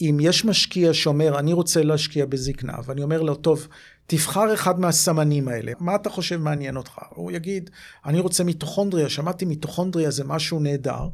אם 0.00 0.18
יש 0.20 0.44
משקיע 0.44 0.94
שאומר, 0.94 1.38
אני 1.38 1.52
רוצה 1.52 1.82
להשקיע 1.82 2.26
בזקנה, 2.26 2.74
ואני 2.86 3.02
אומר 3.02 3.22
לו, 3.22 3.34
טוב, 3.34 3.68
תבחר 4.10 4.54
אחד 4.54 4.80
מהסמנים 4.80 5.48
האלה, 5.48 5.72
מה 5.80 5.94
אתה 5.94 6.10
חושב 6.10 6.36
מעניין 6.36 6.76
אותך? 6.76 6.98
הוא 7.10 7.32
יגיד, 7.32 7.70
אני 8.06 8.20
רוצה 8.20 8.44
מיטוכונדריה, 8.44 9.08
שמעתי 9.08 9.44
מיטוכונדריה 9.44 10.10
זה 10.10 10.24
משהו 10.24 10.60
נהדר, 10.60 11.08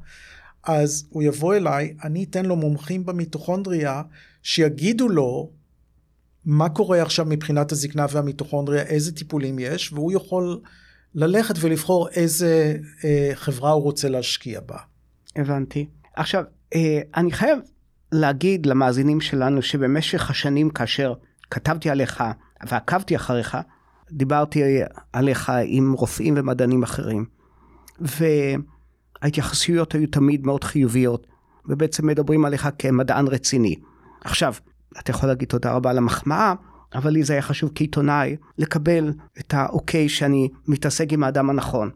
אז 0.64 1.06
הוא 1.10 1.22
יבוא 1.22 1.54
אליי, 1.54 1.94
אני 2.04 2.24
אתן 2.24 2.46
לו 2.46 2.56
מומחים 2.56 3.06
במיטוכונדריה, 3.06 4.02
שיגידו 4.42 5.08
לו 5.08 5.50
מה 6.44 6.68
קורה 6.68 7.02
עכשיו 7.02 7.24
מבחינת 7.24 7.72
הזקנה 7.72 8.06
והמיטוכונדריה, 8.10 8.82
איזה 8.82 9.14
טיפולים 9.14 9.58
יש, 9.58 9.92
והוא 9.92 10.12
יכול 10.12 10.60
ללכת 11.14 11.54
ולבחור 11.60 12.08
איזה 12.08 12.76
אה, 13.04 13.30
חברה 13.34 13.70
הוא 13.70 13.82
רוצה 13.82 14.08
להשקיע 14.08 14.60
בה. 14.60 14.78
הבנתי. 15.36 15.86
עכשיו, 16.14 16.44
אה, 16.74 17.00
אני 17.16 17.32
חייב 17.32 17.58
להגיד 18.12 18.66
למאזינים 18.66 19.20
שלנו 19.20 19.62
שבמשך 19.62 20.30
השנים 20.30 20.70
כאשר 20.70 21.14
כתבתי 21.50 21.90
עליך 21.90 22.22
ועקבתי 22.68 23.16
אחריך, 23.16 23.56
דיברתי 24.12 24.62
עליך 25.12 25.52
עם 25.64 25.92
רופאים 25.92 26.34
ומדענים 26.36 26.82
אחרים. 26.82 27.24
וההתייחסויות 28.00 29.94
היו 29.94 30.06
תמיד 30.06 30.46
מאוד 30.46 30.64
חיוביות, 30.64 31.26
ובעצם 31.66 32.06
מדברים 32.06 32.44
עליך 32.44 32.68
כמדען 32.78 33.26
רציני. 33.26 33.76
עכשיו, 34.24 34.54
אתה 34.98 35.10
יכול 35.10 35.28
להגיד 35.28 35.48
תודה 35.48 35.72
רבה 35.72 35.90
על 35.90 35.98
המחמאה, 35.98 36.54
אבל 36.94 37.10
לי 37.10 37.22
זה 37.22 37.32
היה 37.32 37.42
חשוב 37.42 37.70
כעיתונאי 37.74 38.36
לקבל 38.58 39.12
את 39.40 39.54
האוקיי 39.54 40.08
שאני 40.08 40.48
מתעסק 40.68 41.12
עם 41.12 41.24
האדם 41.24 41.50
הנכון. 41.50 41.90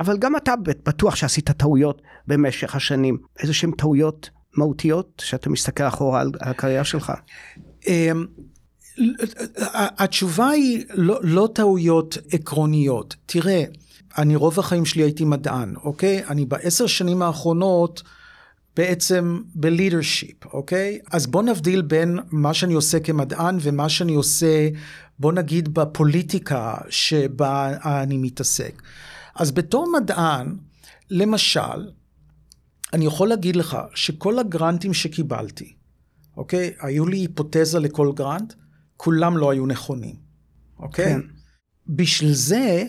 אבל 0.00 0.18
גם 0.18 0.36
אתה 0.36 0.54
בטוח 0.62 1.14
שעשית 1.14 1.50
טעויות 1.50 2.02
במשך 2.26 2.74
השנים, 2.74 3.18
איזה 3.40 3.54
שהן 3.54 3.70
טעויות 3.70 4.30
מהותיות 4.56 5.22
שאתה 5.24 5.50
מסתכל 5.50 5.84
אחורה 5.84 6.20
על 6.20 6.30
הקריירה 6.40 6.84
שלך. 6.84 7.12
התשובה 9.74 10.48
היא 10.48 10.84
לא, 10.90 11.20
לא 11.22 11.48
טעויות 11.54 12.18
עקרוניות. 12.32 13.16
תראה, 13.26 13.64
אני 14.18 14.36
רוב 14.36 14.58
החיים 14.58 14.84
שלי 14.84 15.02
הייתי 15.02 15.24
מדען, 15.24 15.74
אוקיי? 15.84 16.24
אני 16.28 16.46
בעשר 16.46 16.86
שנים 16.86 17.22
האחרונות 17.22 18.02
בעצם 18.76 19.40
בלידרשיפ, 19.54 20.46
אוקיי? 20.46 20.98
אז 21.12 21.26
בוא 21.26 21.42
נבדיל 21.42 21.82
בין 21.82 22.18
מה 22.30 22.54
שאני 22.54 22.74
עושה 22.74 23.00
כמדען 23.00 23.58
ומה 23.60 23.88
שאני 23.88 24.14
עושה, 24.14 24.68
בוא 25.18 25.32
נגיד, 25.32 25.74
בפוליטיקה 25.74 26.74
שבה 26.88 27.72
אני 27.84 28.16
מתעסק. 28.16 28.82
אז 29.34 29.50
בתור 29.50 29.92
מדען, 30.00 30.56
למשל, 31.10 31.90
אני 32.92 33.06
יכול 33.06 33.28
להגיד 33.28 33.56
לך 33.56 33.78
שכל 33.94 34.38
הגרנטים 34.38 34.94
שקיבלתי, 34.94 35.72
אוקיי? 36.36 36.72
היו 36.80 37.06
לי 37.06 37.16
היפותזה 37.16 37.78
לכל 37.78 38.12
גרנט, 38.14 38.52
כולם 39.02 39.36
לא 39.36 39.50
היו 39.50 39.66
נכונים, 39.66 40.14
אוקיי? 40.78 41.04
כן. 41.04 41.20
בשביל 41.86 42.32
זה 42.32 42.84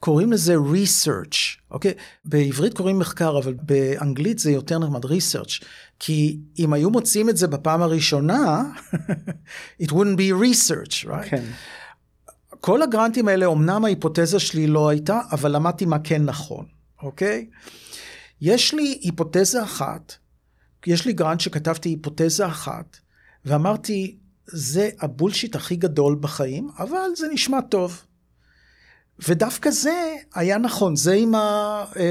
קוראים 0.00 0.32
לזה 0.32 0.54
research, 0.54 1.36
אוקיי? 1.70 1.94
בעברית 2.24 2.76
קוראים 2.76 2.98
מחקר, 2.98 3.38
אבל 3.38 3.54
באנגלית 3.62 4.38
זה 4.38 4.50
יותר 4.50 4.78
נחמד, 4.78 5.04
research. 5.04 5.64
כי 5.98 6.38
אם 6.58 6.72
היו 6.72 6.90
מוצאים 6.90 7.28
את 7.28 7.36
זה 7.36 7.46
בפעם 7.46 7.82
הראשונה, 7.82 8.62
it 9.82 9.86
wouldn't 9.86 10.18
be 10.18 10.32
research, 10.42 11.06
right? 11.06 11.28
כן. 11.30 11.44
כל 12.60 12.82
הגרנטים 12.82 13.28
האלה, 13.28 13.46
אמנם 13.46 13.84
ההיפותזה 13.84 14.38
שלי 14.38 14.66
לא 14.66 14.88
הייתה, 14.88 15.20
אבל 15.32 15.56
למדתי 15.56 15.86
מה 15.86 15.98
כן 15.98 16.24
נכון, 16.24 16.66
אוקיי? 17.02 17.46
יש 18.40 18.74
לי 18.74 18.98
היפותזה 19.02 19.62
אחת, 19.62 20.14
יש 20.86 21.06
לי 21.06 21.12
grant 21.12 21.40
שכתבתי 21.40 21.88
היפותזה 21.88 22.46
אחת, 22.46 22.96
ואמרתי, 23.44 24.18
זה 24.46 24.90
ה 25.00 25.06
bullshit 25.06 25.56
הכי 25.56 25.76
גדול 25.76 26.16
בחיים, 26.20 26.68
אבל 26.78 27.08
זה 27.16 27.26
נשמע 27.32 27.60
טוב. 27.60 28.02
ודווקא 29.28 29.70
זה 29.70 30.14
היה 30.34 30.58
נכון, 30.58 30.96
זה 30.96 31.12
עם 31.12 31.34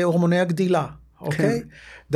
הורמוני 0.04 0.40
הגדילה, 0.40 0.88
אוקיי? 1.22 1.62
כן. 1.62 1.68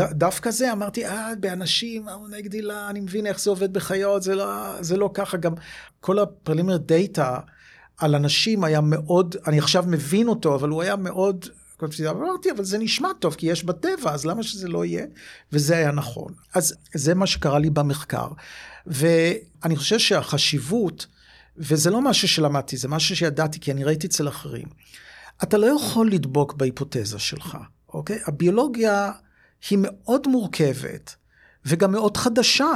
ד, 0.01 0.13
דווקא 0.13 0.51
זה, 0.51 0.72
אמרתי, 0.72 1.05
אה, 1.05 1.32
באנשים, 1.39 2.09
הורמוני 2.09 2.41
גדילה, 2.41 2.89
אני 2.89 2.99
מבין 2.99 3.26
איך 3.26 3.39
זה 3.39 3.49
עובד 3.49 3.74
בחיות, 3.74 4.24
זה 4.24 4.36
לא, 4.36 4.82
זה 4.82 4.97
לא 4.97 5.09
ככה, 5.13 5.38
גם 5.38 5.53
כל 5.99 6.20
ה 6.19 6.24
preliminary 6.24 6.78
data 6.78 7.39
על 7.97 8.15
אנשים 8.15 8.63
היה 8.63 8.82
מאוד, 8.82 9.36
אני 9.47 9.59
עכשיו 9.59 9.84
מבין 9.88 10.28
אותו, 10.28 10.55
אבל 10.55 10.70
הוא 10.70 10.82
היה 10.82 10.95
מאוד, 10.95 11.45
אמרתי, 12.09 12.51
אבל 12.51 12.63
זה 12.63 12.78
נשמע 12.78 13.09
טוב, 13.19 13.36
כי 13.36 13.45
יש 13.45 13.63
בטבע, 13.63 14.11
אז 14.11 14.25
למה 14.25 14.43
שזה 14.43 14.67
לא 14.67 14.86
יהיה? 14.86 15.05
וזה 15.51 15.78
היה 15.78 15.91
נכון. 15.91 16.34
אז 16.53 16.75
זה 16.93 17.15
מה 17.15 17.28
שקרה 17.28 17.59
לי 17.59 17.69
במחקר. 17.69 18.28
ואני 18.88 19.75
חושב 19.75 19.99
שהחשיבות, 19.99 21.07
וזה 21.57 21.89
לא 21.89 22.01
משהו 22.01 22.28
שלמדתי, 22.28 22.78
זה 22.78 22.88
משהו 22.88 23.15
שידעתי, 23.15 23.59
כי 23.59 23.71
אני 23.71 23.84
ראיתי 23.84 24.07
אצל 24.07 24.28
אחרים. 24.28 24.67
אתה 25.43 25.57
לא 25.57 25.65
יכול 25.65 26.11
לדבוק 26.11 26.53
בהיפותזה 26.53 27.19
שלך, 27.19 27.57
אוקיי? 27.93 28.19
הביולוגיה 28.28 29.11
היא 29.69 29.80
מאוד 29.82 30.28
מורכבת, 30.28 31.15
וגם 31.65 31.91
מאוד 31.91 32.17
חדשה. 32.17 32.71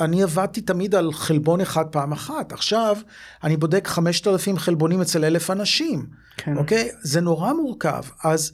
אני 0.00 0.22
עבדתי 0.22 0.60
תמיד 0.60 0.94
על 0.94 1.12
חלבון 1.12 1.60
אחד 1.60 1.84
פעם 1.90 2.12
אחת, 2.12 2.52
עכשיו 2.52 2.96
אני 3.44 3.56
בודק 3.56 3.88
5,000 3.88 4.58
חלבונים 4.58 5.00
אצל 5.00 5.24
אלף 5.24 5.50
אנשים, 5.50 6.06
כן. 6.36 6.56
אוקיי? 6.56 6.88
זה 7.02 7.20
נורא 7.20 7.52
מורכב, 7.52 8.02
אז 8.24 8.52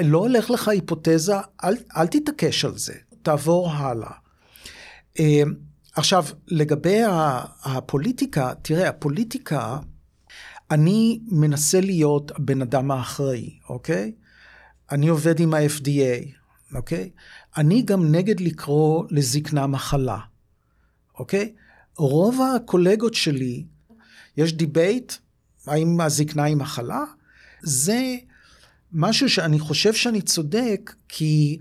לא 0.00 0.18
הולך 0.18 0.50
לך 0.50 0.68
היפותזה, 0.68 1.36
אל, 1.64 1.74
אל 1.96 2.06
תתעקש 2.06 2.64
על 2.64 2.78
זה, 2.78 2.94
תעבור 3.22 3.70
הלאה. 3.70 4.10
אמ, 5.18 5.54
עכשיו, 5.96 6.24
לגבי 6.48 7.00
הפוליטיקה, 7.64 8.52
תראה, 8.62 8.88
הפוליטיקה, 8.88 9.78
אני 10.70 11.20
מנסה 11.28 11.80
להיות 11.80 12.30
הבן 12.30 12.62
אדם 12.62 12.90
האחראי, 12.90 13.58
אוקיי? 13.68 14.12
אני 14.92 15.08
עובד 15.08 15.40
עם 15.40 15.54
ה-FDA, 15.54 16.28
אוקיי? 16.74 17.10
אני 17.56 17.82
גם 17.82 18.14
נגד 18.14 18.40
לקרוא 18.40 19.04
לזקנה 19.10 19.66
מחלה, 19.66 20.18
אוקיי? 21.18 21.54
רוב 21.96 22.40
הקולגות 22.56 23.14
שלי, 23.14 23.64
יש 24.36 24.52
debate, 24.52 25.12
האם 25.66 26.00
הזקנה 26.00 26.44
היא 26.44 26.56
מחלה? 26.56 27.04
זה 27.62 28.16
משהו 28.92 29.28
שאני 29.28 29.58
חושב 29.58 29.94
שאני 29.94 30.22
צודק, 30.22 30.94
כי 31.08 31.58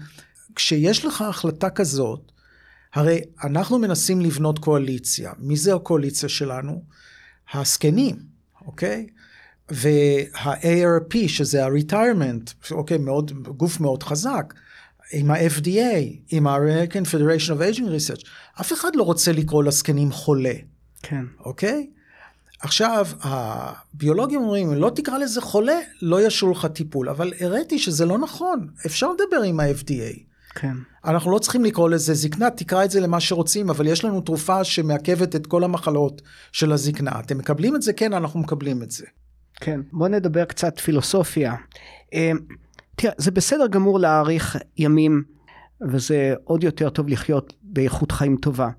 כשיש 0.56 1.06
לך 1.06 1.22
החלטה 1.22 1.70
כזאת, 1.70 2.32
הרי 2.94 3.22
אנחנו 3.44 3.80
מנסים 3.80 4.22
לבנות 4.22 4.60
קואליציה. 4.60 5.32
מי 5.38 5.58
זה 5.58 5.76
הקואליציה 5.76 6.30
שלנו? 6.30 6.84
הזקנים, 7.54 8.20
אוקיי? 8.66 9.08
וה-AARP, 9.72 11.28
שזה 11.28 11.66
ה-retirement, 11.66 12.72
אוקיי, 12.72 12.98
מאוד, 12.98 13.32
גוף 13.32 13.80
מאוד 13.80 14.04
חזק, 14.04 14.54
עם 15.12 15.32
ה-FDA, 15.32 16.06
עם 16.30 16.48
ה-American 16.48 17.06
Federation 17.06 17.50
of 17.50 17.76
Aging 17.76 17.88
Research, 17.88 18.28
אף 18.62 18.74
אחד 18.74 18.96
לא 18.96 19.04
רוצה 19.04 19.32
לקרוא 19.32 19.64
לזקנים 19.64 20.12
חולה. 20.12 20.54
כן. 21.04 21.26
אוקיי? 21.40 21.90
עכשיו, 22.64 23.08
הביולוגים 23.22 24.42
אומרים, 24.42 24.72
אם 24.72 24.78
לא 24.78 24.92
תקרא 24.96 25.18
לזה 25.18 25.42
חולה, 25.42 25.80
לא 26.02 26.28
ישרו 26.28 26.52
לך 26.52 26.66
טיפול, 26.66 27.10
אבל 27.10 27.34
הראיתי 27.40 27.80
שזה 27.80 28.06
לא 28.06 28.18
נכון, 28.18 28.68
אפשר 28.86 29.10
לדבר 29.12 29.42
עם 29.46 29.60
ה-FDA. 29.60 30.20
כן. 30.56 30.74
אנחנו 31.06 31.32
לא 31.32 31.40
צריכים 31.40 31.64
לקרוא 31.64 31.90
לזה 31.90 32.14
זקנה, 32.14 32.50
תקרא 32.50 32.86
את 32.86 32.92
זה 32.92 33.00
למה 33.00 33.20
שרוצים, 33.20 33.70
אבל 33.70 33.88
יש 33.88 34.06
לנו 34.06 34.22
תרופה 34.22 34.64
שמעכבת 34.64 35.36
את 35.36 35.48
כל 35.48 35.64
המחלות 35.64 36.22
של 36.52 36.72
הזקנה. 36.72 37.20
אתם 37.20 37.38
מקבלים 37.38 37.76
את 37.76 37.82
זה? 37.82 37.94
כן, 37.94 38.14
אנחנו 38.14 38.40
מקבלים 38.40 38.84
את 38.84 38.92
זה. 38.92 39.06
כן, 39.56 39.80
בוא 39.92 40.08
נדבר 40.08 40.46
קצת 40.46 40.80
פילוסופיה. 40.80 41.56
אה, 42.14 42.32
תראה, 42.96 43.14
זה 43.18 43.32
בסדר 43.32 43.68
גמור 43.68 44.00
להאריך 44.00 44.58
ימים, 44.78 45.24
וזה 45.90 46.34
עוד 46.44 46.64
יותר 46.64 46.90
טוב 46.90 47.08
לחיות 47.08 47.54
באיכות 47.64 48.12
חיים 48.12 48.38
טובה. 48.38 48.70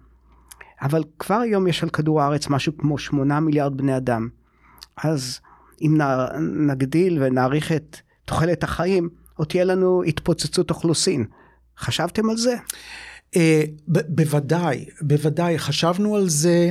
אבל 0.82 1.04
כבר 1.18 1.34
היום 1.34 1.66
יש 1.66 1.82
על 1.82 1.88
כדור 1.88 2.22
הארץ 2.22 2.48
משהו 2.48 2.76
כמו 2.78 2.98
שמונה 2.98 3.40
מיליארד 3.40 3.76
בני 3.76 3.96
אדם. 3.96 4.28
אז 5.04 5.40
אם 5.82 5.98
נגדיל 6.40 7.18
ונאריך 7.22 7.72
את 7.72 7.96
תוחלת 8.24 8.64
החיים, 8.64 9.08
עוד 9.36 9.48
תהיה 9.48 9.64
לנו 9.64 10.02
התפוצצות 10.02 10.70
אוכלוסין. 10.70 11.24
חשבתם 11.78 12.30
על 12.30 12.36
זה? 12.36 12.56
ב- 13.88 14.06
בוודאי, 14.08 14.84
בוודאי, 15.00 15.58
חשבנו 15.58 16.16
על 16.16 16.28
זה, 16.28 16.70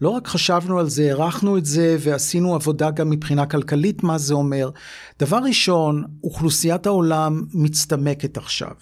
לא 0.00 0.08
רק 0.08 0.28
חשבנו 0.28 0.78
על 0.78 0.88
זה, 0.88 1.10
הערכנו 1.10 1.58
את 1.58 1.64
זה 1.64 1.96
ועשינו 2.00 2.54
עבודה 2.54 2.90
גם 2.90 3.10
מבחינה 3.10 3.46
כלכלית, 3.46 4.02
מה 4.02 4.18
זה 4.18 4.34
אומר. 4.34 4.70
דבר 5.18 5.38
ראשון, 5.38 6.04
אוכלוסיית 6.24 6.86
העולם 6.86 7.42
מצטמקת 7.54 8.36
עכשיו. 8.36 8.72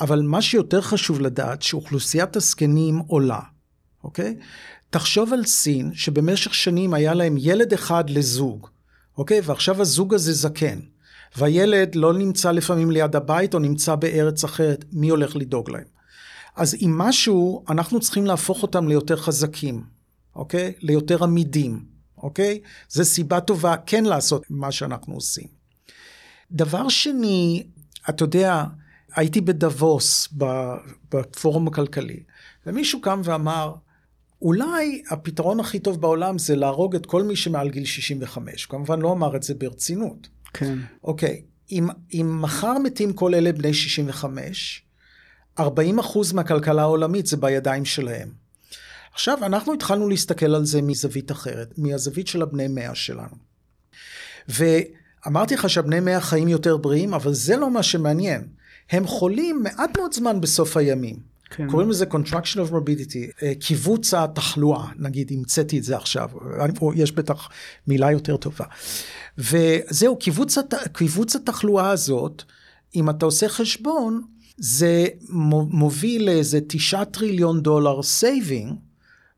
אבל 0.00 0.22
מה 0.22 0.42
שיותר 0.42 0.80
חשוב 0.80 1.20
לדעת, 1.20 1.62
שאוכלוסיית 1.62 2.36
הזקנים 2.36 2.98
עולה, 2.98 3.40
אוקיי? 4.04 4.36
תחשוב 4.90 5.32
על 5.32 5.44
סין, 5.44 5.94
שבמשך 5.94 6.54
שנים 6.54 6.94
היה 6.94 7.14
להם 7.14 7.34
ילד 7.38 7.72
אחד 7.72 8.10
לזוג, 8.10 8.68
אוקיי? 9.18 9.40
ועכשיו 9.44 9.82
הזוג 9.82 10.14
הזה 10.14 10.32
זקן. 10.32 10.80
והילד 11.36 11.94
לא 11.94 12.12
נמצא 12.12 12.50
לפעמים 12.50 12.90
ליד 12.90 13.16
הבית 13.16 13.54
או 13.54 13.58
נמצא 13.58 13.94
בארץ 13.94 14.44
אחרת, 14.44 14.84
מי 14.92 15.08
הולך 15.08 15.36
לדאוג 15.36 15.70
להם? 15.70 15.84
אז 16.56 16.76
עם 16.78 16.98
משהו, 16.98 17.64
אנחנו 17.68 18.00
צריכים 18.00 18.26
להפוך 18.26 18.62
אותם 18.62 18.88
ליותר 18.88 19.16
חזקים, 19.16 19.84
אוקיי? 20.36 20.72
ליותר 20.80 21.24
עמידים, 21.24 21.84
אוקיי? 22.18 22.60
זו 22.88 23.04
סיבה 23.04 23.40
טובה 23.40 23.74
כן 23.86 24.04
לעשות 24.04 24.44
מה 24.50 24.72
שאנחנו 24.72 25.14
עושים. 25.14 25.46
דבר 26.52 26.88
שני, 26.88 27.66
אתה 28.08 28.24
יודע, 28.24 28.64
הייתי 29.16 29.40
בדבוס, 29.40 30.28
בפורום 31.10 31.68
הכלכלי, 31.68 32.22
ומישהו 32.66 33.00
קם 33.00 33.20
ואמר, 33.24 33.74
אולי 34.44 35.02
הפתרון 35.10 35.60
הכי 35.60 35.78
טוב 35.78 36.00
בעולם 36.00 36.38
זה 36.38 36.56
להרוג 36.56 36.94
את 36.94 37.06
כל 37.06 37.22
מי 37.22 37.36
שמעל 37.36 37.70
גיל 37.70 37.84
65. 37.84 38.66
כמובן 38.66 39.00
לא 39.00 39.12
אמר 39.12 39.36
את 39.36 39.42
זה 39.42 39.54
ברצינות. 39.54 40.28
כן. 40.54 40.78
אוקיי, 41.04 41.42
אם, 41.72 41.88
אם 42.12 42.38
מחר 42.42 42.78
מתים 42.78 43.12
כל 43.12 43.34
אלה 43.34 43.52
בני 43.52 43.74
65, 43.74 44.82
40 45.58 45.98
אחוז 45.98 46.32
מהכלכלה 46.32 46.82
העולמית 46.82 47.26
זה 47.26 47.36
בידיים 47.36 47.84
שלהם. 47.84 48.28
עכשיו, 49.12 49.38
אנחנו 49.44 49.72
התחלנו 49.72 50.08
להסתכל 50.08 50.54
על 50.54 50.64
זה 50.64 50.82
מזווית 50.82 51.30
אחרת, 51.30 51.78
מהזווית 51.78 52.26
של 52.26 52.42
הבני 52.42 52.68
מאה 52.68 52.94
שלנו. 52.94 53.36
ואמרתי 54.48 55.54
לך 55.54 55.70
שהבני 55.70 56.00
מאה 56.00 56.20
חיים 56.20 56.48
יותר 56.48 56.76
בריאים, 56.76 57.14
אבל 57.14 57.32
זה 57.32 57.56
לא 57.56 57.70
מה 57.70 57.82
שמעניין. 57.82 58.48
הם 58.90 59.06
חולים 59.06 59.62
מעט 59.62 59.96
מאוד 59.96 60.14
זמן 60.14 60.40
בסוף 60.40 60.76
הימים. 60.76 61.33
כן. 61.56 61.70
קוראים 61.70 61.90
לזה 61.90 62.04
contraction 62.04 62.56
of 62.56 62.72
morbidity, 62.72 63.42
אה, 63.42 63.52
קיבוץ 63.60 64.14
התחלואה, 64.14 64.86
נגיד, 64.98 65.32
המצאתי 65.34 65.78
את 65.78 65.84
זה 65.84 65.96
עכשיו, 65.96 66.30
יש 66.94 67.12
בטח 67.12 67.48
מילה 67.86 68.12
יותר 68.12 68.36
טובה. 68.36 68.64
וזהו, 69.38 70.16
קיבוץ, 70.16 70.58
הת... 70.58 70.74
קיבוץ 70.92 71.36
התחלואה 71.36 71.90
הזאת, 71.90 72.42
אם 72.94 73.10
אתה 73.10 73.26
עושה 73.26 73.48
חשבון, 73.48 74.22
זה 74.56 75.06
מוביל 75.70 76.26
לאיזה 76.26 76.58
תשעה 76.68 77.04
טריליון 77.04 77.62
דולר 77.62 78.02
saving 78.02 78.74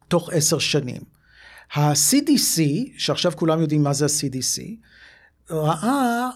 תוך 0.09 0.31
עשר 0.33 0.59
שנים. 0.59 1.03
ה-CDC, 1.75 2.63
שעכשיו 2.99 3.33
כולם 3.37 3.61
יודעים 3.61 3.83
מה 3.83 3.93
זה 3.93 4.05
ה-CDC, 4.05 4.63
ראה 5.51 6.29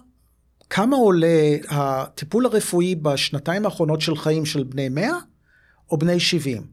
כמה 0.71 0.97
עולה 0.97 1.57
הטיפול 1.69 2.47
הרפואי 2.47 2.95
בשנתיים 2.95 3.65
האחרונות 3.65 4.01
של 4.01 4.17
חיים 4.17 4.47
של 4.47 4.65
בני 4.65 4.89
100 4.89 5.11
או 5.91 5.99
בני 5.99 6.21
70. 6.21 6.67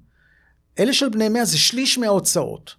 אלה 0.79 0.93
של 0.93 1.09
בני 1.09 1.29
100 1.29 1.45
זה 1.45 1.57
שליש 1.57 1.97
מההוצאות. 1.97 2.75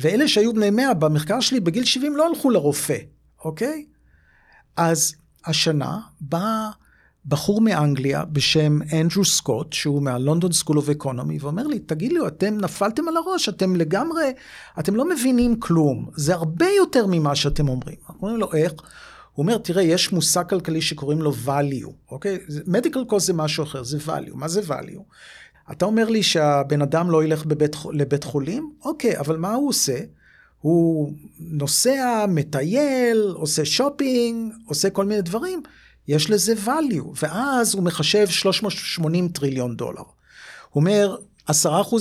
ואלה 0.00 0.28
שהיו 0.28 0.54
בני 0.54 0.70
100 0.70 0.94
במחקר 0.94 1.40
שלי 1.40 1.60
בגיל 1.60 1.84
70 1.84 2.16
לא 2.16 2.28
הלכו 2.28 2.50
לרופא, 2.50 2.98
אוקיי? 3.44 3.86
אז 4.76 5.14
השנה 5.46 5.98
בא 6.20 6.70
בחור 7.26 7.60
מאנגליה 7.60 8.24
בשם 8.24 8.78
אנדרו 9.00 9.24
סקוט, 9.24 9.72
שהוא 9.72 10.02
מה-London 10.02 10.52
School 10.52 10.76
of 10.76 10.88
Economy, 10.88 11.38
ואומר 11.40 11.66
לי, 11.66 11.78
תגיד 11.78 12.12
לי, 12.12 12.18
אתם 12.26 12.58
נפלתם 12.60 13.08
על 13.08 13.16
הראש, 13.16 13.48
אתם 13.48 13.76
לגמרי, 13.76 14.32
אתם 14.78 14.96
לא 14.96 15.08
מבינים 15.08 15.60
כלום, 15.60 16.10
זה 16.16 16.34
הרבה 16.34 16.66
יותר 16.76 17.06
ממה 17.06 17.34
שאתם 17.34 17.68
אומרים. 17.68 17.96
אנחנו 18.08 18.20
אומרים 18.22 18.40
לו, 18.40 18.52
איך? 18.54 18.72
הוא 19.32 19.42
אומר, 19.42 19.58
תראה, 19.58 19.82
יש 19.82 20.12
מושג 20.12 20.44
כלכלי 20.48 20.82
שקוראים 20.82 21.22
לו 21.22 21.32
value, 21.46 21.90
אוקיי? 22.10 22.38
medical 22.66 23.12
cost 23.12 23.18
זה 23.18 23.32
משהו 23.32 23.64
אחר, 23.64 23.82
זה 23.82 23.98
value. 24.06 24.34
מה 24.34 24.48
זה 24.48 24.60
value? 24.68 25.02
אתה 25.72 25.84
אומר 25.84 26.08
לי 26.08 26.22
שהבן 26.22 26.82
אדם 26.82 27.10
לא 27.10 27.24
ילך 27.24 27.44
בבית, 27.44 27.76
לבית 27.92 28.24
חולים? 28.24 28.72
אוקיי, 28.84 29.18
אבל 29.18 29.36
מה 29.36 29.54
הוא 29.54 29.68
עושה? 29.68 29.98
הוא 30.60 31.12
נוסע, 31.40 32.26
מטייל, 32.28 33.32
עושה 33.34 33.64
שופינג, 33.64 34.52
עושה 34.66 34.90
כל 34.90 35.04
מיני 35.04 35.22
דברים. 35.22 35.62
יש 36.08 36.30
לזה 36.30 36.54
value, 36.66 37.04
ואז 37.22 37.74
הוא 37.74 37.82
מחשב 37.82 38.28
380 38.28 39.28
טריליון 39.28 39.76
דולר. 39.76 40.02
הוא 40.70 40.80
אומר, 40.80 41.16
10% 41.50 41.52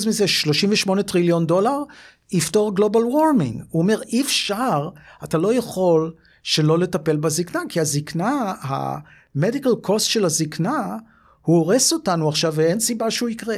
מזה, 0.07 0.27
38 0.27 1.03
טריליון 1.03 1.45
דולר, 1.45 1.83
יפתור 2.31 2.75
global 2.75 3.03
warming. 3.03 3.63
הוא 3.69 3.81
אומר, 3.81 4.01
אי 4.01 4.21
אפשר, 4.21 4.89
אתה 5.23 5.37
לא 5.37 5.53
יכול 5.53 6.13
שלא 6.43 6.79
לטפל 6.79 7.17
בזקנה, 7.17 7.61
כי 7.69 7.79
הזקנה, 7.79 8.53
ה-medical 8.61 9.75
cost 9.81 10.07
של 10.07 10.25
הזקנה, 10.25 10.97
הוא 11.49 11.57
הורס 11.57 11.93
אותנו 11.93 12.29
עכשיו 12.29 12.53
ואין 12.55 12.79
סיבה 12.79 13.11
שהוא 13.11 13.29
יקרה. 13.29 13.55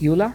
יולה, 0.00 0.28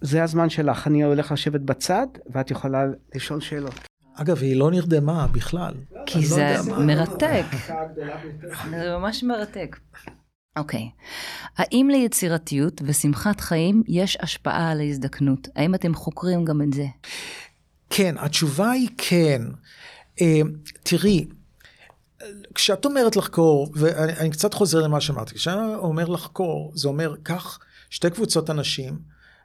זה 0.00 0.22
הזמן 0.22 0.50
שלך, 0.50 0.86
אני 0.86 1.04
הולך 1.04 1.32
לשבת 1.32 1.60
בצד 1.60 2.06
ואת 2.30 2.50
יכולה 2.50 2.84
לשאול 3.14 3.40
שאלות. 3.40 3.74
אגב, 4.14 4.38
היא 4.38 4.56
לא 4.56 4.70
נרדמה 4.70 5.26
בכלל. 5.26 5.74
כי 6.06 6.26
זה 6.26 6.56
לא 6.66 6.78
מרתק. 6.78 7.44
זה 8.70 8.96
ממש 8.98 9.22
מרתק. 9.22 9.76
אוקיי. 10.56 10.80
Okay. 10.80 11.02
האם 11.56 11.88
ליצירתיות 11.92 12.82
ושמחת 12.84 13.40
חיים 13.40 13.82
יש 13.88 14.18
השפעה 14.20 14.70
על 14.70 14.80
ההזדקנות? 14.80 15.48
האם 15.56 15.74
אתם 15.74 15.94
חוקרים 15.94 16.44
גם 16.44 16.62
את 16.62 16.72
זה? 16.72 16.86
כן, 17.90 18.14
התשובה 18.18 18.70
היא 18.70 18.88
כן. 18.98 19.42
Uh, 20.18 20.22
תראי, 20.82 21.26
כשאת 22.54 22.84
אומרת 22.84 23.16
לחקור, 23.16 23.72
ואני 23.74 24.30
קצת 24.30 24.54
חוזר 24.54 24.82
למה 24.82 25.00
שאמרתי, 25.00 25.34
כשאני 25.34 25.74
אומר 25.74 26.04
לחקור, 26.04 26.72
זה 26.74 26.88
אומר, 26.88 27.14
קח 27.22 27.58
שתי 27.90 28.10
קבוצות 28.10 28.50
אנשים, 28.50 28.98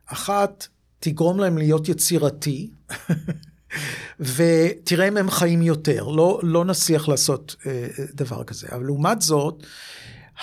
אחת 0.06 0.68
תגרום 1.00 1.40
להם 1.40 1.58
להיות 1.58 1.90
יצירתי, 1.90 2.72
ותראה 4.36 5.08
אם 5.08 5.18
הם 5.18 5.30
חיים 5.30 5.62
יותר, 5.62 6.08
לא, 6.08 6.40
לא 6.44 6.66
נצליח 6.66 7.08
לעשות 7.08 7.56
uh, 7.60 7.66
דבר 8.14 8.44
כזה. 8.44 8.68
אבל 8.72 8.86
לעומת 8.86 9.22
זאת, 9.22 9.64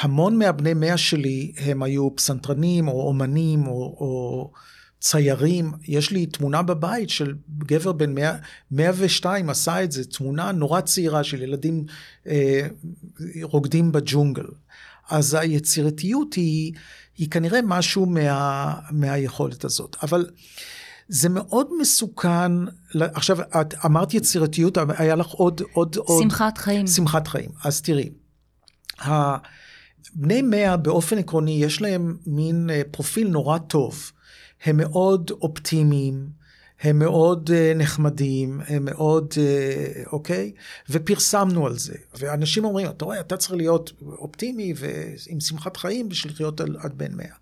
המון 0.00 0.38
מהבני 0.38 0.74
מאה 0.74 0.96
שלי 0.96 1.52
הם 1.56 1.82
היו 1.82 2.16
פסנתרנים 2.16 2.88
או 2.88 3.08
אומנים 3.08 3.66
או, 3.66 3.72
או 3.72 4.52
ציירים. 5.00 5.72
יש 5.88 6.10
לי 6.10 6.26
תמונה 6.26 6.62
בבית 6.62 7.10
של 7.10 7.34
גבר 7.58 7.92
בן 7.92 8.14
100, 8.14 8.36
102 8.70 9.50
עשה 9.50 9.84
את 9.84 9.92
זה, 9.92 10.04
תמונה 10.04 10.52
נורא 10.52 10.80
צעירה 10.80 11.24
של 11.24 11.42
ילדים 11.42 11.84
אה, 12.26 12.66
רוקדים 13.42 13.92
בג'ונגל. 13.92 14.46
אז 15.10 15.34
היצירתיות 15.34 16.34
היא, 16.34 16.72
היא 17.18 17.30
כנראה 17.30 17.60
משהו 17.64 18.06
מה, 18.06 18.74
מהיכולת 18.90 19.64
הזאת. 19.64 19.96
אבל 20.02 20.26
זה 21.08 21.28
מאוד 21.28 21.68
מסוכן, 21.80 22.52
עכשיו 22.94 23.40
את 23.60 23.74
אמרת 23.84 24.14
יצירתיות, 24.14 24.78
היה 24.98 25.14
לך 25.14 25.26
עוד, 25.26 25.62
עוד, 25.72 25.96
עוד... 25.96 26.22
שמחת 26.22 26.58
חיים. 26.58 26.86
שמחת 26.86 27.28
חיים. 27.28 27.50
אז 27.64 27.82
תראי, 27.82 28.10
בני 30.14 30.42
מאה 30.42 30.76
באופן 30.76 31.18
עקרוני 31.18 31.64
יש 31.64 31.82
להם 31.82 32.16
מין 32.26 32.70
אה, 32.70 32.82
פרופיל 32.90 33.28
נורא 33.28 33.58
טוב. 33.58 34.12
הם 34.64 34.76
מאוד 34.76 35.30
אופטימיים, 35.30 36.28
הם 36.80 36.98
מאוד 36.98 37.50
uh, 37.50 37.78
נחמדים, 37.78 38.60
הם 38.66 38.84
מאוד, 38.84 39.32
uh, 39.32 40.08
אוקיי? 40.12 40.52
ופרסמנו 40.90 41.66
על 41.66 41.78
זה. 41.78 41.94
ואנשים 42.18 42.64
אומרים, 42.64 42.86
אתה 42.86 43.04
רואה, 43.04 43.20
אתה 43.20 43.36
צריך 43.36 43.52
להיות 43.52 43.92
אופטימי 44.02 44.74
ועם 44.76 45.40
שמחת 45.40 45.76
חיים 45.76 46.08
בשביל 46.08 46.32
לחיות 46.32 46.60
עד 46.60 46.98
בן 46.98 47.14
מאה. 47.14 47.34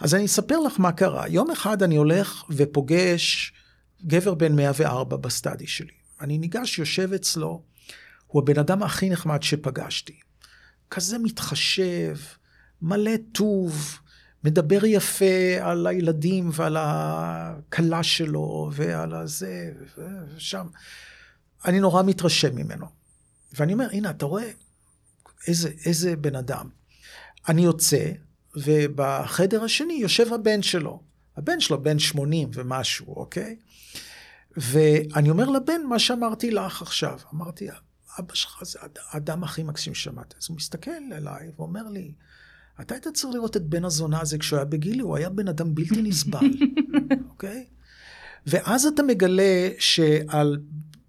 אז 0.00 0.14
אני 0.14 0.24
אספר 0.24 0.58
לך 0.58 0.80
מה 0.80 0.92
קרה. 0.92 1.28
יום 1.28 1.50
אחד 1.50 1.82
אני 1.82 1.96
הולך 1.96 2.44
ופוגש 2.50 3.52
גבר 4.06 4.34
בן 4.34 4.56
104 4.56 5.16
בסטאדי 5.16 5.66
שלי. 5.66 5.92
אני 6.20 6.38
ניגש, 6.38 6.78
יושב 6.78 7.12
אצלו, 7.12 7.62
הוא 8.26 8.42
הבן 8.42 8.58
אדם 8.58 8.82
הכי 8.82 9.10
נחמד 9.10 9.42
שפגשתי. 9.42 10.20
כזה 10.90 11.18
מתחשב, 11.18 12.16
מלא 12.82 13.12
טוב, 13.32 13.98
מדבר 14.44 14.84
יפה 14.84 15.56
על 15.60 15.86
הילדים 15.86 16.50
ועל 16.52 16.76
הכלה 16.80 18.02
שלו 18.02 18.70
ועל 18.72 19.14
הזה 19.14 19.72
ושם. 20.36 20.66
אני 21.64 21.80
נורא 21.80 22.02
מתרשם 22.02 22.56
ממנו. 22.56 22.86
ואני 23.52 23.72
אומר, 23.72 23.88
הנה, 23.92 24.10
אתה 24.10 24.26
רואה 24.26 24.50
איזה, 25.46 25.70
איזה 25.86 26.16
בן 26.16 26.36
אדם. 26.36 26.68
אני 27.48 27.64
יוצא, 27.64 28.10
ובחדר 28.56 29.64
השני 29.64 29.94
יושב 29.94 30.32
הבן 30.32 30.62
שלו. 30.62 31.02
הבן 31.36 31.60
שלו 31.60 31.82
בן 31.82 31.98
80 31.98 32.50
ומשהו, 32.54 33.14
אוקיי? 33.16 33.56
ואני 34.56 35.30
אומר 35.30 35.50
לבן 35.50 35.82
מה 35.88 35.98
שאמרתי 35.98 36.50
לך 36.50 36.82
עכשיו. 36.82 37.18
אמרתי, 37.34 37.68
אבא 38.18 38.34
שלך 38.34 38.62
זה 38.64 38.78
האדם 39.10 39.44
הכי 39.44 39.62
מקסים 39.62 39.94
ששמעת. 39.94 40.34
אז 40.38 40.46
הוא 40.48 40.56
מסתכל 40.56 40.90
אליי 41.12 41.50
ואומר 41.56 41.88
לי, 41.88 42.12
אתה 42.82 42.94
היית 42.94 43.08
צריך 43.08 43.34
לראות 43.34 43.56
את 43.56 43.62
בן 43.62 43.84
הזונה 43.84 44.20
הזה 44.20 44.38
כשהוא 44.38 44.56
היה 44.56 44.64
בגילי, 44.64 45.00
הוא 45.00 45.16
היה 45.16 45.28
בן 45.28 45.48
אדם 45.48 45.74
בלתי 45.74 46.02
נסבל, 46.02 46.46
אוקיי? 47.30 47.66
okay? 47.68 47.72
ואז 48.46 48.86
אתה 48.86 49.02
מגלה 49.02 49.68
שעל 49.78 50.58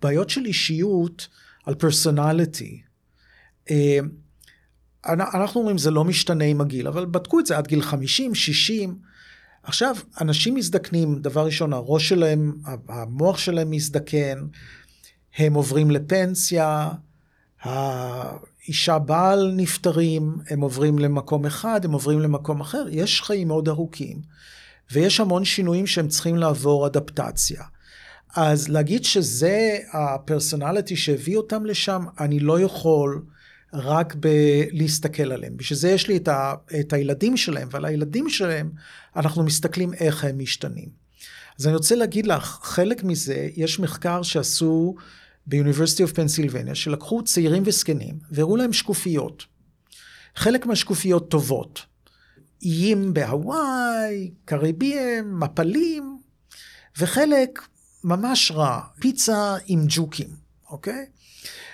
בעיות 0.01 0.29
של 0.29 0.45
אישיות, 0.45 1.27
על 1.65 1.75
פרסונליטי, 1.75 2.81
אה, 3.71 3.99
אנחנו 5.05 5.59
אומרים 5.59 5.77
זה 5.77 5.91
לא 5.91 6.03
משתנה 6.03 6.43
עם 6.43 6.61
הגיל, 6.61 6.87
אבל 6.87 7.05
בדקו 7.05 7.39
את 7.39 7.45
זה 7.45 7.57
עד 7.57 7.67
גיל 7.67 7.81
50, 7.81 8.35
60, 8.35 8.97
עכשיו, 9.63 9.95
אנשים 10.21 10.55
מזדקנים, 10.55 11.21
דבר 11.21 11.45
ראשון, 11.45 11.73
הראש 11.73 12.09
שלהם, 12.09 12.53
המוח 12.89 13.37
שלהם 13.37 13.71
מזדקן, 13.71 14.37
הם 15.37 15.53
עוברים 15.53 15.91
לפנסיה, 15.91 16.89
האישה 18.63 18.99
בעל 18.99 19.51
נפטרים, 19.55 20.35
הם 20.49 20.61
עוברים 20.61 20.99
למקום 20.99 21.45
אחד, 21.45 21.85
הם 21.85 21.91
עוברים 21.91 22.19
למקום 22.19 22.61
אחר, 22.61 22.85
יש 22.91 23.21
חיים 23.21 23.47
מאוד 23.47 23.69
ארוכים, 23.69 24.21
ויש 24.91 25.19
המון 25.19 25.45
שינויים 25.45 25.87
שהם 25.87 26.07
צריכים 26.07 26.35
לעבור 26.35 26.87
אדפטציה. 26.87 27.63
אז 28.35 28.69
להגיד 28.69 29.03
שזה 29.03 29.77
הפרסונליטי 29.93 30.95
שהביא 30.95 31.37
אותם 31.37 31.65
לשם, 31.65 32.05
אני 32.19 32.39
לא 32.39 32.59
יכול 32.59 33.25
רק 33.73 34.15
בלהסתכל 34.15 35.31
עליהם. 35.31 35.57
בשביל 35.57 35.79
זה 35.79 35.89
יש 35.89 36.07
לי 36.07 36.17
את, 36.17 36.27
ה, 36.27 36.53
את 36.79 36.93
הילדים 36.93 37.37
שלהם, 37.37 37.67
ועל 37.71 37.85
הילדים 37.85 38.29
שלהם 38.29 38.71
אנחנו 39.15 39.43
מסתכלים 39.43 39.93
איך 39.93 40.23
הם 40.23 40.39
משתנים. 40.39 40.89
אז 41.59 41.67
אני 41.67 41.75
רוצה 41.75 41.95
להגיד 41.95 42.27
לך, 42.27 42.59
חלק 42.61 43.03
מזה, 43.03 43.49
יש 43.55 43.79
מחקר 43.79 44.21
שעשו 44.21 44.95
ב-University 45.47 46.09
of 46.09 46.15
Pennsylvania, 46.15 46.75
שלקחו 46.75 47.23
צעירים 47.23 47.63
וזקנים 47.65 48.19
והראו 48.31 48.55
להם 48.55 48.73
שקופיות. 48.73 49.45
חלק 50.35 50.65
מהשקופיות 50.65 51.29
טובות. 51.29 51.85
איים 52.61 53.13
בהוואי, 53.13 54.31
קריביהם, 54.45 55.39
מפלים, 55.39 56.17
וחלק 56.97 57.67
ממש 58.03 58.51
רע, 58.51 58.81
פיצה 58.99 59.55
עם 59.65 59.85
ג'וקים, 59.87 60.29
אוקיי? 60.69 61.05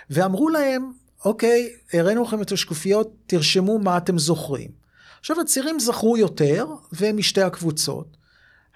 ואמרו 0.09 0.49
להם, 0.49 0.91
אוקיי, 1.25 1.69
הראינו 1.93 2.23
לכם 2.23 2.41
את 2.41 2.51
השקופיות, 2.51 3.13
תרשמו 3.25 3.79
מה 3.79 3.97
אתם 3.97 4.17
זוכרים. 4.17 4.71
עכשיו 5.19 5.41
הצעירים 5.41 5.79
זכרו 5.79 6.17
יותר, 6.17 6.65
והם 6.91 7.17
משתי 7.17 7.41
הקבוצות. 7.41 8.17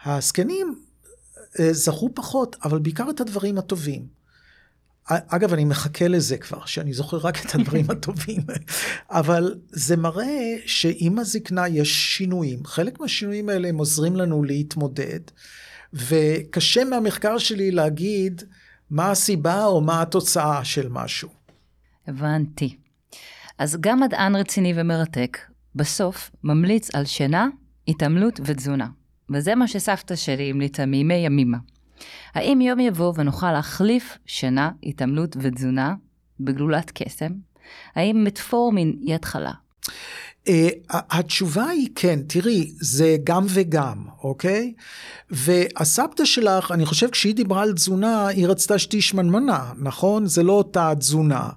הזקנים 0.06 0.76
אה, 1.60 1.74
זכרו 1.74 2.10
פחות, 2.16 2.56
אבל 2.64 2.80
בעיקר 2.80 3.10
את 3.10 3.22
הדברים 3.22 3.58
הטובים. 3.58 4.08
אגב, 5.10 5.54
אני 5.54 5.66
מחכה 5.66 6.08
לזה 6.08 6.38
כבר, 6.38 6.66
שאני 6.66 6.94
זוכר 6.94 7.18
רק 7.18 7.46
את 7.46 7.56
הדברים 7.56 7.86
הטובים. 7.90 8.42
אבל 9.10 9.56
זה 9.70 9.98
מראה 9.98 10.56
שעם 10.66 11.20
הזקנה 11.20 11.68
יש 11.68 12.18
שינויים. 12.18 12.66
חלק 12.66 13.00
מהשינויים 13.00 13.50
האלה 13.50 13.70
הם 13.70 13.78
עוזרים 13.78 14.16
לנו 14.16 14.44
להתמודד, 14.44 15.20
וקשה 15.94 16.84
מהמחקר 16.84 17.38
שלי 17.38 17.72
להגיד 17.72 18.44
מה 18.90 19.12
הסיבה 19.12 19.66
או 19.66 19.82
מה 19.82 20.02
התוצאה 20.02 20.66
של 20.66 20.90
משהו. 20.90 21.30
הבנתי. 22.08 22.76
אז 23.58 23.78
גם 23.80 24.00
מדען 24.00 24.36
רציני 24.36 24.74
ומרתק, 24.76 25.38
בסוף 25.76 26.32
ממליץ 26.44 26.96
על 26.96 27.06
שינה, 27.06 27.48
התעמלות 27.88 28.40
ותזונה. 28.46 28.88
וזה 29.30 29.56
מה 29.56 29.68
שסבתא 29.68 30.16
שלי 30.16 30.50
המליצה 30.50 30.86
מימי 30.86 31.14
ימימה. 31.14 31.58
האם 32.34 32.62
יום 32.62 32.80
יבוא 32.80 33.14
ונוכל 33.16 33.52
להחליף 33.52 34.18
שינה, 34.26 34.72
התעמלות 34.84 35.36
ותזונה 35.40 35.94
בגלולת 36.40 36.92
קסם? 36.94 37.32
האם 37.96 38.24
מטפורמין 38.24 38.96
היא 39.02 39.16
התחלה? 39.16 39.52
Uh, 40.48 40.52
התשובה 40.90 41.66
היא 41.66 41.90
כן, 41.96 42.20
תראי, 42.28 42.72
זה 42.80 43.18
גם 43.24 43.46
וגם, 43.50 43.98
אוקיי? 44.24 44.74
והסבתא 45.30 46.26
שלך, 46.26 46.72
אני 46.72 46.86
חושב 46.86 47.10
כשהיא 47.10 47.36
דיברה 47.36 47.62
על 47.62 47.74
תזונה, 47.74 48.28
היא 48.28 48.48
רצתה 48.48 48.80
שתהיי 48.80 49.02
שמנמנה, 49.02 49.72
נכון? 49.78 50.26
זה 50.26 50.44
לא 50.44 50.54
אותה 50.54 50.94
תזונה. 51.00 51.50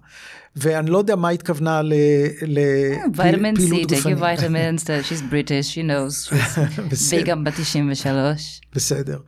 ואני 0.56 0.90
לא 0.90 0.98
יודע 0.98 1.16
מה 1.16 1.28
התכוונה 1.28 1.80
לפעילות 1.82 3.90
גופנית. 3.90 3.90
your 3.90 4.20
vitamins, 4.20 4.84
she's 4.84 5.32
British, 5.32 5.74
she 5.74 5.82
knows. 5.82 6.34
והיא 7.10 7.24
גם 7.24 7.44
בת 7.44 7.52
93. 7.60 8.60
בסדר. 8.74 9.18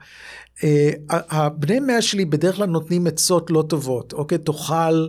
אה, 0.64 0.90
הבני 1.11 1.80
מאה 1.80 2.02
שלי 2.02 2.24
בדרך 2.24 2.56
כלל 2.56 2.66
נותנים 2.66 3.06
עצות 3.06 3.50
לא 3.50 3.64
טובות, 3.68 4.12
אוקיי? 4.12 4.38
תאכל 4.38 5.09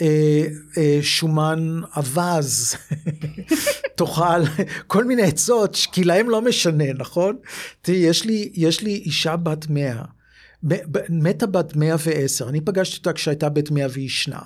אה, 0.00 0.46
אה, 0.78 0.98
שומן 1.02 1.80
אווז, 1.96 2.76
תאכל 3.96 4.42
כל 4.86 5.04
מיני 5.04 5.22
עצות, 5.22 5.78
כי 5.92 6.04
להם 6.04 6.30
לא 6.30 6.42
משנה, 6.42 6.92
נכון? 6.98 7.36
תראי, 7.82 7.98
יש 7.98 8.26
יש 8.54 8.82
לי 8.82 8.94
אישה 8.94 9.36
בת 9.36 9.66
מאה, 9.70 10.04
מתה 11.08 11.46
בת 11.46 11.76
מאה 11.76 11.96
ועשר, 12.04 12.48
אני 12.48 12.60
פגשתי 12.60 12.96
אותה 12.96 13.12
כשהייתה 13.12 13.48
בת 13.48 13.70
מאה 13.70 13.86
וישנה. 13.92 14.40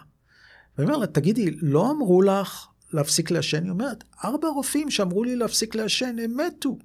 ואני 0.79 0.89
אומר 0.89 0.99
לה, 0.99 1.07
תגידי, 1.07 1.51
לא 1.63 1.91
אמרו 1.91 2.23
לך 2.23 2.67
להפסיק 2.93 3.31
לעשן? 3.31 3.63
היא 3.63 3.71
אומרת, 3.71 4.05
ארבע 4.25 4.49
רופאים 4.49 4.91
שאמרו 4.91 5.25
לי 5.25 5.37
להפסיק 5.37 5.75
לעשן, 5.75 6.17
הם 6.25 6.37
מתו. 6.37 6.79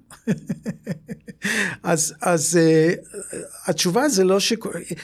אז, 1.82 2.14
אז 2.20 2.58
uh, 2.58 3.18
התשובה 3.66 4.08
זה 4.08 4.24
לא 4.24 4.40
ש... 4.40 4.52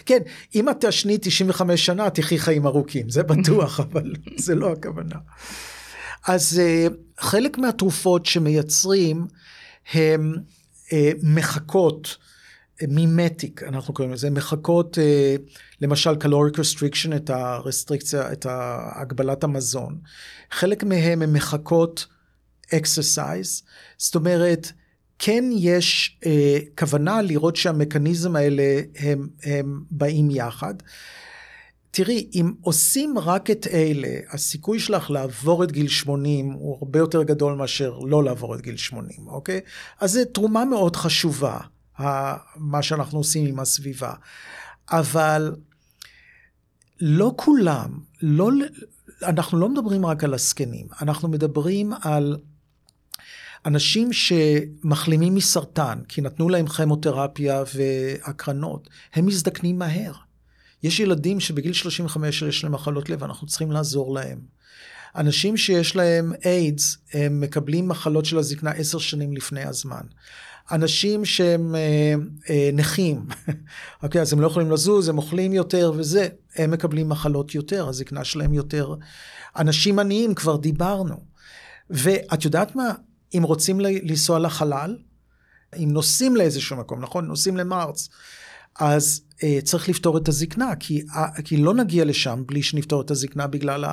כן, 0.07 0.19
אם 0.55 0.69
את 0.69 0.81
תעשני 0.81 1.19
95 1.21 1.87
שנה, 1.87 2.11
תחי 2.11 2.39
חיים 2.39 2.67
ארוכים, 2.67 3.11
זה 3.11 3.23
בטוח, 3.23 3.81
אבל 3.93 4.13
זה 4.37 4.55
לא 4.55 4.73
הכוונה. 4.73 5.17
אז 6.27 6.61
uh, 6.61 6.93
חלק 7.21 7.59
מהתרופות 7.59 8.27
שמייצרים 8.27 9.27
הם 9.93 10.35
uh, 10.87 10.93
מחקות 11.23 12.17
מימטיק, 12.89 13.63
אנחנו 13.63 13.95
קוראים 13.95 14.15
לזה, 14.15 14.31
מחקות 14.31 14.99
למשל 15.81 16.11
caloric 16.11 16.55
restriction, 16.55 17.17
את 17.17 17.31
הרסטריקציה, 17.31 18.33
את 18.33 18.47
הגבלת 19.01 19.45
המזון. 19.45 19.99
חלק 20.51 20.85
מהם 20.85 21.23
הם 21.23 21.33
מחקות 21.33 22.07
exercise, 22.67 23.63
זאת 23.99 24.15
אומרת, 24.15 24.73
כן 25.19 25.45
יש 25.53 26.19
אה, 26.27 26.59
כוונה 26.79 27.23
לראות 27.23 27.57
שהמכניזם 27.57 28.37
האלה 28.37 28.81
הם, 28.99 29.29
הם 29.43 29.83
באים 29.91 30.31
יחד. 30.31 30.75
תראי, 31.91 32.31
אם 32.35 32.53
עושים 32.61 33.19
רק 33.19 33.51
את 33.51 33.67
אלה, 33.73 34.09
הסיכוי 34.31 34.81
שלך 34.81 35.11
לעבור 35.11 35.65
את 35.65 35.73
גיל 35.73 35.89
80 35.89 36.51
הוא 36.51 36.79
הרבה 36.81 36.99
יותר 36.99 37.23
גדול 37.23 37.55
מאשר 37.55 37.99
לא 37.99 38.25
לעבור 38.25 38.55
את 38.55 38.61
גיל 38.61 38.77
80, 38.77 39.29
אוקיי? 39.29 39.61
אז 40.01 40.13
זו 40.13 40.21
תרומה 40.33 40.65
מאוד 40.65 40.97
חשובה, 40.97 41.59
מה 42.57 42.83
שאנחנו 42.83 43.19
עושים 43.19 43.47
עם 43.47 43.61
הסביבה. 43.61 44.13
אבל 44.91 45.55
לא 47.01 47.35
כולם, 47.37 47.99
לא, 48.23 48.51
אנחנו 49.23 49.59
לא 49.59 49.69
מדברים 49.69 50.07
רק 50.07 50.25
על 50.25 50.35
הזקנים, 50.35 50.87
אנחנו 51.03 51.29
מדברים 51.29 51.93
על 52.03 52.37
אנשים 53.67 54.13
שמחלימים 54.13 55.35
מסרטן, 55.35 55.99
כי 56.09 56.21
נתנו 56.21 56.49
להם 56.49 56.67
כימותרפיה 56.67 57.63
והקרנות, 57.75 58.89
הם 59.15 59.27
מזדקנים 59.27 59.79
מהר. 59.79 60.13
יש 60.83 61.01
ילדים 61.01 61.41
שבגיל 61.41 61.73
35 61.73 62.43
יש 62.43 62.65
להם 62.65 62.73
מחלות 62.73 63.11
לב, 63.11 63.25
אנחנו 63.25 63.47
צריכים 63.47 63.73
לעזור 63.73 64.15
להם. 64.15 64.41
אנשים 65.17 65.57
שיש 65.57 65.97
להם 65.97 66.33
איידס, 66.45 66.97
הם 67.13 67.41
מקבלים 67.41 67.89
מחלות 67.89 68.25
של 68.25 68.39
הזקנה 68.39 68.71
עשר 68.71 68.99
שנים 68.99 69.33
לפני 69.33 69.65
הזמן. 69.65 70.03
אנשים 70.73 71.25
שהם 71.25 71.75
אה, 71.75 72.15
אה, 72.51 72.71
נכים, 72.73 73.27
אוקיי, 74.03 74.21
אז 74.21 74.33
הם 74.33 74.41
לא 74.41 74.47
יכולים 74.47 74.71
לזוז, 74.71 75.09
הם 75.09 75.19
אוכלים 75.19 75.53
יותר 75.53 75.93
וזה, 75.97 76.29
הם 76.57 76.71
מקבלים 76.71 77.09
מחלות 77.09 77.55
יותר, 77.55 77.89
הזקנה 77.89 78.25
שלהם 78.25 78.55
יותר. 78.55 78.95
אנשים 79.57 79.99
עניים, 79.99 80.35
כבר 80.35 80.57
דיברנו. 80.57 81.17
ואת 81.91 82.45
יודעת 82.45 82.77
מה? 82.77 82.93
אם 83.35 83.43
רוצים 83.43 83.81
לנסוע 83.81 84.39
לחלל, 84.39 84.97
אם 85.77 85.89
נוסעים 85.93 86.37
לאיזשהו 86.37 86.77
מקום, 86.77 87.01
נכון? 87.01 87.27
נוסעים 87.27 87.57
למרץ, 87.57 88.09
אז 88.79 89.21
אה, 89.43 89.59
צריך 89.65 89.89
לפתור 89.89 90.19
את 90.19 90.29
הזקנה, 90.29 90.77
כי, 90.81 91.03
אה, 91.17 91.43
כי 91.45 91.57
לא 91.57 91.75
נגיע 91.75 92.05
לשם 92.05 92.43
בלי 92.47 92.63
שנפתור 92.63 93.01
את 93.01 93.11
הזקנה 93.11 93.47
בגלל 93.47 93.85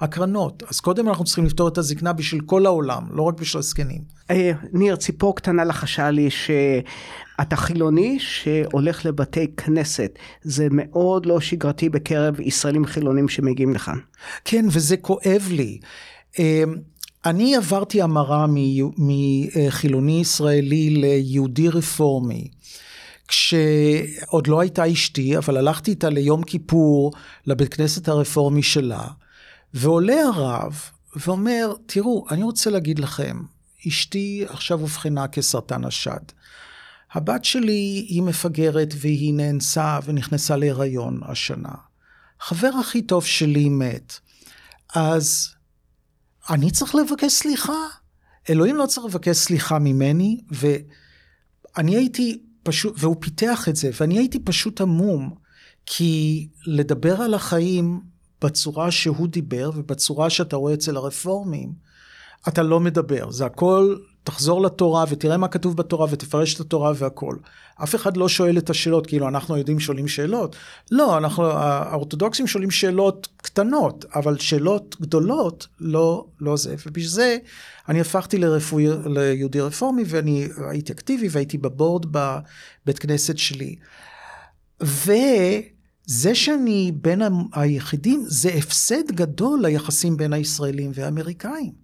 הקרנות. 0.00 0.62
אז 0.68 0.80
קודם 0.80 1.08
אנחנו 1.08 1.24
צריכים 1.24 1.46
לפתור 1.46 1.68
את 1.68 1.78
הזקנה 1.78 2.12
בשביל 2.12 2.40
כל 2.40 2.66
העולם, 2.66 3.06
לא 3.10 3.22
רק 3.22 3.40
בשביל 3.40 3.58
הזקנים. 3.58 4.02
אה, 4.30 4.52
ניר, 4.72 4.96
ציפור 4.96 5.36
קטנה 5.36 5.64
לחשה 5.64 6.10
לי 6.10 6.28
שאתה 6.30 7.56
חילוני 7.56 8.18
שהולך 8.20 9.06
לבתי 9.06 9.46
כנסת. 9.56 10.18
זה 10.42 10.66
מאוד 10.70 11.26
לא 11.26 11.40
שגרתי 11.40 11.88
בקרב 11.88 12.40
ישראלים 12.40 12.84
חילונים 12.84 13.28
שמגיעים 13.28 13.74
לכאן. 13.74 13.98
כן, 14.44 14.64
וזה 14.70 14.96
כואב 14.96 15.48
לי. 15.50 15.78
אה, 16.38 16.64
אני 17.26 17.56
עברתי 17.56 18.02
המרה 18.02 18.46
מחילוני 18.98 20.20
ישראלי 20.20 20.90
ליהודי 20.90 21.68
רפורמי. 21.68 22.48
כשעוד 23.28 24.46
לא 24.46 24.60
הייתה 24.60 24.92
אשתי, 24.92 25.36
אבל 25.38 25.56
הלכתי 25.56 25.90
איתה 25.90 26.08
ליום 26.08 26.42
כיפור 26.42 27.12
לבית 27.46 27.74
כנסת 27.74 28.08
הרפורמי 28.08 28.62
שלה, 28.62 29.06
ועולה 29.74 30.22
הרב 30.22 30.80
ואומר, 31.16 31.72
תראו, 31.86 32.26
אני 32.30 32.42
רוצה 32.42 32.70
להגיד 32.70 32.98
לכם, 32.98 33.42
אשתי 33.88 34.44
עכשיו 34.48 34.80
אובחנה 34.80 35.28
כסרטן 35.28 35.84
השד. 35.84 36.20
הבת 37.12 37.44
שלי 37.44 38.06
היא 38.08 38.22
מפגרת 38.22 38.94
והיא 38.98 39.34
נאנסה 39.34 39.98
ונכנסה 40.04 40.56
להיריון 40.56 41.20
השנה. 41.26 41.74
חבר 42.40 42.70
הכי 42.80 43.02
טוב 43.02 43.24
שלי 43.24 43.68
מת. 43.68 44.18
אז 44.94 45.48
אני 46.50 46.70
צריך 46.70 46.94
לבקש 46.94 47.32
סליחה? 47.32 47.86
אלוהים 48.50 48.76
לא 48.76 48.86
צריך 48.86 49.06
לבקש 49.06 49.36
סליחה 49.36 49.78
ממני, 49.78 50.40
ו... 50.52 50.66
אני 51.76 51.96
הייתי 51.96 52.42
פשוט, 52.64 52.94
והוא 52.98 53.16
פיתח 53.20 53.68
את 53.68 53.76
זה, 53.76 53.90
ואני 54.00 54.18
הייתי 54.18 54.38
פשוט 54.38 54.80
המום, 54.80 55.34
כי 55.86 56.48
לדבר 56.66 57.22
על 57.22 57.34
החיים 57.34 58.00
בצורה 58.44 58.90
שהוא 58.90 59.28
דיבר 59.28 59.70
ובצורה 59.74 60.30
שאתה 60.30 60.56
רואה 60.56 60.74
אצל 60.74 60.96
הרפורמים, 60.96 61.72
אתה 62.48 62.62
לא 62.62 62.80
מדבר, 62.80 63.30
זה 63.30 63.46
הכל, 63.46 63.96
תחזור 64.24 64.62
לתורה 64.62 65.04
ותראה 65.08 65.36
מה 65.36 65.48
כתוב 65.48 65.76
בתורה 65.76 66.06
ותפרש 66.10 66.54
את 66.54 66.60
התורה 66.60 66.92
והכל. 66.96 67.36
אף 67.82 67.94
אחד 67.94 68.16
לא 68.16 68.28
שואל 68.28 68.58
את 68.58 68.70
השאלות, 68.70 69.06
כאילו 69.06 69.28
אנחנו 69.28 69.54
היהודים 69.54 69.80
שואלים 69.80 70.08
שאלות. 70.08 70.56
לא, 70.90 71.16
אנחנו, 71.16 71.44
האורתודוקסים 71.44 72.46
שואלים 72.46 72.70
שאלות 72.70 73.28
קטנות, 73.36 74.04
אבל 74.14 74.38
שאלות 74.38 74.96
גדולות, 75.00 75.66
לא, 75.80 76.26
לא 76.40 76.56
זה. 76.56 76.74
ובשביל 76.86 77.08
זה 77.08 77.36
אני 77.88 78.00
הפכתי 78.00 78.38
לרפואי, 78.38 78.86
ליהודי 79.06 79.60
רפורמי 79.60 80.02
ואני 80.06 80.48
הייתי 80.70 80.92
אקטיבי 80.92 81.28
והייתי 81.30 81.58
בבורד 81.58 82.06
בבית 82.06 82.98
כנסת 82.98 83.38
שלי. 83.38 83.76
וזה 84.80 86.34
שאני 86.34 86.92
בין 86.94 87.22
היחידים, 87.52 88.24
זה 88.26 88.48
הפסד 88.48 89.10
גדול 89.10 89.66
ליחסים 89.66 90.16
בין 90.16 90.32
הישראלים 90.32 90.90
והאמריקאים. 90.94 91.83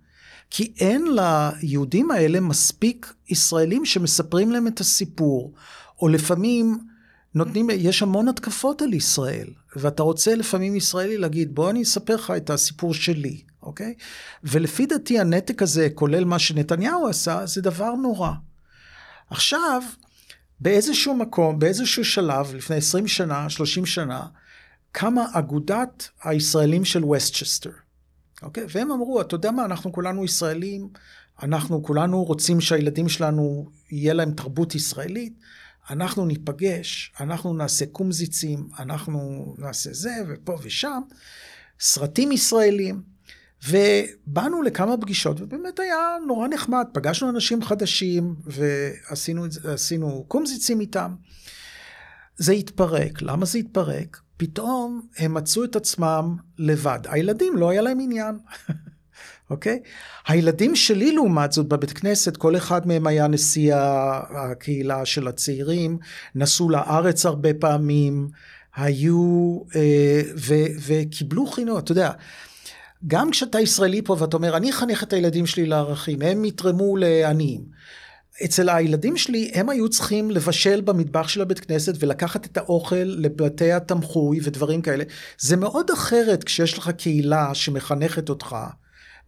כי 0.51 0.73
אין 0.81 1.05
ליהודים 1.15 2.11
האלה 2.11 2.41
מספיק 2.41 3.15
ישראלים 3.29 3.85
שמספרים 3.85 4.51
להם 4.51 4.67
את 4.67 4.81
הסיפור, 4.81 5.53
או 6.03 6.09
לפעמים 6.09 6.79
נותנים, 7.35 7.71
יש 7.73 8.03
המון 8.03 8.29
התקפות 8.29 8.83
על 8.83 8.95
ישראל, 8.95 9.47
ואתה 9.77 10.03
רוצה 10.03 10.35
לפעמים 10.35 10.77
ישראלי 10.77 11.19
להגיד, 11.19 11.55
בוא 11.55 11.71
אני 11.71 11.83
אספר 11.83 12.15
לך 12.15 12.33
את 12.37 12.51
הסיפור 12.51 12.95
שלי, 12.95 13.43
אוקיי? 13.63 13.95
ולפי 14.45 14.87
דעתי 14.87 15.19
הנתק 15.21 15.63
הזה, 15.63 15.89
כולל 15.95 16.25
מה 16.25 16.39
שנתניהו 16.39 17.09
עשה, 17.09 17.47
זה 17.47 17.61
דבר 17.61 17.95
נורא. 17.95 18.31
עכשיו, 19.31 19.83
באיזשהו 20.61 21.15
מקום, 21.15 21.59
באיזשהו 21.59 22.05
שלב, 22.05 22.55
לפני 22.55 22.77
20 22.77 23.09
שנה, 23.09 23.51
30 23.51 23.87
שנה, 23.87 24.27
קמה 24.93 25.27
אגודת 25.33 26.09
הישראלים 26.25 26.85
של 26.85 27.05
וסטצ'סטר. 27.05 27.71
אוקיי? 28.43 28.65
והם 28.69 28.91
אמרו, 28.91 29.21
אתה 29.21 29.35
יודע 29.35 29.51
מה, 29.51 29.65
אנחנו 29.65 29.93
כולנו 29.93 30.25
ישראלים, 30.25 30.89
אנחנו 31.43 31.83
כולנו 31.83 32.25
רוצים 32.25 32.61
שהילדים 32.61 33.09
שלנו, 33.09 33.71
יהיה 33.91 34.15
להם 34.15 34.33
תרבות 34.33 34.75
ישראלית, 34.75 35.33
אנחנו 35.91 36.27
ניפגש, 36.27 37.13
אנחנו 37.21 37.55
נעשה 37.55 37.87
קומזיצים, 37.87 38.69
אנחנו 38.79 39.55
נעשה 39.59 39.93
זה 39.93 40.11
ופה 40.29 40.59
ושם, 40.63 41.01
סרטים 41.81 42.33
ישראלים, 42.33 43.03
ובאנו 43.69 44.63
לכמה 44.63 44.97
פגישות, 44.97 45.41
ובאמת 45.41 45.81
היה 45.81 46.17
נורא 46.27 46.49
נחמד, 46.49 46.87
פגשנו 46.93 47.29
אנשים 47.31 47.63
חדשים, 47.63 48.35
ועשינו 49.65 50.25
קומזיצים 50.29 50.81
איתם. 50.81 51.15
זה 52.37 52.53
התפרק. 52.53 53.23
למה 53.23 53.47
זה 53.47 53.59
התפרק? 53.59 54.21
פתאום 54.41 55.01
הם 55.19 55.35
מצאו 55.35 55.65
את 55.65 55.77
עצמם 55.77 56.37
לבד. 56.59 56.99
הילדים 57.09 57.57
לא 57.57 57.71
היה 57.71 57.83
להם 57.83 57.99
עניין, 58.01 58.39
אוקיי? 59.51 59.81
okay? 59.85 59.89
הילדים 60.33 60.77
שלי 60.77 61.13
לעומת 61.13 61.53
זאת 61.53 61.67
בבית 61.67 61.93
כנסת, 61.93 62.37
כל 62.37 62.57
אחד 62.57 62.87
מהם 62.87 63.07
היה 63.07 63.27
נשיא 63.27 63.75
הקהילה 63.75 65.07
של 65.07 65.29
הצעירים, 65.29 65.99
נסעו 66.35 66.71
לארץ 66.71 67.27
הרבה 67.27 67.55
פעמים, 67.55 68.29
היו 68.77 69.59
אה, 69.77 70.23
ו, 70.37 70.55
וקיבלו 70.87 71.47
חינוך, 71.47 71.79
אתה 71.79 71.93
יודע. 71.93 72.11
גם 73.07 73.31
כשאתה 73.31 73.61
ישראלי 73.61 74.03
פה 74.03 74.17
ואתה 74.19 74.37
אומר, 74.37 74.57
אני 74.57 74.71
אחנך 74.71 75.03
את 75.03 75.13
הילדים 75.13 75.47
שלי 75.47 75.67
לערכים, 75.67 76.23
הם 76.23 76.45
יתרמו 76.45 76.97
לעניים. 76.97 77.61
אצל 78.45 78.69
הילדים 78.69 79.17
שלי 79.17 79.51
הם 79.55 79.69
היו 79.69 79.89
צריכים 79.89 80.31
לבשל 80.31 80.81
במטבח 80.81 81.29
של 81.29 81.43
הבית 81.43 81.61
כנסת 81.61 81.95
ולקחת 81.99 82.47
את 82.47 82.57
האוכל 82.57 82.97
לבתי 82.97 83.73
התמחוי 83.73 84.39
ודברים 84.43 84.83
כאלה. 84.83 85.05
זה 85.39 85.57
מאוד 85.57 85.91
אחרת 85.91 86.45
כשיש 86.45 86.79
לך 86.79 86.91
קהילה 86.91 87.55
שמחנכת 87.55 88.29
אותך, 88.29 88.57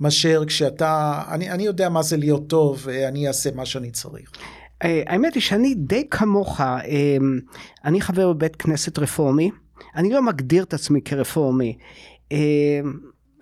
מאשר 0.01 0.45
כשאתה, 0.47 1.23
אני, 1.29 1.51
אני 1.51 1.63
יודע 1.63 1.89
מה 1.89 2.03
זה 2.03 2.17
להיות 2.17 2.49
טוב 2.49 2.81
ואני 2.85 3.29
אעשה 3.29 3.51
מה 3.55 3.67
שאני 3.67 3.91
צריך. 3.91 4.31
אה, 4.83 5.03
האמת 5.07 5.35
היא 5.35 5.43
שאני 5.43 5.75
די 5.75 6.09
כמוך, 6.11 6.61
אה, 6.61 6.77
אני 7.85 8.01
חבר 8.01 8.33
בבית 8.33 8.57
כנסת 8.57 8.99
רפורמי, 8.99 9.51
אני 9.97 10.13
לא 10.13 10.23
מגדיר 10.23 10.63
את 10.63 10.75
עצמי 10.75 11.01
כרפורמי. 11.03 11.77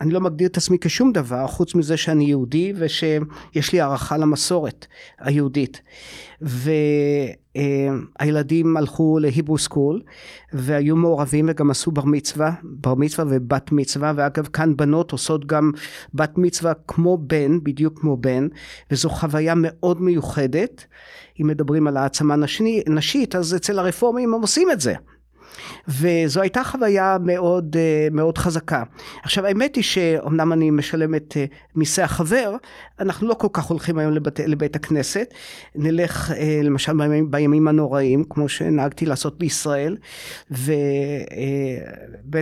אני 0.00 0.10
לא 0.10 0.20
מגדיר 0.20 0.48
את 0.48 0.56
עצמי 0.56 0.78
כשום 0.80 1.12
דבר 1.12 1.46
חוץ 1.46 1.74
מזה 1.74 1.96
שאני 1.96 2.24
יהודי 2.24 2.72
ושיש 2.76 3.72
לי 3.72 3.80
הערכה 3.80 4.16
למסורת 4.16 4.86
היהודית. 5.18 5.82
והילדים 8.20 8.76
הלכו 8.76 9.18
להיברו 9.18 9.58
סקול 9.58 10.02
והיו 10.52 10.96
מעורבים 10.96 11.46
וגם 11.50 11.70
עשו 11.70 11.90
בר 11.90 12.04
מצווה, 12.04 12.52
בר 12.62 12.94
מצווה 12.94 13.24
ובת 13.28 13.72
מצווה 13.72 14.12
ואגב 14.16 14.46
כאן 14.46 14.76
בנות 14.76 15.12
עושות 15.12 15.46
גם 15.46 15.70
בת 16.14 16.32
מצווה 16.36 16.72
כמו 16.88 17.18
בן, 17.18 17.58
בדיוק 17.62 18.00
כמו 18.00 18.16
בן 18.16 18.48
וזו 18.90 19.08
חוויה 19.08 19.54
מאוד 19.56 20.02
מיוחדת. 20.02 20.84
אם 21.40 21.46
מדברים 21.46 21.86
על 21.86 21.96
העצמה 21.96 22.34
נשית 22.88 23.34
אז 23.36 23.54
אצל 23.54 23.78
הרפורמים 23.78 24.34
הם 24.34 24.40
עושים 24.40 24.70
את 24.70 24.80
זה. 24.80 24.94
וזו 25.88 26.40
הייתה 26.40 26.64
חוויה 26.64 27.16
מאוד 27.24 27.76
אה, 27.78 28.08
מאוד 28.10 28.38
חזקה. 28.38 28.82
עכשיו 29.22 29.46
האמת 29.46 29.76
היא 29.76 29.84
שאומנם 29.84 30.52
אני 30.52 30.70
משלם 30.70 31.14
את 31.14 31.34
אה, 31.36 31.44
מיסי 31.74 32.02
החבר, 32.02 32.56
אנחנו 33.00 33.28
לא 33.28 33.34
כל 33.34 33.48
כך 33.52 33.64
הולכים 33.64 33.98
היום 33.98 34.12
לבית, 34.12 34.40
לבית 34.40 34.76
הכנסת, 34.76 35.34
נלך 35.74 36.30
אה, 36.30 36.60
למשל 36.62 36.92
בימים, 36.96 37.30
בימים 37.30 37.68
הנוראים, 37.68 38.24
כמו 38.30 38.48
שנהגתי 38.48 39.06
לעשות 39.06 39.38
בישראל, 39.38 39.96
ובית 40.50 40.78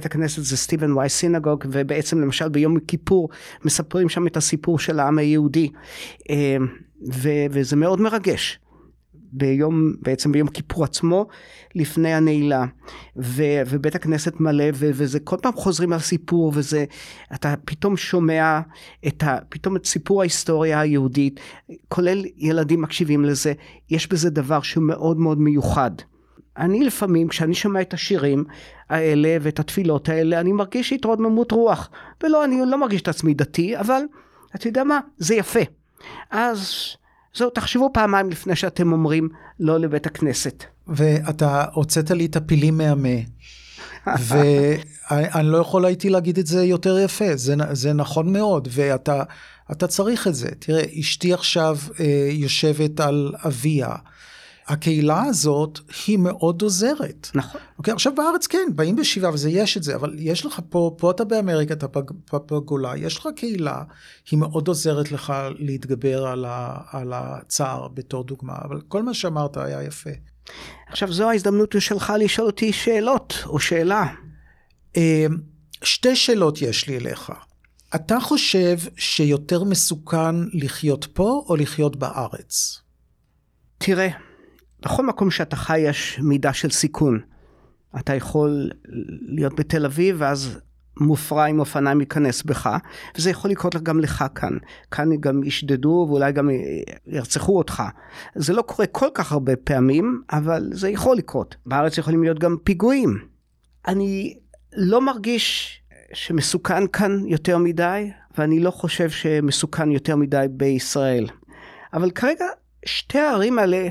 הכנסת 0.06 0.42
זה 0.42 0.56
סטיבן 0.56 0.92
וואי 0.92 1.08
סינגוג, 1.08 1.64
ובעצם 1.70 2.20
למשל 2.20 2.48
ביום 2.48 2.80
כיפור 2.80 3.28
מספרים 3.64 4.08
שם 4.08 4.26
את 4.26 4.36
הסיפור 4.36 4.78
של 4.78 5.00
העם 5.00 5.18
היהודי, 5.18 5.70
וזה 7.50 7.76
מאוד 7.76 8.00
מרגש. 8.00 8.60
ביום, 9.32 9.92
בעצם 10.02 10.32
ביום 10.32 10.48
כיפור 10.48 10.84
עצמו, 10.84 11.26
לפני 11.74 12.14
הנעילה. 12.14 12.64
ו, 13.16 13.42
ובית 13.66 13.94
הכנסת 13.94 14.40
מלא, 14.40 14.64
ו, 14.74 14.90
וזה 14.94 15.20
כל 15.20 15.36
פעם 15.42 15.52
חוזרים 15.52 15.92
על 15.92 15.98
סיפור, 15.98 16.52
וזה, 16.54 16.84
אתה 17.34 17.54
פתאום 17.64 17.96
שומע 17.96 18.60
את 19.06 19.22
ה... 19.22 19.38
פתאום 19.48 19.76
את 19.76 19.86
סיפור 19.86 20.20
ההיסטוריה 20.20 20.80
היהודית, 20.80 21.40
כולל 21.88 22.24
ילדים 22.36 22.82
מקשיבים 22.82 23.24
לזה, 23.24 23.52
יש 23.90 24.08
בזה 24.08 24.30
דבר 24.30 24.60
שהוא 24.60 24.84
מאוד 24.84 25.18
מאוד 25.18 25.40
מיוחד. 25.40 25.90
אני 26.58 26.84
לפעמים, 26.84 27.28
כשאני 27.28 27.54
שומע 27.54 27.80
את 27.80 27.94
השירים 27.94 28.44
האלה 28.90 29.36
ואת 29.40 29.58
התפילות 29.58 30.08
האלה, 30.08 30.40
אני 30.40 30.52
מרגיש 30.52 30.92
התרוממות 30.92 31.52
רוח. 31.52 31.90
ולא, 32.22 32.44
אני 32.44 32.56
לא 32.66 32.78
מרגיש 32.80 33.02
את 33.02 33.08
עצמי 33.08 33.34
דתי, 33.34 33.78
אבל 33.78 34.02
אתה 34.54 34.68
יודע 34.68 34.84
מה? 34.84 35.00
זה 35.16 35.34
יפה. 35.34 35.60
אז 36.30 36.74
זהו, 37.38 37.50
תחשבו 37.50 37.90
פעמיים 37.94 38.30
לפני 38.30 38.56
שאתם 38.56 38.92
אומרים 38.92 39.28
לא 39.60 39.80
לבית 39.80 40.06
הכנסת. 40.06 40.64
ואתה 40.88 41.64
הוצאת 41.72 42.10
לי 42.10 42.26
את 42.26 42.36
הפילים 42.36 42.78
מהמה. 42.78 43.18
ואני 44.28 45.48
לא 45.48 45.58
יכול 45.58 45.84
הייתי 45.84 46.10
להגיד 46.10 46.38
את 46.38 46.46
זה 46.46 46.64
יותר 46.64 46.98
יפה, 46.98 47.36
זה, 47.36 47.54
זה 47.72 47.92
נכון 47.92 48.32
מאוד, 48.32 48.68
ואתה 48.70 49.86
צריך 49.86 50.26
את 50.26 50.34
זה. 50.34 50.48
תראה, 50.58 50.82
אשתי 51.00 51.32
עכשיו 51.32 51.76
אה, 52.00 52.28
יושבת 52.30 53.00
על 53.00 53.32
אביה. 53.44 53.90
הקהילה 54.68 55.22
הזאת 55.24 55.78
היא 56.06 56.18
מאוד 56.18 56.62
עוזרת. 56.62 57.28
נכון. 57.34 57.60
אוקיי, 57.78 57.94
עכשיו 57.94 58.14
בארץ 58.14 58.46
כן, 58.46 58.68
באים 58.74 58.96
בשבעה 58.96 59.34
וזה, 59.34 59.50
יש 59.50 59.76
את 59.76 59.82
זה, 59.82 59.94
אבל 59.94 60.14
יש 60.18 60.46
לך 60.46 60.60
פה, 60.68 60.94
פה 60.98 61.10
אתה 61.10 61.24
באמריקה, 61.24 61.74
אתה 61.74 61.86
בגולה, 62.50 62.96
יש 62.96 63.16
לך 63.16 63.28
קהילה, 63.36 63.82
היא 64.30 64.38
מאוד 64.38 64.68
עוזרת 64.68 65.12
לך 65.12 65.32
להתגבר 65.58 66.26
על, 66.26 66.44
ה, 66.44 66.80
על 66.90 67.12
הצער 67.12 67.88
בתור 67.88 68.24
דוגמה, 68.24 68.54
אבל 68.64 68.80
כל 68.88 69.02
מה 69.02 69.14
שאמרת 69.14 69.56
היה 69.56 69.82
יפה. 69.82 70.10
עכשיו 70.88 71.12
זו 71.12 71.30
ההזדמנות 71.30 71.74
שלך 71.78 72.12
לשאול 72.18 72.46
אותי 72.46 72.72
שאלות, 72.72 73.34
או 73.46 73.58
שאלה. 73.58 74.06
אמ, 74.96 75.36
שתי 75.82 76.16
שאלות 76.16 76.62
יש 76.62 76.88
לי 76.88 76.96
אליך. 76.96 77.32
אתה 77.94 78.20
חושב 78.20 78.78
שיותר 78.96 79.64
מסוכן 79.64 80.36
לחיות 80.52 81.06
פה 81.12 81.44
או 81.48 81.56
לחיות 81.56 81.96
בארץ? 81.96 82.80
תראה, 83.78 84.08
בכל 84.80 85.06
מקום 85.06 85.30
שאתה 85.30 85.56
חי 85.56 85.78
יש 85.78 86.18
מידה 86.22 86.52
של 86.52 86.70
סיכון. 86.70 87.20
אתה 87.98 88.14
יכול 88.14 88.70
להיות 89.28 89.60
בתל 89.60 89.84
אביב 89.84 90.16
ואז 90.18 90.60
מופרע 91.00 91.44
עם 91.44 91.60
אופניים 91.60 92.00
ייכנס 92.00 92.42
בך, 92.42 92.76
וזה 93.16 93.30
יכול 93.30 93.50
לקרות 93.50 93.82
גם 93.82 94.00
לך 94.00 94.24
כאן. 94.34 94.52
כאן 94.90 95.08
גם 95.20 95.44
ישדדו 95.44 96.06
ואולי 96.08 96.32
גם 96.32 96.50
ירצחו 97.06 97.58
אותך. 97.58 97.82
זה 98.34 98.52
לא 98.52 98.62
קורה 98.62 98.86
כל 98.86 99.08
כך 99.14 99.32
הרבה 99.32 99.56
פעמים, 99.56 100.22
אבל 100.32 100.68
זה 100.72 100.88
יכול 100.88 101.16
לקרות. 101.16 101.56
בארץ 101.66 101.98
יכולים 101.98 102.22
להיות 102.22 102.38
גם 102.38 102.56
פיגועים. 102.64 103.18
אני 103.88 104.38
לא 104.72 105.00
מרגיש 105.00 105.80
שמסוכן 106.12 106.86
כאן 106.86 107.22
יותר 107.26 107.58
מדי, 107.58 108.10
ואני 108.38 108.60
לא 108.60 108.70
חושב 108.70 109.10
שמסוכן 109.10 109.90
יותר 109.90 110.16
מדי 110.16 110.46
בישראל. 110.50 111.26
אבל 111.94 112.10
כרגע 112.10 112.46
שתי 112.84 113.18
הערים 113.18 113.58
האלה 113.58 113.88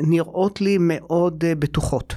נראות 0.00 0.60
לי 0.60 0.76
מאוד 0.80 1.44
אה, 1.46 1.54
בטוחות. 1.54 2.14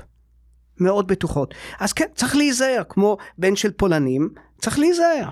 מאוד 0.80 1.08
בטוחות. 1.08 1.54
אז 1.80 1.94
כן, 1.94 2.06
צריך 2.16 2.36
להיזהר, 2.36 2.82
כמו 2.90 3.18
בן 3.38 3.56
של 3.56 3.72
פולנים, 3.72 4.30
צריך 4.62 4.80
להיזהר. 4.80 5.30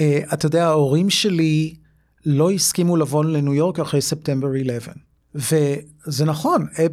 אה, 0.00 0.20
אתה 0.32 0.46
יודע, 0.46 0.66
ההורים 0.66 1.10
שלי 1.10 1.74
לא 2.26 2.50
הסכימו 2.50 2.96
לבוא 2.96 3.24
לניו 3.24 3.54
יורק 3.54 3.80
אחרי 3.80 4.00
ספטמבר 4.00 4.48
11. 4.56 4.94
וזה 5.34 6.24
נכון, 6.24 6.66
אה, 6.78 6.86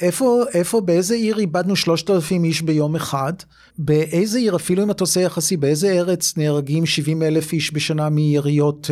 איפה, 0.00 0.44
איפה, 0.54 0.80
באיזה 0.80 1.14
עיר 1.14 1.38
איבדנו 1.38 1.76
3,000 1.76 2.44
איש 2.44 2.62
ביום 2.62 2.96
אחד? 2.96 3.32
באיזה 3.78 4.38
עיר, 4.38 4.56
אפילו 4.56 4.82
אם 4.82 4.90
אתה 4.90 5.04
עושה 5.04 5.20
יחסי, 5.20 5.56
באיזה 5.56 5.92
ארץ 5.92 6.36
נהרגים 6.36 6.86
70 6.86 7.22
אלף 7.22 7.52
איש 7.52 7.74
בשנה 7.74 8.08
מיריות? 8.08 8.90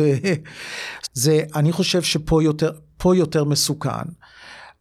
זה, 1.13 1.41
אני 1.55 1.71
חושב 1.71 2.01
שפה 2.01 2.43
יותר, 2.43 2.71
יותר 3.05 3.43
מסוכן. 3.43 4.05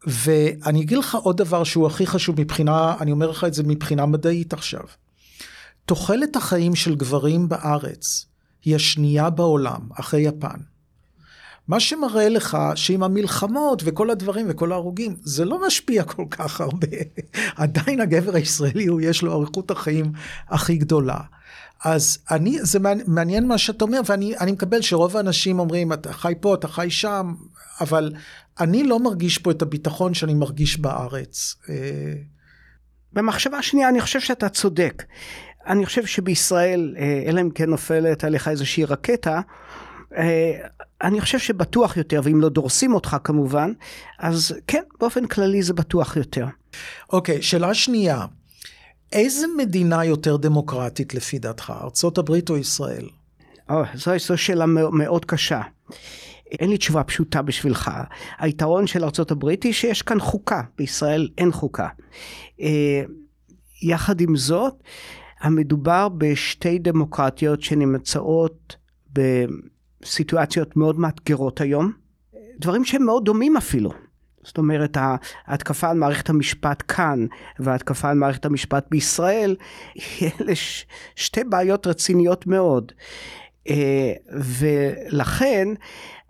ואני 0.07 0.82
אגיד 0.82 0.98
לך 0.98 1.14
עוד 1.14 1.36
דבר 1.36 1.64
שהוא 1.64 1.86
הכי 1.86 2.07
חשוב 2.07 2.40
מבחינה, 2.40 2.94
אני 3.00 3.12
אומר 3.12 3.30
לך 3.30 3.44
את 3.44 3.55
זה 3.55 3.62
מבחינה 3.62 4.07
מדעית 4.07 4.53
עכשיו. 4.53 4.84
תוחלת 5.86 6.36
החיים 6.36 6.74
של 6.74 6.94
גברים 6.94 7.48
בארץ 7.48 8.26
היא 8.64 8.76
השנייה 8.76 9.30
בעולם, 9.30 9.80
אחרי 9.94 10.20
יפן. 10.20 10.59
מה 11.68 11.80
שמראה 11.80 12.28
לך 12.28 12.59
שעם 12.74 13.03
המלחמות 13.03 13.82
וכל 13.84 14.11
הדברים 14.11 14.46
וכל 14.48 14.72
ההרוגים, 14.72 15.16
זה 15.22 15.44
לא 15.44 15.66
משפיע 15.66 16.05
כל 16.05 16.24
כך 16.30 16.61
הרבה. 16.61 16.88
עדיין 17.57 18.00
הגבר 18.00 18.34
הישראלי, 18.34 18.86
הוא 18.86 19.00
יש 19.00 19.22
לו 19.22 19.32
אריכות 19.38 19.70
החיים 19.70 20.12
הכי 20.48 20.76
גדולה. 20.76 21.18
אז 21.84 22.18
אני, 22.30 22.59
זה 22.62 22.78
מעניין 23.07 23.48
מה 23.48 23.59
שאתה 23.59 23.84
אומר, 23.84 24.00
ואני 24.07 24.53
מקבל 24.53 24.82
שרוב 24.82 25.16
האנשים 25.16 25.59
אומרים, 25.59 25.92
אתה 25.92 26.12
חי 26.12 26.34
פה, 26.40 26.55
אתה 26.55 26.68
חי 26.68 26.90
שם, 26.90 27.34
אבל 27.80 28.12
אני 28.61 28.84
לא 28.84 29.00
מרגיש 29.00 29.38
פה 29.38 29.50
את 29.50 29.62
הביטחון 29.62 30.14
שאני 30.14 30.34
מרגיש 30.34 30.78
בארץ. 30.78 31.57
אה, 31.68 32.14
במחשבה 33.12 33.62
שנייה, 33.62 33.88
אני 33.88 34.00
חושב 34.00 34.20
שאתה 34.20 34.48
צודק. 34.48 35.05
אני 35.66 35.86
חושב 35.86 36.07
שבישראל, 36.07 36.94
אה, 36.98 37.22
אלא 37.26 37.40
אם 37.40 37.50
כן 37.50 37.70
נופלת 37.70 38.24
עליך 38.24 38.48
איזושהי 38.48 38.84
רקטה, 38.84 39.40
אה, 40.16 40.53
אני 41.03 41.20
חושב 41.20 41.38
שבטוח 41.38 41.96
יותר, 41.96 42.20
ואם 42.24 42.40
לא 42.40 42.48
דורסים 42.48 42.94
אותך 42.94 43.16
כמובן, 43.24 43.72
אז 44.18 44.55
כן, 44.66 44.82
באופן 45.00 45.26
כללי 45.26 45.62
זה 45.62 45.74
בטוח 45.74 46.16
יותר. 46.16 46.46
אוקיי, 47.12 47.38
okay, 47.38 47.42
שאלה 47.42 47.74
שנייה. 47.74 48.26
איזה 49.12 49.46
מדינה 49.57 50.05
יותר 50.05 50.36
דמוקרטית 50.36 51.14
לפי 51.14 51.38
דעתך, 51.38 51.72
ארה"ב 51.80 52.50
או 52.50 52.57
ישראל? 52.57 53.09
Oh, 53.70 53.74
זו, 53.94 54.11
זו 54.18 54.38
שאלה 54.38 54.66
מאוד 54.66 55.24
קשה. 55.24 55.61
אין 56.61 56.70
לי 56.70 56.76
תשובה 56.78 57.05
פשוטה 57.05 57.42
בשבילך. 57.42 57.90
היתרון 58.38 58.86
של 58.86 59.05
ארה"ב 59.05 59.48
היא 59.64 59.72
שיש 59.72 60.03
כאן 60.03 60.20
חוקה, 60.20 60.62
בישראל 60.78 61.28
אין 61.38 61.53
חוקה. 61.53 61.88
אה, 62.61 63.03
יחד 63.82 64.20
עם 64.20 64.36
זאת, 64.36 64.74
המדובר 65.40 66.09
בשתי 66.09 66.78
דמוקרטיות 66.78 67.62
שנמצאות 67.62 68.76
בסיטואציות 69.12 70.76
מאוד 70.76 70.98
מאתגרות 70.98 71.61
היום, 71.61 71.92
דברים 72.59 72.84
שהם 72.84 73.07
מאוד 73.07 73.24
דומים 73.24 73.57
אפילו. 73.57 73.90
זאת 74.44 74.59
אומרת, 74.59 74.96
ההתקפה 75.46 75.90
על 75.90 75.96
מערכת 75.96 76.30
המשפט 76.30 76.82
כאן 76.88 77.26
וההתקפה 77.59 78.11
על 78.11 78.16
מערכת 78.16 78.44
המשפט 78.44 78.86
בישראל, 78.90 79.57
אלה 80.22 80.53
שתי 81.16 81.44
בעיות 81.44 81.86
רציניות 81.86 82.46
מאוד. 82.46 82.92
אה, 83.68 84.12
ולכן, 84.32 85.68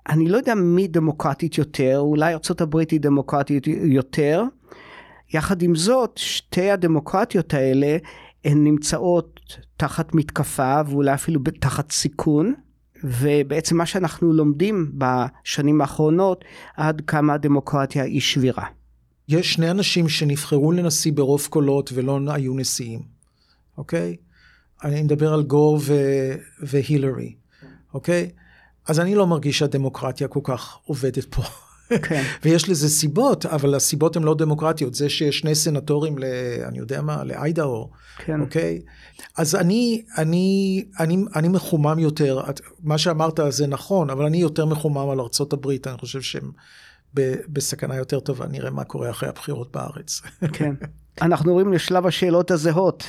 אני 0.09 0.29
לא 0.29 0.37
יודע 0.37 0.55
מי 0.55 0.89
דמוקרטית 0.89 1.59
יותר, 1.59 1.99
אולי 1.99 2.35
ארה"ב 2.35 2.77
היא 2.77 3.01
דמוקרטית 3.01 3.67
יותר. 3.67 4.43
יחד 5.35 5.63
עם 5.63 5.75
זאת, 5.75 6.19
שתי 6.19 6.71
הדמוקרטיות 6.71 7.55
האלה 7.55 7.97
הן 8.45 8.65
נמצאות 8.65 9.41
תחת 9.77 10.15
מתקפה 10.15 10.81
ואולי 10.87 11.15
אפילו 11.15 11.41
תחת 11.61 11.93
סיכון. 11.93 12.55
ובעצם 13.05 13.77
מה 13.77 13.87
שאנחנו 13.87 14.33
לומדים 14.33 14.93
בשנים 14.95 15.81
האחרונות, 15.81 16.45
עד 16.77 17.03
כמה 17.07 17.35
הדמוקרטיה 17.35 18.05
היא 18.05 18.21
שבירה. 18.21 18.67
יש 19.29 19.53
שני 19.53 19.71
אנשים 19.71 20.09
שנבחרו 20.09 20.73
לנשיא 20.73 21.13
ברוב 21.13 21.47
קולות 21.51 21.91
ולא 21.95 22.21
היו 22.27 22.55
נשיאים, 22.55 23.03
אוקיי? 23.79 24.17
אני 24.85 25.03
מדבר 25.03 25.33
על 25.35 25.43
גור 25.43 25.81
והילרי, 26.63 27.35
אוקיי? 27.95 28.31
אז 28.89 29.01
אני 29.01 29.15
לא 29.15 29.27
מרגיש 29.27 29.59
שהדמוקרטיה 29.59 30.29
כל 30.29 30.41
כך 30.45 30.79
עובדת 30.85 31.25
פה. 31.25 31.43
כן. 32.03 32.23
ויש 32.43 32.69
לזה 32.69 32.89
סיבות, 32.89 33.47
אבל 33.47 33.75
הסיבות 33.75 34.17
הן 34.17 34.23
לא 34.23 34.35
דמוקרטיות. 34.35 34.95
זה 34.95 35.09
שיש 35.09 35.39
שני 35.39 35.55
סנטורים 35.55 36.19
ל... 36.19 36.25
אני 36.69 36.79
יודע 36.79 37.03
מה, 37.03 37.25
לאיידאו, 37.25 37.91
כן. 38.19 38.41
אוקיי? 38.41 38.83
אז 39.37 39.55
אני, 39.55 40.03
אני, 40.19 40.85
אני, 41.01 41.17
אני 41.37 41.49
מחומם 41.49 41.99
יותר, 41.99 42.41
מה 42.83 42.99
שאמרת 42.99 43.41
זה 43.49 43.67
נכון, 43.67 44.11
אבל 44.11 44.25
אני 44.25 44.37
יותר 44.37 44.67
מחומם 44.67 45.11
על 45.11 45.21
ארצות 45.21 45.53
הברית, 45.53 45.87
אני 45.87 45.99
חושב 45.99 46.21
שהם 46.21 46.51
בסכנה 47.49 47.97
יותר 47.97 48.21
טובה, 48.21 48.47
נראה 48.47 48.71
מה 48.71 48.85
קורה 48.85 49.11
אחרי 49.11 49.29
הבחירות 49.29 49.73
בארץ. 49.73 50.21
כן. 50.53 50.75
אנחנו 51.23 51.51
עוברים 51.51 51.73
לשלב 51.73 52.07
השאלות 52.07 52.51
הזהות. 52.51 53.05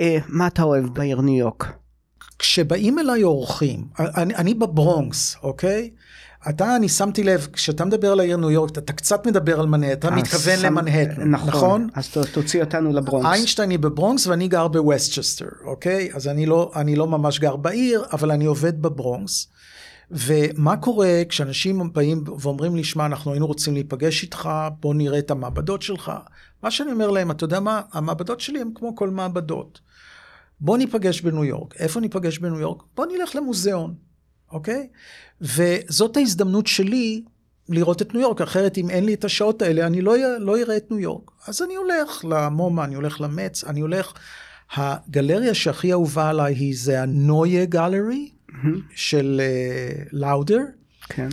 אה, 0.00 0.18
מה 0.28 0.46
אתה 0.46 0.62
אוהב 0.62 0.86
בעיר 0.86 1.20
ניו 1.20 1.38
יורק? 1.38 1.83
כשבאים 2.44 2.98
אליי 2.98 3.22
אורחים, 3.22 3.84
אני, 3.98 4.34
אני 4.34 4.54
בברונקס, 4.54 5.36
אוקיי? 5.42 5.90
אתה, 6.48 6.76
אני 6.76 6.88
שמתי 6.88 7.24
לב, 7.24 7.48
כשאתה 7.52 7.84
מדבר 7.84 8.12
על 8.12 8.20
העיר 8.20 8.36
ניו 8.36 8.50
יורק, 8.50 8.70
אתה 8.70 8.92
קצת 8.92 9.26
מדבר 9.26 9.60
על 9.60 9.66
מנהטן, 9.66 10.08
אתה 10.08 10.16
מתכוון 10.16 10.56
שם... 10.56 10.66
למנהטן, 10.66 11.30
נכון? 11.30 11.48
נכון? 11.48 11.88
אז 11.94 12.08
תוציא 12.32 12.60
אותנו 12.60 12.92
לברונקס. 12.92 13.28
איינשטיין 13.32 13.70
היא 13.70 13.78
בברונקס 13.78 14.26
ואני 14.26 14.48
גר 14.48 14.68
בווסטצ'סטר, 14.68 15.46
אוקיי? 15.64 16.08
אז 16.14 16.28
אני 16.28 16.46
לא, 16.46 16.72
אני 16.76 16.96
לא 16.96 17.06
ממש 17.06 17.38
גר 17.38 17.56
בעיר, 17.56 18.04
אבל 18.12 18.30
אני 18.30 18.44
עובד 18.44 18.82
בברונקס. 18.82 19.48
ומה 20.10 20.76
קורה 20.76 21.22
כשאנשים 21.28 21.92
באים 21.92 22.24
ואומרים 22.38 22.76
לי, 22.76 22.84
שמע, 22.84 23.06
אנחנו 23.06 23.32
היינו 23.32 23.46
רוצים 23.46 23.74
להיפגש 23.74 24.22
איתך, 24.22 24.50
בוא 24.80 24.94
נראה 24.94 25.18
את 25.18 25.30
המעבדות 25.30 25.82
שלך. 25.82 26.12
מה 26.62 26.70
שאני 26.70 26.92
אומר 26.92 27.10
להם, 27.10 27.30
אתה 27.30 27.44
יודע 27.44 27.60
מה, 27.60 27.80
המעבדות 27.92 28.40
שלי 28.40 28.60
הן 28.60 28.70
כמו 28.74 28.96
כל 28.96 29.10
מעבדות. 29.10 29.80
בוא 30.60 30.78
ניפגש 30.78 31.20
בניו 31.20 31.44
יורק. 31.44 31.74
איפה 31.76 32.00
ניפגש 32.00 32.38
בניו 32.38 32.60
יורק? 32.60 32.82
בוא 32.96 33.06
נלך 33.06 33.36
למוזיאון. 33.36 33.94
אוקיי? 34.52 34.88
וזאת 35.40 36.16
ההזדמנות 36.16 36.66
שלי 36.66 37.22
לראות 37.68 38.02
את 38.02 38.14
ניו 38.14 38.22
יורק, 38.22 38.40
אחרת 38.40 38.78
אם 38.78 38.90
אין 38.90 39.04
לי 39.04 39.14
את 39.14 39.24
השעות 39.24 39.62
האלה, 39.62 39.86
אני 39.86 40.00
לא, 40.00 40.14
לא 40.38 40.58
אראה 40.58 40.76
את 40.76 40.90
ניו 40.90 41.00
יורק. 41.00 41.30
אז 41.46 41.62
אני 41.62 41.74
הולך 41.74 42.24
למומה, 42.24 42.84
אני 42.84 42.94
הולך 42.94 43.20
למץ, 43.20 43.64
אני 43.64 43.80
הולך... 43.80 44.12
הגלריה 44.76 45.54
שהכי 45.54 45.92
אהובה 45.92 46.28
עליי 46.28 46.54
היא 46.54 46.74
זה 46.76 47.02
הנויה 47.02 47.64
גלרי 47.64 48.30
mm-hmm. 48.48 48.54
של 48.94 49.40
לאודר. 50.12 50.58
Uh, 50.58 51.06
כן. 51.08 51.28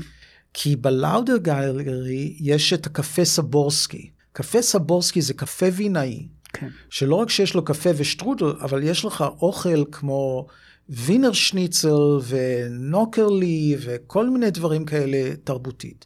כי 0.53 0.75
בלאודר 0.75 1.37
גלרי 1.37 2.37
יש 2.39 2.73
את 2.73 2.85
הקפה 2.85 3.25
סבורסקי. 3.25 4.09
קפה 4.33 4.61
סבורסקי 4.61 5.21
זה 5.21 5.33
קפה 5.33 5.65
וינאי. 5.73 6.27
כן. 6.53 6.67
שלא 6.89 7.15
רק 7.15 7.29
שיש 7.29 7.55
לו 7.55 7.65
קפה 7.65 7.89
ושטרודל, 7.97 8.53
אבל 8.61 8.83
יש 8.83 9.05
לך 9.05 9.21
אוכל 9.21 9.83
כמו 9.91 10.47
וינר 10.89 11.31
שניצל 11.31 12.19
ונוקרלי 12.27 13.75
וכל 13.79 14.29
מיני 14.29 14.51
דברים 14.51 14.85
כאלה 14.85 15.35
תרבותית. 15.43 16.05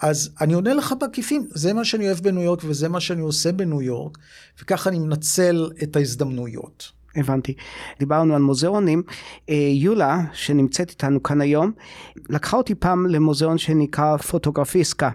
אז 0.00 0.30
אני 0.40 0.54
עונה 0.54 0.74
לך 0.74 0.94
בעקיפין, 1.00 1.46
זה 1.50 1.72
מה 1.72 1.84
שאני 1.84 2.06
אוהב 2.06 2.18
בניו 2.18 2.42
יורק 2.42 2.60
וזה 2.64 2.88
מה 2.88 3.00
שאני 3.00 3.20
עושה 3.20 3.52
בניו 3.52 3.82
יורק, 3.82 4.18
וככה 4.62 4.90
אני 4.90 4.98
מנצל 4.98 5.70
את 5.82 5.96
ההזדמנויות. 5.96 6.98
הבנתי. 7.16 7.54
דיברנו 7.98 8.34
על 8.34 8.42
מוזיאונים. 8.42 9.02
אה, 9.48 9.54
יולה, 9.72 10.18
שנמצאת 10.32 10.90
איתנו 10.90 11.22
כאן 11.22 11.40
היום, 11.40 11.72
לקחה 12.28 12.56
אותי 12.56 12.74
פעם 12.74 13.06
למוזיאון 13.06 13.58
שנקרא 13.58 14.16
פוטוגרפיסקה, 14.16 15.10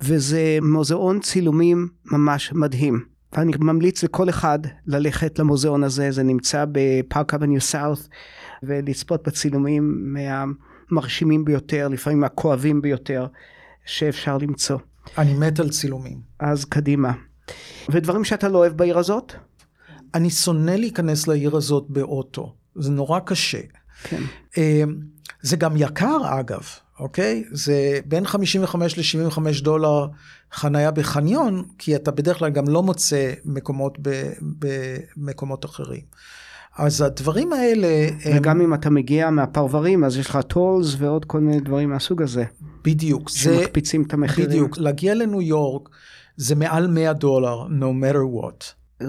וזה 0.00 0.58
מוזיאון 0.62 1.20
צילומים 1.20 1.88
ממש 2.04 2.52
מדהים. 2.52 3.15
ואני 3.32 3.52
ממליץ 3.58 4.02
לכל 4.04 4.28
אחד 4.28 4.58
ללכת 4.86 5.38
למוזיאון 5.38 5.84
הזה, 5.84 6.10
זה 6.10 6.22
נמצא 6.22 6.64
בפארק 6.72 7.34
אבניו 7.34 7.60
סאות' 7.60 8.08
ולצפות 8.62 9.28
בצילומים 9.28 10.14
מהמרשימים 10.14 11.44
ביותר, 11.44 11.88
לפעמים 11.88 12.24
הכואבים 12.24 12.82
ביותר 12.82 13.26
שאפשר 13.86 14.38
למצוא. 14.38 14.78
אני 15.18 15.34
מת 15.34 15.60
על 15.60 15.70
צילומים. 15.70 16.20
אז 16.38 16.64
קדימה. 16.64 17.12
ודברים 17.88 18.24
שאתה 18.24 18.48
לא 18.48 18.58
אוהב 18.58 18.72
בעיר 18.72 18.98
הזאת? 18.98 19.32
אני 20.14 20.30
שונא 20.30 20.70
להיכנס 20.70 21.26
לעיר 21.26 21.56
הזאת 21.56 21.86
באוטו, 21.88 22.54
זה 22.74 22.90
נורא 22.90 23.20
קשה. 23.20 23.60
כן. 24.02 24.22
אמ, 24.56 24.96
זה 25.42 25.56
גם 25.56 25.76
יקר 25.76 26.40
אגב, 26.40 26.62
אוקיי? 27.00 27.44
זה 27.50 28.00
בין 28.06 28.26
55 28.26 29.16
ל-75 29.16 29.62
דולר 29.62 30.06
חנייה 30.52 30.90
בחניון, 30.90 31.62
כי 31.78 31.96
אתה 31.96 32.10
בדרך 32.10 32.38
כלל 32.38 32.50
גם 32.50 32.68
לא 32.68 32.82
מוצא 32.82 33.32
מקומות 33.44 33.98
במקומות 35.16 35.64
אחרים. 35.64 36.00
אז 36.76 37.00
הדברים 37.00 37.52
האלה... 37.52 38.08
וגם 38.34 38.56
הם... 38.56 38.60
אם 38.60 38.74
אתה 38.74 38.90
מגיע 38.90 39.30
מהפרברים, 39.30 40.04
אז 40.04 40.16
יש 40.16 40.26
לך 40.26 40.38
טולס 40.46 40.96
ועוד 40.98 41.24
כל 41.24 41.40
מיני 41.40 41.60
דברים 41.60 41.90
מהסוג 41.90 42.22
הזה. 42.22 42.44
בדיוק. 42.84 43.28
שמקפיצים 43.28 44.02
את 44.02 44.12
המחירים. 44.12 44.50
בדיוק. 44.50 44.78
להגיע 44.78 45.14
לניו 45.14 45.42
יורק 45.42 45.88
זה 46.36 46.54
מעל 46.54 46.86
100 46.86 47.12
דולר, 47.12 47.66
no 47.66 48.04
matter 48.04 48.42
what. 48.42 48.64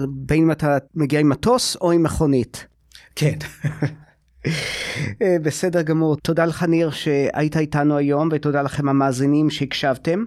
בין 0.08 0.42
אם 0.42 0.50
אתה 0.50 0.78
מגיע 0.94 1.20
עם 1.20 1.28
מטוס 1.28 1.76
או 1.76 1.92
עם 1.92 2.02
מכונית. 2.02 2.66
כן. 3.16 3.36
אה, 5.22 5.36
בסדר 5.42 5.82
גמור. 5.82 6.16
תודה 6.16 6.44
לך 6.44 6.62
ניר 6.62 6.90
שהיית 6.90 7.56
איתנו 7.56 7.96
היום 7.96 8.28
ותודה 8.32 8.62
לכם 8.62 8.88
המאזינים 8.88 9.50
שהקשבתם. 9.50 10.24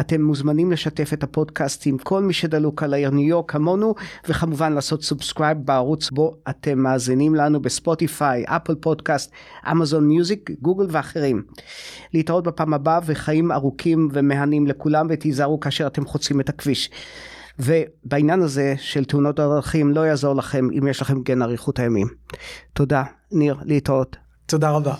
אתם 0.00 0.22
מוזמנים 0.22 0.72
לשתף 0.72 1.12
את 1.12 1.22
הפודקאסט 1.22 1.86
עם 1.86 1.98
כל 1.98 2.22
מי 2.22 2.32
שדלוק 2.32 2.82
על 2.82 2.94
העיר 2.94 3.10
ניו 3.10 3.28
יורק 3.28 3.50
כמונו, 3.50 3.94
וכמובן 4.28 4.72
לעשות 4.72 5.02
subscribe 5.02 5.58
בערוץ 5.64 6.10
בו 6.10 6.36
אתם 6.50 6.78
מאזינים 6.78 7.34
לנו 7.34 7.62
בספוטיפיי, 7.62 8.44
אפל 8.46 8.74
פודקאסט, 8.74 9.32
אמזון 9.70 10.08
מיוזיק, 10.08 10.50
גוגל 10.62 10.86
ואחרים. 10.90 11.42
להתראות 12.14 12.44
בפעם 12.44 12.74
הבאה 12.74 13.00
וחיים 13.06 13.52
ארוכים 13.52 14.08
ומהנים 14.12 14.66
לכולם 14.66 15.06
ותיזהרו 15.10 15.60
כאשר 15.60 15.86
אתם 15.86 16.06
חוצים 16.06 16.40
את 16.40 16.48
הכביש. 16.48 16.90
ובעניין 17.58 18.42
הזה 18.42 18.74
של 18.78 19.04
תאונות 19.04 19.38
הדרכים 19.38 19.90
לא 19.90 20.00
יעזור 20.00 20.36
לכם 20.36 20.68
אם 20.78 20.86
יש 20.86 21.02
לכם 21.02 21.22
גן 21.22 21.42
אריכות 21.42 21.78
הימים. 21.78 22.08
תודה, 22.72 23.02
ניר, 23.32 23.56
להתראות. 23.64 24.16
תודה 24.46 24.70
רבה. 24.70 24.94